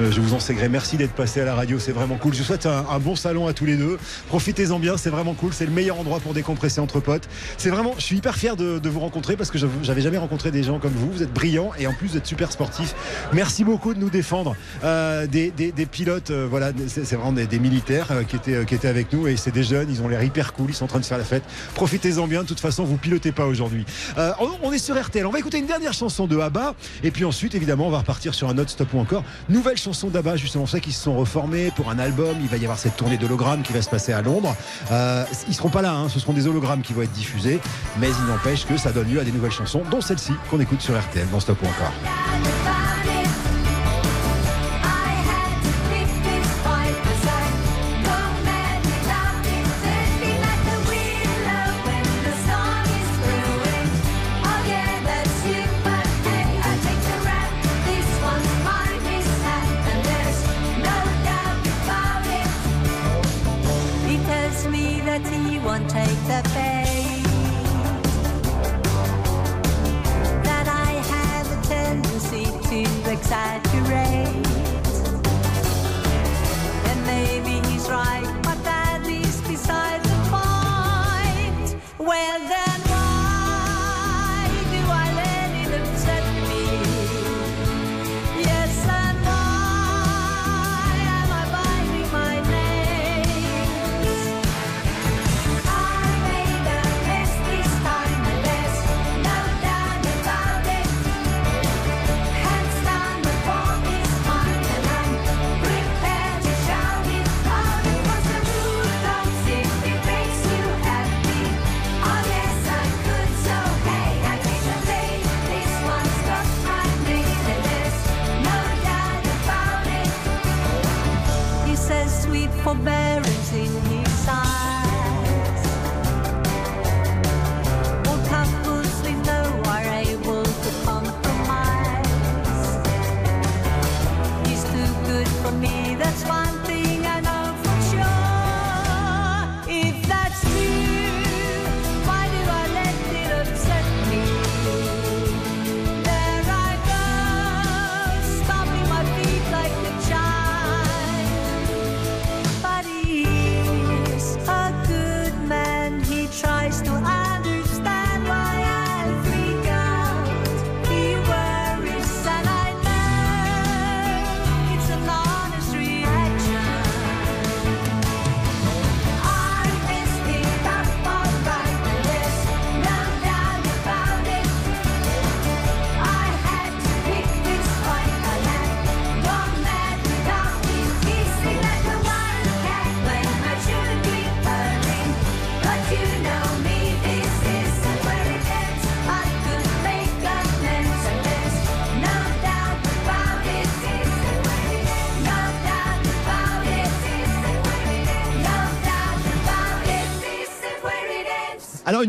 euh, 0.00 0.10
je 0.10 0.20
vous 0.20 0.34
en 0.34 0.40
sais 0.40 0.56
Merci 0.68 0.96
d'être 0.96 1.12
passé 1.12 1.40
à 1.40 1.44
la 1.44 1.54
radio. 1.54 1.78
C'est 1.78 1.92
vraiment 1.92 2.16
cool. 2.16 2.34
Je 2.34 2.40
vous 2.40 2.44
souhaite 2.44 2.66
un, 2.66 2.98
bon 2.98 3.14
salon 3.14 3.46
à 3.46 3.52
tous 3.52 3.64
les 3.64 3.76
deux. 3.76 3.96
Profitez-en 4.26 4.80
bien. 4.80 4.96
C'est 4.96 5.10
vraiment 5.10 5.34
cool. 5.34 5.52
C'est 5.52 5.66
le 5.66 5.70
meilleur 5.70 6.00
endroit 6.00 6.18
pour 6.18 6.34
décompresser 6.34 6.80
entre 6.80 6.98
potes. 6.98 7.28
C'est 7.58 7.70
vraiment. 7.70 7.94
Je 7.96 8.02
suis 8.02 8.16
hyper 8.16 8.34
fier 8.34 8.56
de, 8.56 8.88
vous 8.88 9.00
rencontrer 9.00 9.36
parce 9.36 9.50
que 9.52 9.58
j'avais 9.82 10.00
jamais 10.00 10.18
rencontré 10.18 10.50
des 10.50 10.64
gens 10.64 10.80
comme 10.80 10.92
vous. 10.92 11.12
Vous 11.12 11.22
êtes 11.22 11.32
brillants 11.32 11.70
et 11.78 11.86
en 11.86 11.92
plus 11.92 12.08
vous 12.08 12.16
êtes 12.16 12.26
super 12.26 12.50
sportifs. 12.50 12.94
Merci 13.32 13.62
beaucoup 13.62 13.94
de 13.94 14.00
nous 14.00 14.10
défendre. 14.10 14.56
Euh, 14.82 15.26
des, 15.28 15.52
pilotes, 15.90 16.32
voilà, 16.32 16.72
c'est 16.88 17.14
vraiment 17.14 17.32
des, 17.32 17.58
militaires 17.58 18.08
qui 18.26 18.36
étaient 18.36 18.64
qui 18.64 18.74
étaient 18.74 18.88
avec 18.88 19.12
nous 19.12 19.28
et 19.28 19.36
c'est 19.36 19.52
des 19.52 19.62
jeunes. 19.62 19.88
Ils 19.90 20.02
ont 20.02 20.08
l'air 20.08 20.22
hyper 20.24 20.52
cool. 20.54 20.70
Ils 20.70 20.74
sont 20.74 20.86
en 20.86 20.88
train 20.88 21.00
de 21.00 21.04
faire 21.04 21.18
la 21.18 21.24
fête. 21.24 21.44
Profitez-en 21.74 22.26
bien. 22.26 22.42
De 22.42 22.48
toute 22.48 22.60
façon, 22.60 22.84
vous 22.84 22.96
pilotez 22.96 23.32
pas 23.32 23.46
aujourd'hui. 23.46 23.84
Euh, 24.16 24.32
on, 24.62 24.72
est 24.72 24.78
sur 24.78 25.00
RTL. 25.00 25.26
On 25.26 25.30
va 25.30 25.38
écouter 25.38 25.58
une 25.58 25.66
dernière 25.66 25.92
chanson 25.92 26.26
de 26.26 26.38
ABBA. 26.38 26.74
Et 27.02 27.10
puis 27.10 27.24
ensuite, 27.24 27.54
évidemment, 27.54 27.86
on 27.86 27.90
va 27.90 27.98
repartir 27.98 28.34
sur 28.34 28.48
un 28.48 28.58
autre 28.58 28.70
stop 28.70 28.92
ou 28.94 28.98
encore. 28.98 29.24
Nouvelle 29.48 29.76
chanson 29.76 30.08
d'ABBA, 30.08 30.36
justement, 30.36 30.66
c'est 30.66 30.80
qu'ils 30.80 30.92
se 30.92 31.02
sont 31.02 31.16
reformés 31.16 31.70
pour 31.74 31.90
un 31.90 31.98
album. 31.98 32.36
Il 32.40 32.48
va 32.48 32.56
y 32.56 32.64
avoir 32.64 32.78
cette 32.78 32.96
tournée 32.96 33.16
d'hologrammes 33.16 33.62
qui 33.62 33.72
va 33.72 33.82
se 33.82 33.90
passer 33.90 34.12
à 34.12 34.22
Londres. 34.22 34.54
Euh, 34.90 35.24
ils 35.48 35.54
seront 35.54 35.70
pas 35.70 35.82
là, 35.82 35.92
hein. 35.92 36.08
ce 36.08 36.20
seront 36.20 36.32
des 36.32 36.46
hologrammes 36.46 36.82
qui 36.82 36.92
vont 36.92 37.02
être 37.02 37.12
diffusés. 37.12 37.60
Mais 37.98 38.08
il 38.08 38.26
n'empêche 38.26 38.66
que 38.66 38.76
ça 38.76 38.92
donne 38.92 39.10
lieu 39.10 39.20
à 39.20 39.24
des 39.24 39.32
nouvelles 39.32 39.52
chansons, 39.52 39.82
dont 39.90 40.00
celle-ci 40.00 40.32
qu'on 40.50 40.60
écoute 40.60 40.80
sur 40.80 40.98
RTL 40.98 41.28
dans 41.30 41.40
Stop 41.40 41.58
ou 41.62 41.66
encore. 41.66 42.67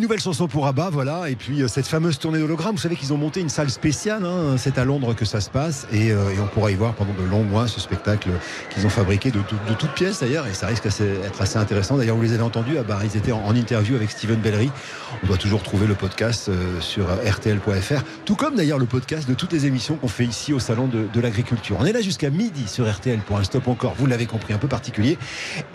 Nouvelle 0.10 0.24
chanson 0.24 0.48
pour 0.48 0.66
Abba, 0.66 0.90
voilà, 0.90 1.30
et 1.30 1.36
puis 1.36 1.62
euh, 1.62 1.68
cette 1.68 1.86
fameuse 1.86 2.18
tournée 2.18 2.40
d'hologramme, 2.40 2.72
vous 2.72 2.82
savez 2.82 2.96
qu'ils 2.96 3.14
ont 3.14 3.18
monté 3.18 3.42
une 3.42 3.50
salle 3.50 3.70
spéciale, 3.70 4.26
hein, 4.26 4.56
c'est 4.58 4.80
à 4.80 4.84
Londres 4.84 5.14
que 5.14 5.24
ça 5.24 5.40
se 5.40 5.52
passe, 5.52 5.86
et, 5.94 6.12
euh, 6.12 6.32
on 6.42 6.48
pourra 6.48 6.72
y 6.72 6.74
voir 6.74 6.96
pendant 6.96 7.14
de 7.14 7.24
longs 7.30 7.44
mois 7.44 7.68
ce 7.68 7.80
spectacle 7.80 8.30
qu'ils 8.72 8.88
ont 8.88 8.90
fabriqué 8.90 9.30
de, 9.30 9.38
de- 9.38 9.70
de 9.70 9.76
toutes 9.78 9.92
pièces 9.92 10.22
d'ailleurs, 10.22 10.48
et 10.48 10.56
ça 10.56 10.66
risque 10.66 10.86
d'être 10.86 11.40
assez 11.40 11.58
intéressant. 11.58 11.96
D'ailleurs, 11.96 12.16
vous 12.16 12.24
les 12.24 12.34
avez 12.34 12.42
entendus, 12.42 12.80
Abba, 12.80 13.02
ils 13.04 13.18
étaient 13.18 13.32
en, 13.32 13.56
interview 13.56 13.96
avec 13.96 14.10
Steven 14.10 14.40
Bellery. 14.40 14.72
On 15.24 15.28
doit 15.28 15.38
toujours 15.38 15.62
trouver 15.62 15.86
le 15.86 15.94
podcast 15.94 16.50
euh, 16.50 16.82
sur 16.82 17.06
rtl.fr, 17.06 18.04
tout 18.26 18.36
comme 18.36 18.56
d'ailleurs 18.56 18.80
le 18.80 18.88
podcast 18.88 19.30
de 19.30 19.36
toutes 19.36 19.54
les 19.54 19.68
émissions 19.68 19.96
qu'on 19.96 20.08
fait 20.08 20.26
ici 20.26 20.54
au 20.54 20.60
Salon 20.60 20.88
de, 20.88 21.22
l'Agriculture. 21.22 21.78
On 21.80 21.86
est 21.86 21.94
là 21.94 22.02
jusqu'à 22.02 22.32
midi 22.32 22.68
sur 22.68 22.92
RTL 22.92 23.20
pour 23.20 23.38
un 23.38 23.44
stop 23.44 23.68
encore, 23.68 23.94
vous 23.96 24.08
l'avez 24.08 24.26
compris, 24.26 24.54
un 24.54 24.58
peu 24.58 24.68
particulier. 24.68 25.20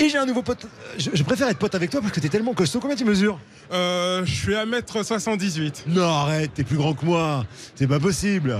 Et 0.00 0.08
j'ai 0.08 0.18
un 0.18 0.26
nouveau 0.26 0.42
pote, 0.42 0.66
je, 0.98 1.22
préfère 1.22 1.48
être 1.48 1.58
pote 1.58 1.76
avec 1.76 1.90
toi 1.90 2.00
parce 2.00 2.12
que 2.12 2.18
t'es 2.18 2.28
tellement 2.28 2.54
costaud, 2.54 2.80
combien 2.80 2.96
tu 2.96 3.04
mesures? 3.04 3.38
Je 4.24 4.34
suis 4.34 4.54
à 4.54 4.64
1m78. 4.66 5.84
Non, 5.88 6.08
arrête, 6.08 6.52
t'es 6.54 6.64
plus 6.64 6.76
grand 6.76 6.94
que 6.94 7.04
moi. 7.04 7.44
C'est 7.74 7.86
pas 7.86 8.00
possible. 8.00 8.56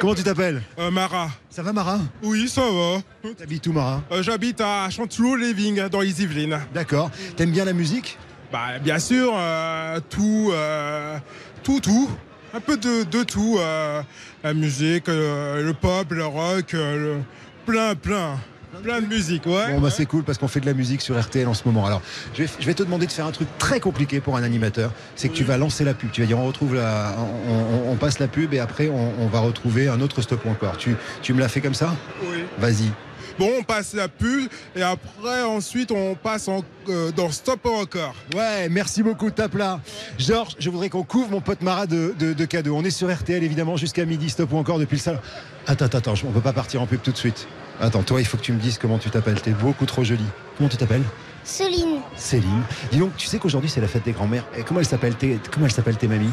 Comment 0.00 0.14
tu 0.14 0.22
t'appelles? 0.22 0.62
Euh, 0.78 0.90
Mara. 0.90 1.30
Ça 1.50 1.62
va, 1.62 1.72
Mara? 1.72 1.98
Oui, 2.22 2.48
ça 2.48 2.62
va. 2.62 3.30
T'habites 3.34 3.66
où, 3.66 3.72
Mara? 3.72 4.02
Euh, 4.12 4.22
J'habite 4.22 4.60
à 4.60 4.88
Chanteloup-Léving, 4.90 5.88
dans 5.88 6.00
les 6.00 6.22
Yvelines. 6.22 6.58
D'accord. 6.72 7.10
T'aimes 7.36 7.50
bien 7.52 7.64
la 7.64 7.72
musique? 7.72 8.18
Bah, 8.52 8.78
bien 8.82 8.98
sûr, 8.98 9.32
euh, 9.36 10.00
tout, 10.10 10.50
euh, 10.52 11.18
tout, 11.62 11.80
tout. 11.80 12.10
Un 12.54 12.60
peu 12.60 12.76
de, 12.76 13.02
de 13.04 13.22
tout. 13.24 13.56
euh, 13.58 14.00
la 14.44 14.54
musique, 14.54 15.08
euh, 15.08 15.62
le 15.62 15.74
pop, 15.74 16.10
le 16.10 16.24
rock, 16.26 16.72
le- 16.72 17.18
plein, 17.66 17.94
plein. 17.94 18.38
Plein 18.82 19.00
de 19.00 19.06
musique, 19.06 19.46
ouais. 19.46 19.72
Bon, 19.72 19.80
bah 19.80 19.90
c'est 19.90 20.06
cool 20.06 20.24
parce 20.24 20.38
qu'on 20.38 20.48
fait 20.48 20.60
de 20.60 20.66
la 20.66 20.74
musique 20.74 21.00
sur 21.00 21.18
RTL 21.20 21.46
en 21.48 21.54
ce 21.54 21.62
moment. 21.66 21.86
Alors, 21.86 22.02
je 22.34 22.42
vais, 22.42 22.48
je 22.60 22.66
vais 22.66 22.74
te 22.74 22.82
demander 22.82 23.06
de 23.06 23.12
faire 23.12 23.26
un 23.26 23.32
truc 23.32 23.48
très 23.58 23.80
compliqué 23.80 24.20
pour 24.20 24.36
un 24.36 24.42
animateur. 24.42 24.92
C'est 25.16 25.28
que 25.28 25.34
tu 25.34 25.44
vas 25.44 25.56
lancer 25.56 25.84
la 25.84 25.94
pub. 25.94 26.10
Tu 26.10 26.20
vas 26.20 26.26
dire 26.26 26.38
on 26.38 26.46
retrouve 26.46 26.74
la, 26.74 27.14
on, 27.48 27.52
on- 27.52 27.92
on 27.92 27.96
passe 27.96 28.18
la 28.18 28.28
pub 28.28 28.52
et 28.54 28.58
après 28.60 28.88
on, 28.88 29.12
on 29.20 29.26
va 29.28 29.40
retrouver 29.40 29.88
un 29.88 30.00
autre 30.00 30.20
stop 30.22 30.44
ou 30.44 30.50
encore. 30.50 30.76
Tu, 30.76 30.96
tu 31.22 31.32
me 31.34 31.40
l'as 31.40 31.48
fait 31.48 31.60
comme 31.60 31.74
ça? 31.74 31.94
Oui. 32.22 32.44
Vas-y. 32.58 32.90
Bon, 33.36 33.50
on 33.58 33.64
passe 33.64 33.94
la 33.94 34.06
pub 34.06 34.48
et 34.76 34.82
après, 34.82 35.42
ensuite, 35.42 35.90
on 35.90 36.14
passe 36.14 36.46
en- 36.46 36.62
euh, 36.88 37.10
dans 37.10 37.30
Stop 37.32 37.64
ou 37.64 37.70
encore. 37.70 38.14
Ouais, 38.32 38.68
merci 38.68 39.02
beaucoup, 39.02 39.28
tape 39.32 39.56
là. 39.56 39.80
Georges, 40.20 40.54
je 40.60 40.70
voudrais 40.70 40.88
qu'on 40.88 41.02
couvre 41.02 41.30
mon 41.30 41.40
pote 41.40 41.60
Mara 41.62 41.88
de, 41.88 42.14
de- 42.16 42.32
de 42.32 42.44
cadeaux. 42.44 42.76
On 42.76 42.84
est 42.84 42.90
sur 42.90 43.12
RTL 43.12 43.42
évidemment 43.42 43.76
jusqu'à 43.76 44.04
midi, 44.04 44.30
stop 44.30 44.52
ou 44.52 44.56
encore 44.56 44.78
depuis 44.78 44.96
le 44.96 45.00
salon. 45.02 45.18
Attends, 45.66 45.86
attends, 45.86 45.98
attends, 45.98 46.14
on 46.24 46.30
peut 46.30 46.40
pas 46.40 46.52
partir 46.52 46.80
en 46.80 46.86
pub 46.86 47.00
tout 47.02 47.10
de 47.10 47.16
suite. 47.16 47.48
Attends, 47.80 48.02
toi, 48.02 48.20
il 48.20 48.26
faut 48.26 48.36
que 48.36 48.42
tu 48.42 48.52
me 48.52 48.58
dises 48.60 48.78
comment 48.78 48.98
tu 48.98 49.10
t'appelles. 49.10 49.40
T'es 49.40 49.50
beaucoup 49.50 49.86
trop 49.86 50.04
jolie. 50.04 50.24
Comment 50.56 50.68
tu 50.68 50.76
t'appelles? 50.76 51.02
Céline, 51.42 51.98
Céline. 52.16 52.62
Dis 52.90 52.98
donc, 52.98 53.14
tu 53.16 53.26
sais 53.26 53.38
qu'aujourd'hui 53.38 53.68
c'est 53.68 53.80
la 53.82 53.88
fête 53.88 54.04
des 54.04 54.12
grands-mères. 54.12 54.44
Et 54.56 54.62
comment 54.62 54.80
elles 54.80 54.86
s'appellent 54.86 55.14
tes, 55.16 55.38
comment 55.52 55.66
elles 55.66 55.72
s'appellent 55.72 55.96
tes 55.98 56.08
mamies? 56.08 56.30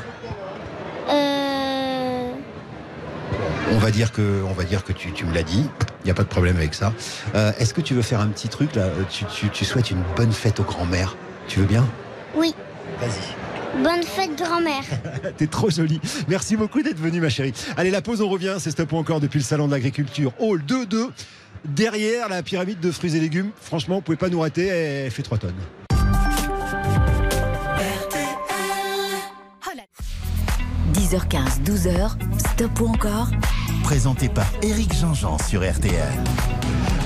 Euh, 1.10 2.32
On 3.74 3.78
va 3.78 3.92
dire 3.92 4.12
que, 4.14 4.44
on 4.48 4.54
va 4.54 4.64
dire 4.64 4.84
que 4.86 4.94
tu, 4.94 5.12
tu 5.12 5.26
me 5.26 5.34
l'as 5.34 5.44
dit. 5.44 5.66
Il 6.04 6.06
n'y 6.06 6.12
a 6.12 6.14
pas 6.14 6.24
de 6.24 6.30
problème 6.30 6.56
avec 6.58 6.74
ça. 6.74 6.94
Euh, 7.36 7.52
Est-ce 7.60 7.74
que 7.74 7.82
tu 7.82 7.94
veux 7.94 8.02
faire 8.02 8.22
un 8.22 8.28
petit 8.28 8.48
truc 8.48 8.74
là? 8.76 8.86
Tu, 9.10 9.26
tu- 9.26 9.50
tu 9.50 9.66
souhaites 9.66 9.92
une 9.92 10.02
bonne 10.16 10.32
fête 10.32 10.60
aux 10.60 10.64
grands-mères? 10.64 11.16
Tu 11.48 11.60
veux 11.60 11.66
bien? 11.66 11.86
Oui. 12.36 12.56
Vas-y. 13.00 13.36
Bonne 13.78 14.04
fête 14.04 14.36
grand-mère. 14.38 14.84
T'es 15.38 15.48
trop 15.48 15.70
jolie. 15.70 16.00
Merci 16.28 16.56
beaucoup 16.56 16.82
d'être 16.82 17.00
venue, 17.00 17.20
ma 17.20 17.30
chérie. 17.30 17.54
Allez, 17.78 17.92
la 17.92 18.02
pause, 18.02 18.22
on 18.22 18.30
revient. 18.30 18.56
C'est 18.60 18.72
stop 18.72 18.92
ou 18.92 18.98
encore 18.98 19.20
depuis 19.20 19.40
le 19.40 19.46
salon 19.46 19.68
de 19.68 19.72
l'agriculture. 19.72 20.34
Hall 20.40 20.62
2-2. 20.62 21.10
Derrière 21.64 22.28
la 22.28 22.44
pyramide 22.44 22.80
de 22.80 22.92
fruits 22.92 23.16
et 23.16 23.20
légumes. 23.20 23.52
Franchement, 23.62 23.96
vous 23.96 24.02
pouvez 24.02 24.18
pas 24.18 24.30
nous 24.30 24.40
rater. 24.40 24.68
Elle 24.68 25.12
fait 25.12 25.24
3 25.24 25.38
tonnes. 25.38 25.54
10h15, 31.12 31.64
12h, 31.66 32.12
stop 32.38 32.80
ou 32.80 32.88
encore? 32.88 33.28
Présenté 33.84 34.30
par 34.30 34.46
Eric 34.62 34.94
Jean-Jean 34.94 35.38
sur 35.40 35.60
RTL. 35.62 36.08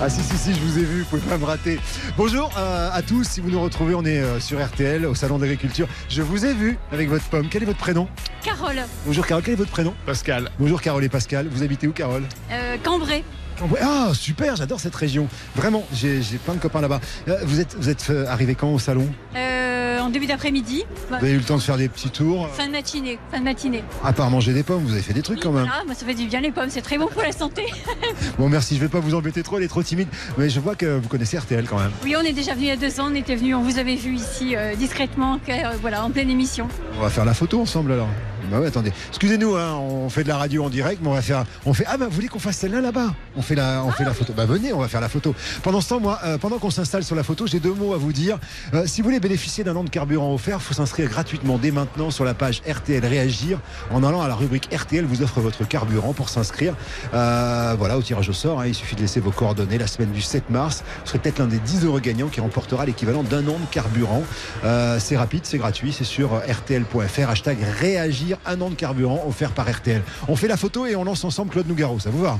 Ah 0.02 0.10
si 0.10 0.22
si 0.22 0.38
si 0.38 0.54
je 0.54 0.60
vous 0.60 0.78
ai 0.78 0.84
vu, 0.84 1.00
vous 1.02 1.06
pouvez 1.06 1.22
pas 1.22 1.38
me 1.38 1.46
rater. 1.46 1.80
Bonjour 2.18 2.52
euh, 2.58 2.90
à 2.92 3.02
tous, 3.02 3.24
si 3.24 3.40
vous 3.40 3.50
nous 3.50 3.62
retrouvez, 3.62 3.96
on 3.96 4.04
est 4.04 4.20
euh, 4.20 4.40
sur 4.42 4.64
RTL 4.64 5.06
au 5.06 5.16
salon 5.16 5.40
d'agriculture. 5.40 5.88
Je 6.10 6.22
vous 6.22 6.46
ai 6.46 6.54
vu 6.54 6.78
avec 6.92 7.08
votre 7.08 7.24
pomme. 7.26 7.48
Quel 7.50 7.64
est 7.64 7.66
votre 7.66 7.80
prénom? 7.80 8.08
Carole, 8.44 8.82
Bonjour 9.06 9.26
Carole, 9.26 9.44
quel 9.44 9.54
est 9.54 9.58
votre 9.58 9.72
prénom? 9.72 9.94
Pascal. 10.06 10.50
Bonjour 10.60 10.82
Carole 10.82 11.04
et 11.06 11.10
Pascal. 11.10 11.48
Vous 11.50 11.64
habitez 11.64 11.88
où 11.88 11.94
Carole? 11.94 12.24
Euh, 12.52 12.76
Cambrai. 12.84 13.24
Cambrai. 13.60 13.80
Ah 13.84 14.10
super, 14.14 14.56
j'adore 14.56 14.80
cette 14.80 14.96
région. 14.96 15.28
Vraiment, 15.56 15.84
j'ai 15.94 16.20
plein 16.44 16.54
de 16.56 16.60
copains 16.60 16.82
là-bas. 16.82 17.00
Euh, 17.28 17.38
vous 17.44 17.60
êtes 17.60 17.76
vous 17.78 17.90
êtes 17.90 18.08
euh, 18.10 18.26
arrivé 18.28 18.56
quand 18.56 18.70
au 18.74 18.80
salon 18.80 19.08
Euh, 19.36 20.00
en 20.00 20.10
début 20.10 20.26
d'après-midi. 20.28 20.84
Vous 21.10 21.16
avez 21.16 21.32
eu 21.32 21.38
le 21.38 21.44
temps 21.44 21.56
de 21.58 21.62
faire 21.62 21.78
des 21.78 21.88
petits 21.90 22.10
tours. 22.10 22.50
Fin 22.54 22.68
de 22.68 22.72
matinée. 22.72 23.18
Fin 23.32 23.40
de 23.40 23.44
matinée. 23.46 23.84
À 24.04 24.14
part 24.14 24.30
manger 24.30 24.54
des 24.54 24.64
pommes, 24.64 24.84
vous 24.84 24.92
avez 24.94 25.02
fait 25.02 25.14
des 25.14 25.22
trucs 25.22 25.40
quand 25.42 25.52
même. 25.52 25.66
Voilà, 25.66 25.84
moi 25.86 25.96
ça 25.96 26.06
fait 26.06 26.14
du 26.14 26.28
bien 26.28 26.42
les 26.42 26.52
pommes, 26.52 26.70
c'est 26.70 26.82
très 26.82 26.98
bon 26.98 27.08
pour 27.08 27.22
la 27.22 27.32
santé. 27.32 27.64
Bon 28.38 28.50
merci, 28.50 28.76
je 28.76 28.82
vais 28.82 28.88
pas 28.90 29.00
vous 29.00 29.16
embêter 29.16 29.42
trop, 29.44 29.58
elle 29.58 29.64
est 29.64 29.68
trop 29.70 29.82
timide. 29.84 30.08
Mais 30.38 30.50
je 30.50 30.60
vois 30.60 30.76
que 30.76 30.98
vous 30.98 31.08
connaissez 31.08 31.38
RTL 31.38 31.66
quand 31.68 31.80
même. 31.80 31.92
oui, 32.04 32.16
on 32.18 32.22
est 32.22 32.34
déjà 32.34 32.54
venu 32.54 32.66
il 32.66 32.68
y 32.68 32.72
a 32.72 32.76
deux 32.76 33.00
ans, 33.00 33.08
on 33.12 33.16
était 33.16 33.36
venu, 33.36 33.56
on 33.56 33.62
vous 33.64 33.78
avait 33.80 33.96
vu 33.96 34.16
ici 34.16 34.56
euh, 34.56 34.76
discrètement, 34.76 35.40
euh, 35.50 35.54
voilà, 35.82 36.04
en 36.04 36.12
pleine 36.12 36.30
émission. 36.30 36.68
On 36.98 37.02
va 37.02 37.10
faire 37.10 37.26
la 37.26 37.34
photo 37.34 37.62
ensemble 37.62 37.94
alors. 37.94 38.10
Bah 38.52 38.60
ouais, 38.60 38.68
attendez. 38.68 38.92
Excusez-nous, 39.10 39.56
hein, 39.56 39.74
on 39.74 40.10
fait 40.10 40.24
de 40.24 40.28
la 40.28 40.38
radio 40.38 40.64
en 40.64 40.70
direct, 40.70 41.00
mais 41.02 41.10
on 41.10 41.14
va 41.14 41.22
faire. 41.22 41.46
On 41.66 41.74
fait. 41.74 41.86
Ah 41.88 41.98
bah 41.98 42.06
vous 42.08 42.16
voulez 42.16 42.28
qu'on 42.28 42.40
fasse 42.40 42.58
celle-là 42.58 42.82
là-bas? 42.82 43.14
On 43.36 43.42
fait 43.42 43.56
la, 43.56 43.84
photo. 44.14 44.34
Bah 44.34 44.46
venez, 44.46 44.74
on 44.74 44.80
va 44.80 44.88
faire 44.88 45.02
la 45.02 45.10
photo. 45.10 45.36
Pendant 45.64 45.82
ce 45.82 45.90
temps, 45.90 46.00
moi, 46.00 46.20
euh, 46.24 46.38
pendant 46.38 46.58
qu'on 46.58 46.70
s'installe 46.70 47.04
sur 47.04 47.16
la 47.16 47.24
photo, 47.24 47.48
j'ai 47.48 47.60
deux 47.60 47.74
mots 47.74 47.94
à 47.94 47.98
vous 47.98 48.14
dire. 48.14 48.38
Euh, 48.74 48.86
si 48.86 49.02
vous 49.02 49.06
voulez 49.06 49.20
bénéficier 49.20 49.64
d'un 49.64 49.76
an 49.76 49.84
de 49.84 49.90
carburant 49.90 50.34
offert, 50.34 50.62
faut 50.62 50.74
s'inscrire 50.74 51.10
gratuitement 51.10 51.58
dès 51.58 51.72
maintenant 51.72 52.12
sur 52.12 52.26
la 52.26 52.34
page 52.34 52.62
RTL 52.68 53.06
Réagir 53.06 53.60
en 53.92 54.04
allant 54.04 54.22
à 54.22 54.28
la 54.28 54.36
rubrique 54.36 54.70
RTL 54.74 55.06
vous 55.06 55.22
offre 55.22 55.40
votre 55.40 55.68
carburant 55.68 56.14
pour 56.14 56.30
s'inscrire. 56.30 56.76
Euh, 57.14 57.76
voilà, 57.78 57.98
au 57.98 58.02
tirage 58.02 58.30
au 58.30 58.34
sort. 58.34 58.62
hein, 58.62 58.68
il 58.68 58.76
suffit 58.76 58.96
de 58.96 59.02
laisser 59.02 59.20
vos 59.20 59.32
coordonnées 59.32 59.78
la 59.78 59.88
semaine 59.88 60.12
du 60.12 60.22
7 60.22 60.50
mars. 60.50 60.84
Vous 61.02 61.10
serez 61.10 61.20
peut-être 61.20 61.40
l'un 61.40 61.48
des 61.48 61.60
10 61.60 61.86
heureux 61.86 62.00
gagnants 62.00 62.28
qui 62.28 62.42
remportera 62.42 62.86
l'équivalent 62.86 63.24
d'un 63.24 63.48
an 63.48 63.60
de 63.60 63.66
carburant. 63.72 64.24
C'est 65.00 65.18
rapide, 65.18 65.42
c'est 65.44 65.58
gratuit, 65.58 65.94
c'est 65.94 66.04
sur 66.04 66.42
RTL.fr. 66.48 67.30
Hashtag 67.30 67.58
Réagir, 67.80 68.35
un 68.46 68.60
an 68.62 68.70
de 68.70 68.76
carburant 68.76 69.24
offert 69.28 69.52
par 69.52 69.70
RTL. 69.70 70.02
On 70.28 70.36
fait 70.36 70.48
la 70.48 70.58
photo 70.58 70.86
et 70.86 70.96
on 70.96 71.04
lance 71.04 71.24
ensemble 71.24 71.52
Claude 71.52 71.68
Nougaro. 71.68 72.00
Ça 72.00 72.10
vous 72.10 72.22
va 72.22 72.40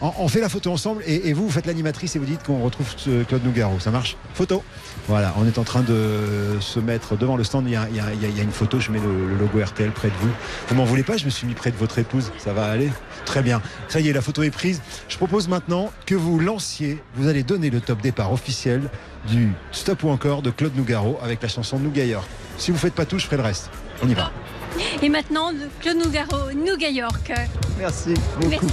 on, 0.00 0.28
fait 0.28 0.40
la 0.40 0.48
photo 0.48 0.70
ensemble 0.70 1.02
et, 1.06 1.32
vous, 1.32 1.44
vous 1.44 1.50
faites 1.50 1.66
l'animatrice 1.66 2.14
et 2.14 2.18
vous 2.18 2.24
dites 2.24 2.42
qu'on 2.44 2.62
retrouve 2.62 2.86
Claude 3.26 3.44
Nougaro. 3.44 3.80
Ça 3.80 3.90
marche 3.90 4.16
Photo. 4.34 4.62
Voilà, 5.08 5.34
on 5.38 5.46
est 5.46 5.58
en 5.58 5.64
train 5.64 5.82
de 5.82 6.58
se 6.60 6.78
mettre 6.78 7.16
devant 7.16 7.36
le 7.36 7.44
stand. 7.44 7.66
Il 7.66 7.72
y 7.72 7.76
a, 7.76 8.42
une 8.42 8.52
photo, 8.52 8.78
je 8.78 8.90
mets 8.92 9.00
le, 9.00 9.34
logo 9.36 9.60
RTL 9.60 9.90
près 9.90 10.08
de 10.08 10.14
vous. 10.20 10.30
Vous 10.68 10.74
m'en 10.74 10.84
voulez 10.84 11.02
pas 11.02 11.16
Je 11.16 11.24
me 11.24 11.30
suis 11.30 11.46
mis 11.46 11.54
près 11.54 11.70
de 11.70 11.76
votre 11.76 11.98
épouse. 11.98 12.30
Ça 12.38 12.52
va 12.52 12.66
aller 12.66 12.90
Très 13.24 13.42
bien. 13.42 13.60
Ça 13.88 14.00
y 14.00 14.08
est, 14.08 14.12
la 14.12 14.22
photo 14.22 14.42
est 14.42 14.50
prise. 14.50 14.82
Je 15.08 15.16
propose 15.16 15.48
maintenant 15.48 15.90
que 16.06 16.14
vous 16.14 16.38
lanciez, 16.38 17.02
vous 17.16 17.28
allez 17.28 17.42
donner 17.42 17.70
le 17.70 17.80
top 17.80 18.00
départ 18.00 18.32
officiel 18.32 18.82
du 19.28 19.52
Stop 19.72 20.04
ou 20.04 20.10
encore 20.10 20.42
de 20.42 20.50
Claude 20.50 20.76
Nougaro 20.76 21.18
avec 21.22 21.42
la 21.42 21.48
chanson 21.48 21.80
York. 21.94 22.28
Si 22.56 22.70
vous 22.70 22.78
faites 22.78 22.94
pas 22.94 23.04
tout, 23.04 23.18
je 23.18 23.24
ferai 23.24 23.36
le 23.36 23.42
reste. 23.42 23.70
On 24.02 24.08
y 24.08 24.14
va. 24.14 24.30
Et 25.02 25.08
maintenant, 25.08 25.52
Claude 25.80 25.96
Nougaro, 25.96 26.52
Nougat 26.54 26.90
York. 26.90 27.32
Merci 27.78 28.14
beaucoup. 28.40 28.66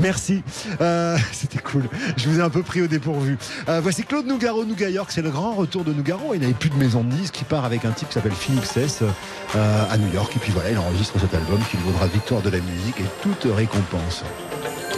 Merci. 0.00 0.42
Euh, 0.80 1.16
C'était 1.32 1.58
cool. 1.58 1.84
Je 2.16 2.28
vous 2.28 2.38
ai 2.38 2.42
un 2.42 2.50
peu 2.50 2.62
pris 2.62 2.82
au 2.82 2.86
dépourvu. 2.86 3.38
Euh, 3.68 3.80
voici 3.82 4.04
Claude 4.04 4.26
Nougaro, 4.26 4.64
Nougat 4.64 4.90
York. 4.90 5.10
C'est 5.12 5.22
le 5.22 5.30
grand 5.30 5.52
retour 5.54 5.84
de 5.84 5.92
Nougaro. 5.92 6.34
Il 6.34 6.40
n'avait 6.40 6.52
plus 6.52 6.70
de 6.70 6.76
maison 6.76 7.02
de 7.02 7.10
disques. 7.10 7.40
Il 7.40 7.44
part 7.44 7.64
avec 7.64 7.84
un 7.84 7.92
type 7.92 8.08
qui 8.08 8.14
s'appelle 8.14 8.32
Philippe 8.32 8.64
Sess 8.64 9.02
euh, 9.02 9.84
à 9.90 9.96
New 9.98 10.12
York. 10.12 10.32
Et 10.36 10.38
puis 10.38 10.52
voilà, 10.52 10.70
il 10.70 10.78
enregistre 10.78 11.18
cet 11.20 11.34
album 11.34 11.60
qui 11.70 11.76
lui 11.76 11.84
vaudra 11.84 12.06
victoire 12.06 12.42
de 12.42 12.50
la 12.50 12.58
musique 12.58 13.00
et 13.00 13.22
toute 13.22 13.46
récompense. 13.54 14.24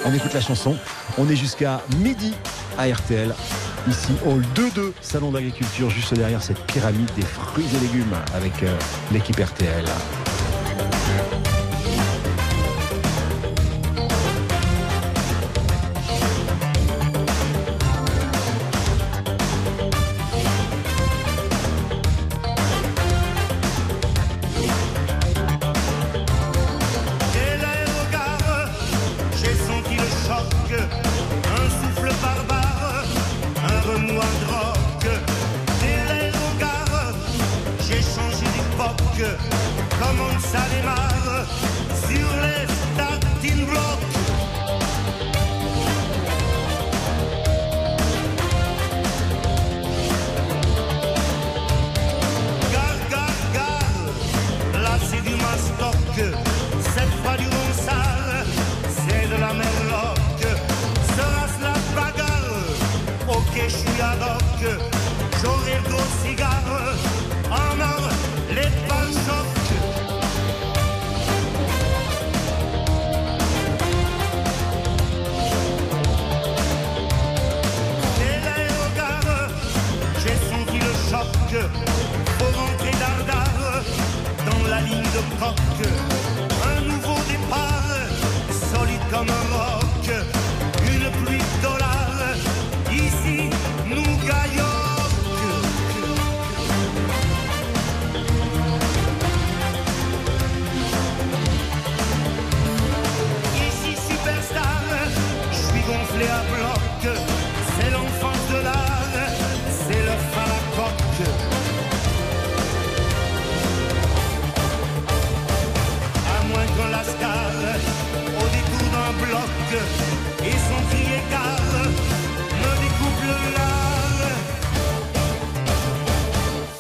On 0.07 0.13
écoute 0.13 0.35
la 0.35 0.41
chanson. 0.41 0.77
On 1.17 1.29
est 1.29 1.37
jusqu'à 1.37 1.81
midi 1.99 2.35
à 2.77 2.87
RTL. 2.89 3.35
Ici, 3.89 4.13
hall 4.27 4.43
2-2, 4.55 4.93
salon 5.01 5.31
d'agriculture, 5.31 5.91
juste 5.91 6.15
derrière 6.15 6.43
cette 6.43 6.63
pyramide 6.67 7.11
des 7.17 7.23
fruits 7.23 7.67
et 7.75 7.81
légumes 7.81 8.15
avec 8.35 8.53
l'équipe 9.13 9.39
RTL. 9.39 9.85
Dès 11.05 11.54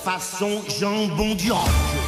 Façon 0.05 0.61
jambon 0.69 1.35
du 1.35 1.51
roc. 1.51 2.04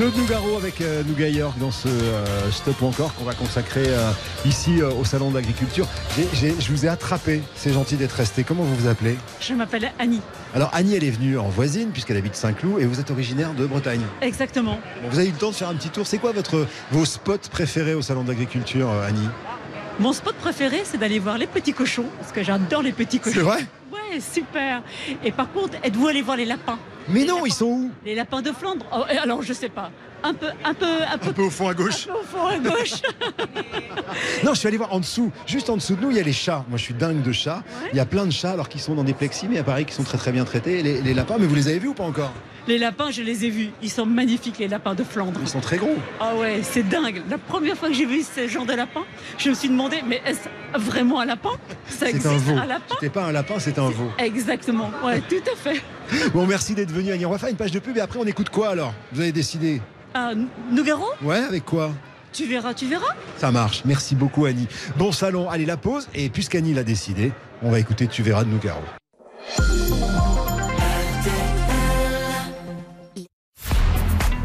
Claude 0.00 0.16
Nougaro 0.16 0.56
avec 0.56 0.80
euh, 0.80 1.02
Nougat 1.04 1.28
York 1.28 1.58
dans 1.58 1.70
ce 1.70 1.86
euh, 1.86 2.50
Stop 2.50 2.80
ou 2.80 2.86
encore 2.86 3.14
qu'on 3.14 3.24
va 3.24 3.34
consacrer 3.34 3.84
euh, 3.86 4.10
ici 4.46 4.80
euh, 4.80 4.90
au 4.92 5.04
Salon 5.04 5.30
j'ai- 6.32 6.54
Je 6.58 6.72
vous 6.72 6.86
ai 6.86 6.88
attrapé, 6.88 7.42
c'est 7.54 7.70
gentil 7.70 7.96
d'être 7.96 8.12
resté. 8.12 8.42
Comment 8.42 8.62
vous 8.62 8.74
vous 8.76 8.88
appelez? 8.88 9.18
Je 9.42 9.52
m'appelle 9.52 9.92
Annie. 9.98 10.22
Alors 10.54 10.70
Annie, 10.72 10.94
elle 10.94 11.04
est 11.04 11.10
venue 11.10 11.36
en 11.36 11.50
voisine 11.50 11.90
puisqu'elle 11.90 12.16
habite 12.16 12.34
Saint-Cloud 12.34 12.80
et 12.80 12.86
vous 12.86 12.98
êtes 12.98 13.10
originaire 13.10 13.52
de 13.52 13.66
Bretagne. 13.66 14.00
Exactement. 14.22 14.80
Bon, 15.02 15.10
vous 15.10 15.18
avez 15.18 15.28
eu 15.28 15.32
le 15.32 15.36
temps 15.36 15.50
de 15.50 15.54
faire 15.54 15.68
un 15.68 15.74
petit 15.74 15.90
tour. 15.90 16.06
C'est 16.06 16.16
quoi 16.16 16.32
votre, 16.32 16.66
vos 16.92 17.04
spots 17.04 17.50
préférés 17.50 17.92
au 17.92 18.00
Salon 18.00 18.24
euh, 18.26 19.06
Annie? 19.06 19.28
Mon 19.98 20.14
spot 20.14 20.34
préféré, 20.36 20.80
c'est 20.84 20.96
d'aller 20.96 21.18
voir 21.18 21.36
les 21.36 21.46
petits 21.46 21.74
cochons, 21.74 22.06
parce 22.18 22.32
que 22.32 22.42
j'adore 22.42 22.80
les 22.80 22.92
petits 22.92 23.18
cochons. 23.18 23.34
C'est 23.36 23.42
vrai? 23.42 23.66
Ouais, 23.92 24.18
super. 24.18 24.82
Et 25.22 25.30
par 25.30 25.52
contre, 25.52 25.74
êtes-vous 25.84 26.08
allé 26.08 26.22
voir 26.22 26.38
les 26.38 26.46
lapins? 26.46 26.78
Mais 27.08 27.24
non, 27.24 27.44
ils 27.46 27.52
sont 27.52 27.66
où 27.66 27.90
Les 28.04 28.14
lapins 28.14 28.42
de 28.42 28.52
Flandre 28.52 28.84
Oh, 28.92 29.04
Alors, 29.08 29.42
je 29.42 29.52
sais 29.52 29.68
pas. 29.68 29.90
Un 30.22 30.34
peu, 30.34 30.46
un 30.64 30.74
peu, 30.74 30.86
un 30.86 31.18
peu, 31.18 31.28
Un 31.30 31.32
peu 31.32 31.42
au 31.42 31.50
fond 31.50 31.68
à 31.68 31.74
gauche. 31.74 32.06
au 32.08 32.24
fond 32.24 32.46
à 32.46 32.58
gauche. 32.58 33.00
Non, 34.44 34.52
je 34.54 34.58
suis 34.58 34.68
allé 34.68 34.76
voir 34.76 34.92
en 34.92 35.00
dessous. 35.00 35.32
Juste 35.46 35.70
en 35.70 35.76
dessous 35.76 35.96
de 35.96 36.02
nous, 36.02 36.10
il 36.10 36.16
y 36.16 36.20
a 36.20 36.22
les 36.22 36.32
chats. 36.32 36.64
Moi, 36.68 36.78
je 36.78 36.82
suis 36.84 36.94
dingue 36.94 37.22
de 37.22 37.32
chats. 37.32 37.62
Il 37.92 37.96
y 37.96 38.00
a 38.00 38.06
plein 38.06 38.26
de 38.26 38.32
chats 38.32 38.52
alors 38.52 38.68
qu'ils 38.68 38.80
sont 38.80 38.94
dans 38.94 39.04
des 39.04 39.14
plexis, 39.14 39.46
mais 39.48 39.58
appareil 39.58 39.84
qu'ils 39.84 39.94
sont 39.94 40.02
très 40.04 40.18
très 40.18 40.32
bien 40.32 40.44
traités. 40.44 40.82
Les, 40.82 41.00
les 41.00 41.14
lapins, 41.14 41.36
mais 41.38 41.46
vous 41.46 41.54
les 41.54 41.68
avez 41.68 41.78
vus 41.78 41.88
ou 41.88 41.94
pas 41.94 42.04
encore? 42.04 42.32
Les 42.68 42.76
lapins, 42.76 43.10
je 43.10 43.22
les 43.22 43.46
ai 43.46 43.50
vus. 43.50 43.70
Ils 43.82 43.90
sont 43.90 44.04
magnifiques, 44.04 44.58
les 44.58 44.68
lapins 44.68 44.94
de 44.94 45.02
Flandre. 45.02 45.40
Ils 45.42 45.48
sont 45.48 45.60
très 45.60 45.78
gros. 45.78 45.96
Ah 46.20 46.34
ouais, 46.36 46.60
c'est 46.62 46.86
dingue. 46.86 47.22
La 47.30 47.38
première 47.38 47.76
fois 47.76 47.88
que 47.88 47.94
j'ai 47.94 48.04
vu 48.04 48.22
ce 48.22 48.46
genre 48.46 48.66
de 48.66 48.74
lapin, 48.74 49.00
je 49.38 49.48
me 49.48 49.54
suis 49.54 49.68
demandé, 49.70 50.02
mais 50.06 50.20
est-ce 50.26 50.40
vraiment 50.78 51.20
un 51.20 51.24
lapin? 51.24 51.50
Ça 51.88 51.96
C'est 52.00 52.10
existe 52.10 52.26
un 52.26 52.36
veau. 52.36 52.54
lapin? 52.56 52.84
C'était 52.94 53.08
pas 53.08 53.24
un 53.24 53.32
lapin, 53.32 53.54
c'est 53.58 53.78
un 53.78 53.88
veau. 53.88 54.10
Exactement. 54.18 54.90
Ouais, 55.02 55.20
tout 55.28 55.36
à 55.50 55.56
fait. 55.56 55.80
Bon, 56.34 56.46
merci 56.46 56.74
d'être 56.74 56.90
venu, 56.92 57.10
va 57.26 57.38
faire 57.38 57.48
une 57.48 57.56
page 57.56 57.72
de 57.72 57.78
pub 57.78 57.96
et 57.96 58.00
après, 58.00 58.18
on 58.20 58.26
écoute 58.26 58.50
quoi 58.50 58.68
alors? 58.70 58.92
Vous 59.12 59.20
avez 59.22 59.32
décidé? 59.32 59.80
Ah, 60.14 60.32
Nougaro 60.70 61.06
Ouais, 61.22 61.38
avec 61.38 61.64
quoi 61.64 61.92
Tu 62.32 62.46
verras, 62.46 62.74
tu 62.74 62.86
verras. 62.86 63.14
Ça 63.36 63.50
marche. 63.50 63.82
Merci 63.84 64.14
beaucoup, 64.14 64.44
Annie. 64.44 64.66
Bon 64.96 65.12
salon, 65.12 65.48
allez, 65.48 65.66
la 65.66 65.76
pause. 65.76 66.08
Et 66.14 66.28
puisqu'Annie 66.28 66.74
l'a 66.74 66.84
décidé, 66.84 67.32
on 67.62 67.70
va 67.70 67.78
écouter 67.78 68.06
Tu 68.06 68.22
verras 68.22 68.44
de 68.44 68.50
Nougaro. 68.50 68.80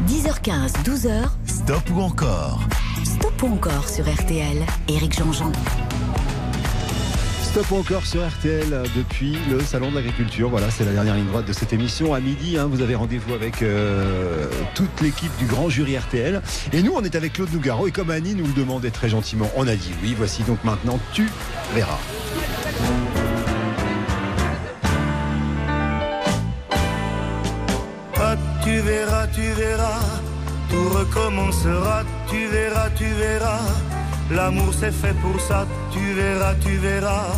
10h15, 0.06 0.82
12h. 0.84 1.28
Stop 1.46 1.82
ou 1.94 2.00
encore 2.00 2.60
Stop 3.04 3.42
ou 3.42 3.46
encore 3.54 3.88
sur 3.88 4.04
RTL. 4.04 4.58
Éric 4.88 5.16
Jean-Jean. 5.18 5.52
Stop 7.56 7.72
encore 7.72 8.04
sur 8.04 8.20
RTL 8.22 8.82
depuis 8.94 9.38
le 9.50 9.60
Salon 9.60 9.88
de 9.90 9.94
l'Agriculture. 9.94 10.50
Voilà, 10.50 10.70
c'est 10.70 10.84
la 10.84 10.92
dernière 10.92 11.14
ligne 11.14 11.24
droite 11.24 11.46
de 11.46 11.54
cette 11.54 11.72
émission. 11.72 12.12
À 12.12 12.20
midi, 12.20 12.58
hein, 12.58 12.66
vous 12.70 12.82
avez 12.82 12.94
rendez-vous 12.94 13.32
avec 13.32 13.62
euh, 13.62 14.50
toute 14.74 15.00
l'équipe 15.00 15.34
du 15.38 15.46
grand 15.46 15.70
jury 15.70 15.96
RTL. 15.96 16.42
Et 16.74 16.82
nous, 16.82 16.92
on 16.94 17.02
est 17.02 17.14
avec 17.14 17.32
Claude 17.32 17.50
Nougaro. 17.54 17.86
Et 17.86 17.92
comme 17.92 18.10
Annie 18.10 18.34
nous 18.34 18.46
le 18.46 18.52
demandait 18.52 18.90
très 18.90 19.08
gentiment, 19.08 19.50
on 19.56 19.66
a 19.66 19.74
dit 19.74 19.94
oui. 20.02 20.14
Voici 20.18 20.42
donc 20.42 20.62
maintenant 20.64 21.00
Tu 21.14 21.30
verras. 21.72 21.98
Ah, 28.18 28.36
tu 28.62 28.80
verras, 28.80 29.26
tu 29.28 29.52
verras, 29.52 30.02
tout 30.68 30.90
recommencera, 30.90 32.02
tu 32.28 32.48
verras, 32.48 32.90
tu 32.90 33.06
verras. 33.06 33.95
L'amour 34.30 34.72
c'est 34.78 34.92
fait 34.92 35.14
pour 35.22 35.40
ça, 35.40 35.66
tu 35.92 36.12
verras, 36.14 36.54
tu 36.60 36.76
verras. 36.76 37.32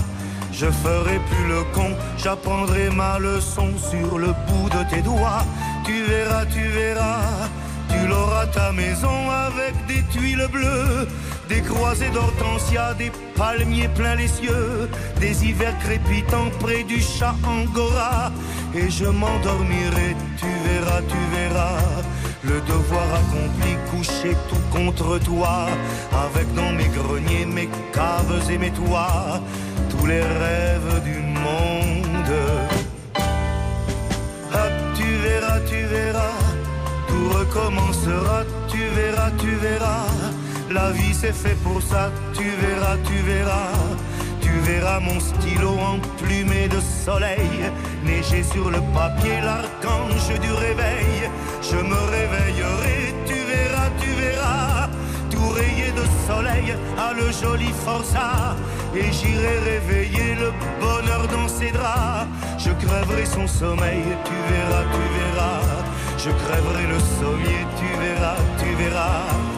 Je 0.52 0.66
ferai 0.66 1.20
plus 1.30 1.48
le 1.48 1.62
con, 1.74 1.90
j'apprendrai 2.16 2.90
ma 2.90 3.18
leçon 3.18 3.68
sur 3.90 4.18
le 4.18 4.28
bout 4.46 4.68
de 4.70 4.90
tes 4.90 5.02
doigts. 5.02 5.44
Tu 5.84 6.02
verras, 6.04 6.46
tu 6.46 6.66
verras, 6.68 7.48
tu 7.90 8.08
l'auras 8.08 8.46
ta 8.46 8.72
maison 8.72 9.30
avec 9.30 9.74
des 9.86 10.02
tuiles 10.10 10.48
bleues, 10.50 11.06
des 11.48 11.60
croisées 11.60 12.10
d'hortensia, 12.10 12.94
des 12.94 13.12
palmiers 13.36 13.88
pleins 13.88 14.16
les 14.16 14.28
cieux, 14.28 14.88
des 15.20 15.44
hivers 15.44 15.78
crépitants 15.80 16.50
près 16.58 16.82
du 16.84 17.00
chat 17.00 17.36
Angora. 17.46 18.32
Et 18.74 18.90
je 18.90 19.04
m'endormirai, 19.04 20.16
tu 20.38 20.46
verras, 20.66 21.02
tu 21.02 21.36
verras, 21.36 21.78
le 22.44 22.60
devoir 22.60 23.06
accompli, 23.14 23.76
couché 23.90 24.36
tout 24.48 24.62
contre 24.70 25.18
toi, 25.18 25.66
avec 26.12 26.52
dans 26.54 26.72
mes 26.72 26.88
greniers, 26.88 27.46
mes 27.46 27.68
caves 27.92 28.50
et 28.50 28.58
mes 28.58 28.70
toits, 28.70 29.40
tous 29.90 30.06
les 30.06 30.22
rêves 30.22 31.02
du 31.04 31.18
monde. 31.18 32.32
Ah, 34.52 34.68
tu 34.94 35.04
verras, 35.04 35.60
tu 35.68 35.82
verras, 35.86 36.38
tout 37.08 37.38
recommencera, 37.38 38.44
tu 38.68 38.78
verras, 38.94 39.30
tu 39.38 39.50
verras. 39.56 40.06
La 40.70 40.90
vie 40.90 41.14
c'est 41.14 41.34
fait 41.34 41.56
pour 41.64 41.80
ça, 41.82 42.10
tu 42.34 42.44
verras, 42.44 42.96
tu 43.04 43.14
verras. 43.22 43.72
Tu 44.68 44.74
verras 44.74 45.00
mon 45.00 45.18
stylo 45.18 45.70
emplumé 45.78 46.68
de 46.68 46.78
soleil, 46.80 47.72
neiger 48.04 48.42
sur 48.42 48.70
le 48.70 48.80
papier 48.92 49.40
l'archange 49.40 50.38
du 50.42 50.52
réveil. 50.52 51.30
Je 51.62 51.76
me 51.76 52.00
réveillerai, 52.16 53.14
tu 53.24 53.32
verras, 53.32 53.88
tu 53.98 54.10
verras, 54.20 54.88
tout 55.30 55.48
rayé 55.54 55.90
de 55.92 56.04
soleil 56.26 56.74
à 56.98 57.14
le 57.14 57.32
joli 57.32 57.72
forçat. 57.86 58.56
Et 58.94 59.10
j'irai 59.10 59.58
réveiller 59.70 60.34
le 60.34 60.52
bonheur 60.78 61.26
dans 61.28 61.48
ses 61.48 61.70
draps. 61.70 62.28
Je 62.58 62.70
crèverai 62.84 63.24
son 63.24 63.46
sommeil, 63.46 64.04
tu 64.26 64.36
verras, 64.52 64.84
tu 64.92 65.04
verras. 65.18 65.62
Je 66.18 66.30
crèverai 66.44 66.86
le 66.94 66.98
sommier, 67.18 67.60
tu 67.78 67.88
verras, 68.02 68.36
tu 68.58 68.74
verras. 68.74 69.57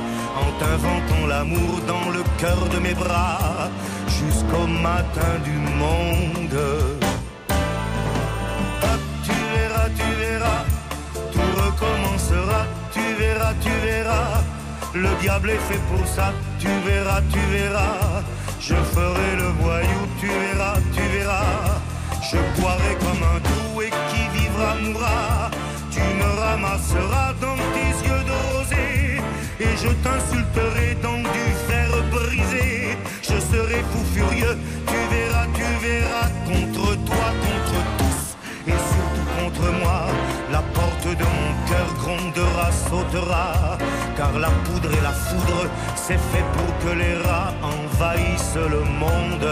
En 0.61 0.67
t'inventant 0.67 1.27
l'amour 1.27 1.81
dans 1.87 2.11
le 2.11 2.23
cœur 2.39 2.69
de 2.69 2.79
mes 2.81 2.93
bras, 2.93 3.71
jusqu'au 4.09 4.67
matin 4.67 5.39
du 5.43 5.53
monde. 5.53 6.61
Hop, 8.83 9.01
tu 9.25 9.33
verras, 9.55 9.89
tu 9.97 10.09
verras, 10.19 10.65
tout 11.33 11.51
recommencera, 11.63 12.67
tu 12.93 13.01
verras, 13.19 13.55
tu 13.63 13.71
verras. 13.87 14.43
Le 14.95 15.09
diable 15.23 15.51
est 15.51 15.65
fait 15.69 15.81
pour 15.91 16.07
ça, 16.07 16.33
tu 16.59 16.69
verras, 16.87 17.23
tu 17.33 17.41
verras. 17.51 18.23
Je 18.61 18.75
ferai 18.75 19.37
le 19.37 19.49
voyou, 19.63 20.03
tu 20.21 20.27
verras, 20.27 20.77
tu 20.93 21.03
verras. 21.17 21.81
Je 22.31 22.61
boirai 22.61 22.97
comme 23.01 23.23
un 23.23 23.41
et 23.83 23.91
qui 24.11 24.39
vivra 24.39 24.75
mourra. 24.83 25.51
Tu 25.91 26.01
me 26.01 26.41
ramasseras 26.41 27.33
dans 27.41 27.57
tes 27.75 28.07
yeux 28.07 28.25
rosée 28.29 28.50
et 29.61 29.77
je 29.77 29.89
t'insulterai 30.05 30.97
dans 31.03 31.19
du 31.19 31.47
fer 31.69 31.91
brisé. 32.11 32.97
Je 33.23 33.39
serai 33.51 33.81
fou 33.91 34.03
furieux, 34.15 34.57
tu 34.87 34.99
verras, 35.15 35.47
tu 35.55 35.69
verras, 35.87 36.29
contre 36.49 36.97
toi, 37.09 37.27
contre 37.47 37.79
tous 37.99 38.21
et 38.67 38.79
surtout 38.93 39.27
contre 39.39 39.67
moi. 39.83 40.01
La 40.51 40.63
porte 40.75 41.09
de 41.23 41.27
mon 41.37 41.53
cœur 41.69 41.89
grondera, 42.03 42.69
sautera, 42.73 43.79
car 44.17 44.33
la 44.39 44.51
poudre 44.65 44.93
et 44.97 45.03
la 45.03 45.13
foudre, 45.13 45.67
c'est 45.95 46.23
fait 46.31 46.47
pour 46.55 46.71
que 46.83 46.97
les 46.97 47.17
rats 47.27 47.53
envahissent 47.63 48.65
le 48.75 48.83
monde. 49.03 49.49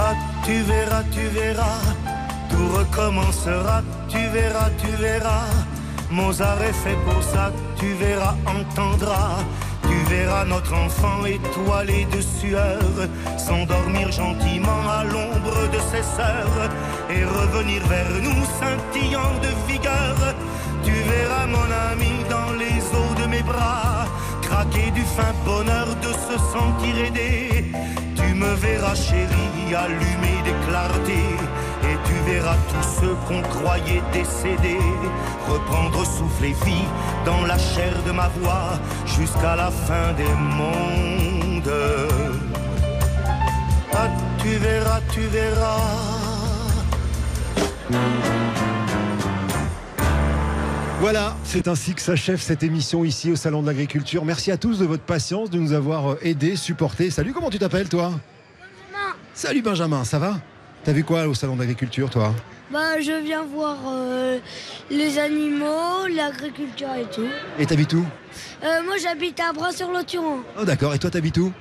Ah, 0.00 0.14
tu 0.44 0.60
verras, 0.62 1.04
tu 1.12 1.24
verras, 1.28 1.80
tout 2.50 2.68
recommencera, 2.76 3.82
tu 4.08 4.18
verras, 4.32 4.70
tu 4.82 4.90
verras. 5.00 5.46
Mozart 6.12 6.62
est 6.62 6.74
fait 6.74 6.98
pour 7.06 7.22
ça, 7.22 7.50
tu 7.78 7.94
verras, 7.94 8.34
entendras. 8.46 9.38
Tu 9.82 9.96
verras 10.14 10.44
notre 10.44 10.74
enfant 10.74 11.24
étoilé 11.24 12.06
de 12.12 12.20
sueur 12.20 12.82
s'endormir 13.38 14.12
gentiment 14.12 14.82
à 14.90 15.04
l'ombre 15.04 15.58
de 15.72 15.80
ses 15.90 16.02
sœurs 16.02 16.68
et 17.08 17.24
revenir 17.24 17.82
vers 17.86 18.12
nous 18.22 18.44
scintillant 18.54 19.34
de 19.42 19.72
vigueur. 19.72 20.16
Tu 20.84 20.92
verras 20.92 21.46
mon 21.46 21.68
ami 21.90 22.12
dans 22.28 22.52
les 22.52 22.78
eaux 22.98 23.14
de 23.20 23.26
mes 23.26 23.42
bras 23.42 24.06
craquer 24.42 24.90
du 24.90 25.02
fin 25.02 25.32
bonheur 25.46 25.88
de 26.02 26.12
se 26.26 26.36
sentir 26.52 26.94
aidé. 27.06 27.72
Tu 28.14 28.34
me 28.34 28.52
verras 28.54 28.94
chérie 28.94 29.74
allumer 29.74 30.38
des 30.44 30.66
clartés 30.66 31.36
et 31.84 31.96
tu 32.06 32.14
verras 32.30 32.56
tous 32.68 33.00
ceux 33.00 33.14
qu'on 33.26 33.42
croyait 33.42 34.02
décédés 34.12 34.78
reprendre 35.48 36.04
souffle 36.04 36.44
et 36.44 36.52
vie 36.64 36.86
dans 37.24 37.44
la 37.44 37.58
chair 37.58 37.92
de 38.06 38.12
ma 38.12 38.28
voix 38.28 38.78
jusqu'à 39.06 39.56
la 39.56 39.70
fin 39.70 40.12
des 40.14 40.32
mondes. 40.38 41.72
Ah, 43.94 44.08
tu 44.38 44.48
verras, 44.56 45.00
tu 45.12 45.20
verras. 45.20 45.76
Voilà, 51.00 51.34
c'est 51.42 51.66
ainsi 51.66 51.94
que 51.94 52.00
s'achève 52.00 52.40
cette 52.40 52.62
émission 52.62 53.04
ici 53.04 53.32
au 53.32 53.36
Salon 53.36 53.62
de 53.62 53.66
l'Agriculture. 53.66 54.24
Merci 54.24 54.52
à 54.52 54.56
tous 54.56 54.78
de 54.78 54.86
votre 54.86 55.02
patience, 55.02 55.50
de 55.50 55.58
nous 55.58 55.72
avoir 55.72 56.16
aidés, 56.22 56.54
supportés. 56.54 57.10
Salut, 57.10 57.32
comment 57.32 57.50
tu 57.50 57.58
t'appelles 57.58 57.88
toi? 57.88 58.12
Salut 59.34 59.62
Benjamin, 59.62 60.04
ça 60.04 60.20
va? 60.20 60.36
T'as 60.84 60.92
vu 60.92 61.04
quoi 61.04 61.26
au 61.28 61.34
Salon 61.34 61.54
de 61.54 61.60
l'Agriculture 61.60 62.10
toi 62.10 62.34
Bah, 62.70 63.00
je 63.00 63.22
viens 63.24 63.42
voir 63.44 63.76
euh, 63.86 64.38
les 64.90 65.18
animaux, 65.18 66.06
l'agriculture 66.12 66.88
et 67.00 67.04
tout. 67.14 67.26
Et 67.58 67.66
t'habites 67.66 67.92
où 67.92 68.04
Euh, 68.64 68.82
moi, 68.84 68.94
j'habite 69.00 69.38
à 69.40 69.52
Bras-sur-Loturan. 69.52 70.38
Oh 70.60 70.64
d'accord, 70.64 70.92
et 70.94 70.98
toi 70.98 71.10
t'habites 71.10 71.38
où 71.38 71.52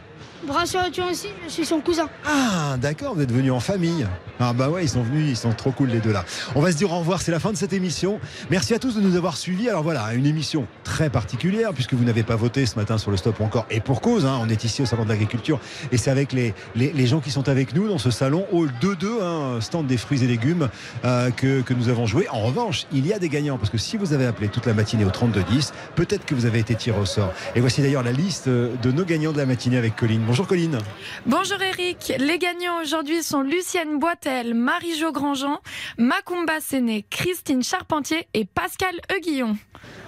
Bras-sur-Loturan 0.45 1.11
aussi, 1.11 1.27
je 1.45 1.51
suis 1.51 1.65
son 1.65 1.80
cousin. 1.81 2.09
Ah 2.26 2.76
d'accord, 2.81 3.15
vous 3.15 3.22
êtes 3.22 3.31
venus 3.31 3.51
en 3.51 3.59
famille. 3.59 4.07
Ah 4.39 4.53
bah 4.53 4.69
ouais, 4.69 4.84
ils 4.84 4.89
sont 4.89 5.03
venus, 5.03 5.30
ils 5.30 5.38
sont 5.38 5.51
trop 5.53 5.72
cool 5.72 5.89
les 5.89 5.99
deux 5.99 6.11
là. 6.11 6.26
On 6.55 6.61
va 6.61 6.72
se 6.72 6.77
dire 6.77 6.91
au 6.91 6.97
revoir, 6.97 7.22
c'est 7.22 7.31
la 7.31 7.39
fin 7.39 7.51
de 7.51 7.57
cette 7.57 7.73
émission. 7.73 8.19
Merci 8.49 8.73
à 8.73 8.80
tous 8.80 8.95
de 8.95 9.01
nous 9.01 9.15
avoir 9.15 9.38
suivis. 9.38 9.69
Alors 9.69 9.84
voilà, 9.84 10.13
une 10.15 10.26
émission 10.26 10.65
très 10.84 11.11
particulière 11.11 11.73
puisque 11.73 11.93
vous 11.93 12.03
n'avez 12.03 12.23
pas 12.23 12.35
voté 12.35 12.65
ce 12.65 12.76
matin 12.76 12.97
sur 12.97 13.11
le 13.11 13.18
stop 13.18 13.39
encore 13.39 13.68
et 13.69 13.81
pour 13.81 14.01
cause. 14.01 14.26
hein. 14.26 14.39
on 14.41 14.49
est 14.49 14.63
ici 14.63 14.81
au 14.81 14.85
salon 14.88 15.03
de 15.03 15.09
l'agriculture 15.09 15.59
et 15.91 15.97
c'est 15.97 16.09
avec 16.09 16.34
les, 16.34 16.55
gens 17.05 17.19
qui 17.19 17.30
sont 17.30 17.47
avec 17.47 17.76
nous 17.76 17.88
dans 17.88 17.99
ce 17.99 18.09
salon 18.09 18.45
hall 18.51 18.72
2-2, 18.81 19.05
hein, 19.22 19.61
stand 19.61 19.85
des 19.85 19.97
fruits 19.97 20.23
et 20.23 20.27
légumes 20.27 20.69
euh, 21.05 21.30
que, 21.30 21.61
que 21.61 21.76
nous 21.76 21.89
avons 21.89 22.07
joué. 22.07 22.27
En 22.30 22.41
revanche, 22.41 22.88
il 22.91 23.05
y 23.05 23.13
a 23.13 23.19
des 23.19 23.30
gagnants 23.30 23.59
parce 23.59 23.69
que 23.69 23.77
si 23.77 23.95
vous 23.95 24.11
avez 24.13 24.26
appelé 24.26 24.47
toute 24.47 24.65
la 24.65 24.73
matinée 24.73 25.05
au 25.05 25.11
3210, 25.11 25.72
peut-être 25.95 26.26
que 26.26 26.34
vous 26.34 26.47
avez 26.47 26.57
été 26.59 26.73
tiré 26.73 26.99
au 26.99 27.05
sort. 27.05 27.31
Et 27.55 27.59
voici 27.61 27.81
d'ailleurs 27.84 28.03
la 28.03 28.11
liste 28.11 28.47
euh, 28.47 28.73
de 28.81 28.91
nos 28.91 29.05
gagnants 29.05 29.34
de 29.34 29.38
la 29.38 29.45
matinée 29.45 29.77
avec 29.77 29.95
Colline. 29.95 30.23
Bonjour 30.32 30.48
Colline. 30.48 30.78
Bonjour 31.26 31.62
Eric, 31.62 32.14
les 32.18 32.40
gagnants 32.40 32.82
aujourd'hui 32.82 33.22
sont 33.22 33.41
Lucienne 33.41 33.99
Boitel, 33.99 34.53
Marie-Jo 34.53 35.12
Grandjean, 35.12 35.60
Macumba 35.98 36.62
Séné, 36.62 37.03
Christine 37.10 37.62
Charpentier 37.62 38.30
et 38.34 38.45
Pascal 38.45 38.95
Euguillon. 39.14 39.58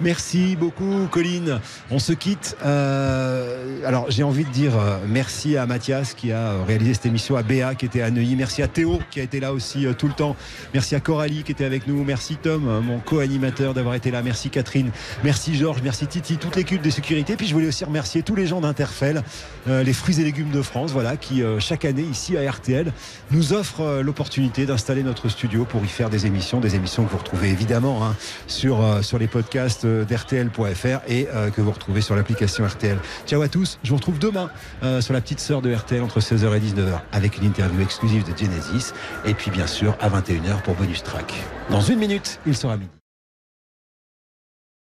Merci 0.01 0.55
beaucoup, 0.55 1.07
Colline. 1.11 1.59
On 1.91 1.99
se 1.99 2.13
quitte. 2.13 2.57
Euh, 2.65 3.85
alors, 3.85 4.09
j'ai 4.09 4.23
envie 4.23 4.43
de 4.43 4.49
dire 4.49 4.77
euh, 4.77 4.97
merci 5.07 5.57
à 5.57 5.65
Mathias 5.65 6.13
qui 6.13 6.31
a 6.31 6.63
réalisé 6.65 6.93
cette 6.95 7.05
émission, 7.05 7.35
à 7.35 7.43
Béa 7.43 7.75
qui 7.75 7.85
était 7.85 8.01
à 8.01 8.09
Neuilly. 8.09 8.35
Merci 8.35 8.61
à 8.61 8.67
Théo 8.67 8.99
qui 9.11 9.19
a 9.19 9.23
été 9.23 9.39
là 9.39 9.53
aussi 9.53 9.85
euh, 9.85 9.93
tout 9.93 10.07
le 10.07 10.13
temps. 10.13 10.35
Merci 10.73 10.95
à 10.95 10.99
Coralie 10.99 11.43
qui 11.43 11.51
était 11.51 11.65
avec 11.65 11.87
nous. 11.87 12.03
Merci 12.03 12.35
Tom, 12.35 12.67
euh, 12.67 12.81
mon 12.81 12.99
co-animateur, 12.99 13.73
d'avoir 13.73 13.95
été 13.95 14.11
là. 14.11 14.21
Merci 14.21 14.49
Catherine. 14.49 14.91
Merci 15.23 15.55
Georges. 15.55 15.81
Merci 15.83 16.07
Titi, 16.07 16.37
toute 16.37 16.55
l'équipe 16.55 16.81
de 16.81 16.89
sécurité. 16.89 17.35
Puis 17.35 17.47
je 17.47 17.53
voulais 17.53 17.67
aussi 17.67 17.85
remercier 17.85 18.23
tous 18.23 18.35
les 18.35 18.47
gens 18.47 18.61
d'Interfell, 18.61 19.23
euh, 19.67 19.83
les 19.83 19.93
fruits 19.93 20.19
et 20.19 20.23
légumes 20.23 20.51
de 20.51 20.61
France, 20.61 20.91
voilà, 20.91 21.17
qui 21.17 21.41
chaque 21.59 21.85
année 21.85 22.03
ici 22.03 22.37
à 22.37 22.51
RTL 22.51 22.91
nous 23.31 23.53
offrent 23.53 24.01
l'opportunité 24.01 24.65
d'installer 24.65 25.03
notre 25.03 25.29
studio 25.29 25.65
pour 25.65 25.83
y 25.83 25.87
faire 25.87 26.09
des 26.09 26.25
émissions, 26.25 26.59
des 26.59 26.75
émissions 26.75 27.05
que 27.05 27.11
vous 27.11 27.17
retrouvez 27.17 27.49
évidemment 27.49 28.05
hein, 28.05 28.15
sur, 28.47 29.03
sur 29.03 29.17
les 29.17 29.27
podcasts 29.27 29.82
euh, 29.85 30.05
d'RTL.fr 30.05 31.01
et 31.07 31.27
euh, 31.33 31.49
que 31.49 31.61
vous 31.61 31.71
retrouvez 31.71 32.01
sur 32.01 32.15
l'application 32.15 32.65
RTL. 32.65 32.97
Ciao 33.25 33.41
à 33.41 33.47
tous, 33.47 33.79
je 33.83 33.89
vous 33.89 33.95
retrouve 33.95 34.19
demain 34.19 34.49
euh, 34.83 35.01
sur 35.01 35.13
la 35.13 35.21
petite 35.21 35.39
sœur 35.39 35.61
de 35.61 35.73
RTL 35.73 36.01
entre 36.01 36.19
16h 36.19 36.55
et 36.55 36.59
19h 36.59 36.99
avec 37.11 37.37
une 37.37 37.45
interview 37.45 37.81
exclusive 37.81 38.23
de 38.23 38.37
Genesis 38.37 38.93
et 39.25 39.33
puis 39.33 39.51
bien 39.51 39.67
sûr 39.67 39.97
à 39.99 40.09
21h 40.09 40.61
pour 40.63 40.75
Bonus 40.75 41.03
Track. 41.03 41.33
Dans 41.69 41.81
une 41.81 41.99
minute, 41.99 42.39
il 42.45 42.55
sera 42.55 42.77
midi. 42.77 43.02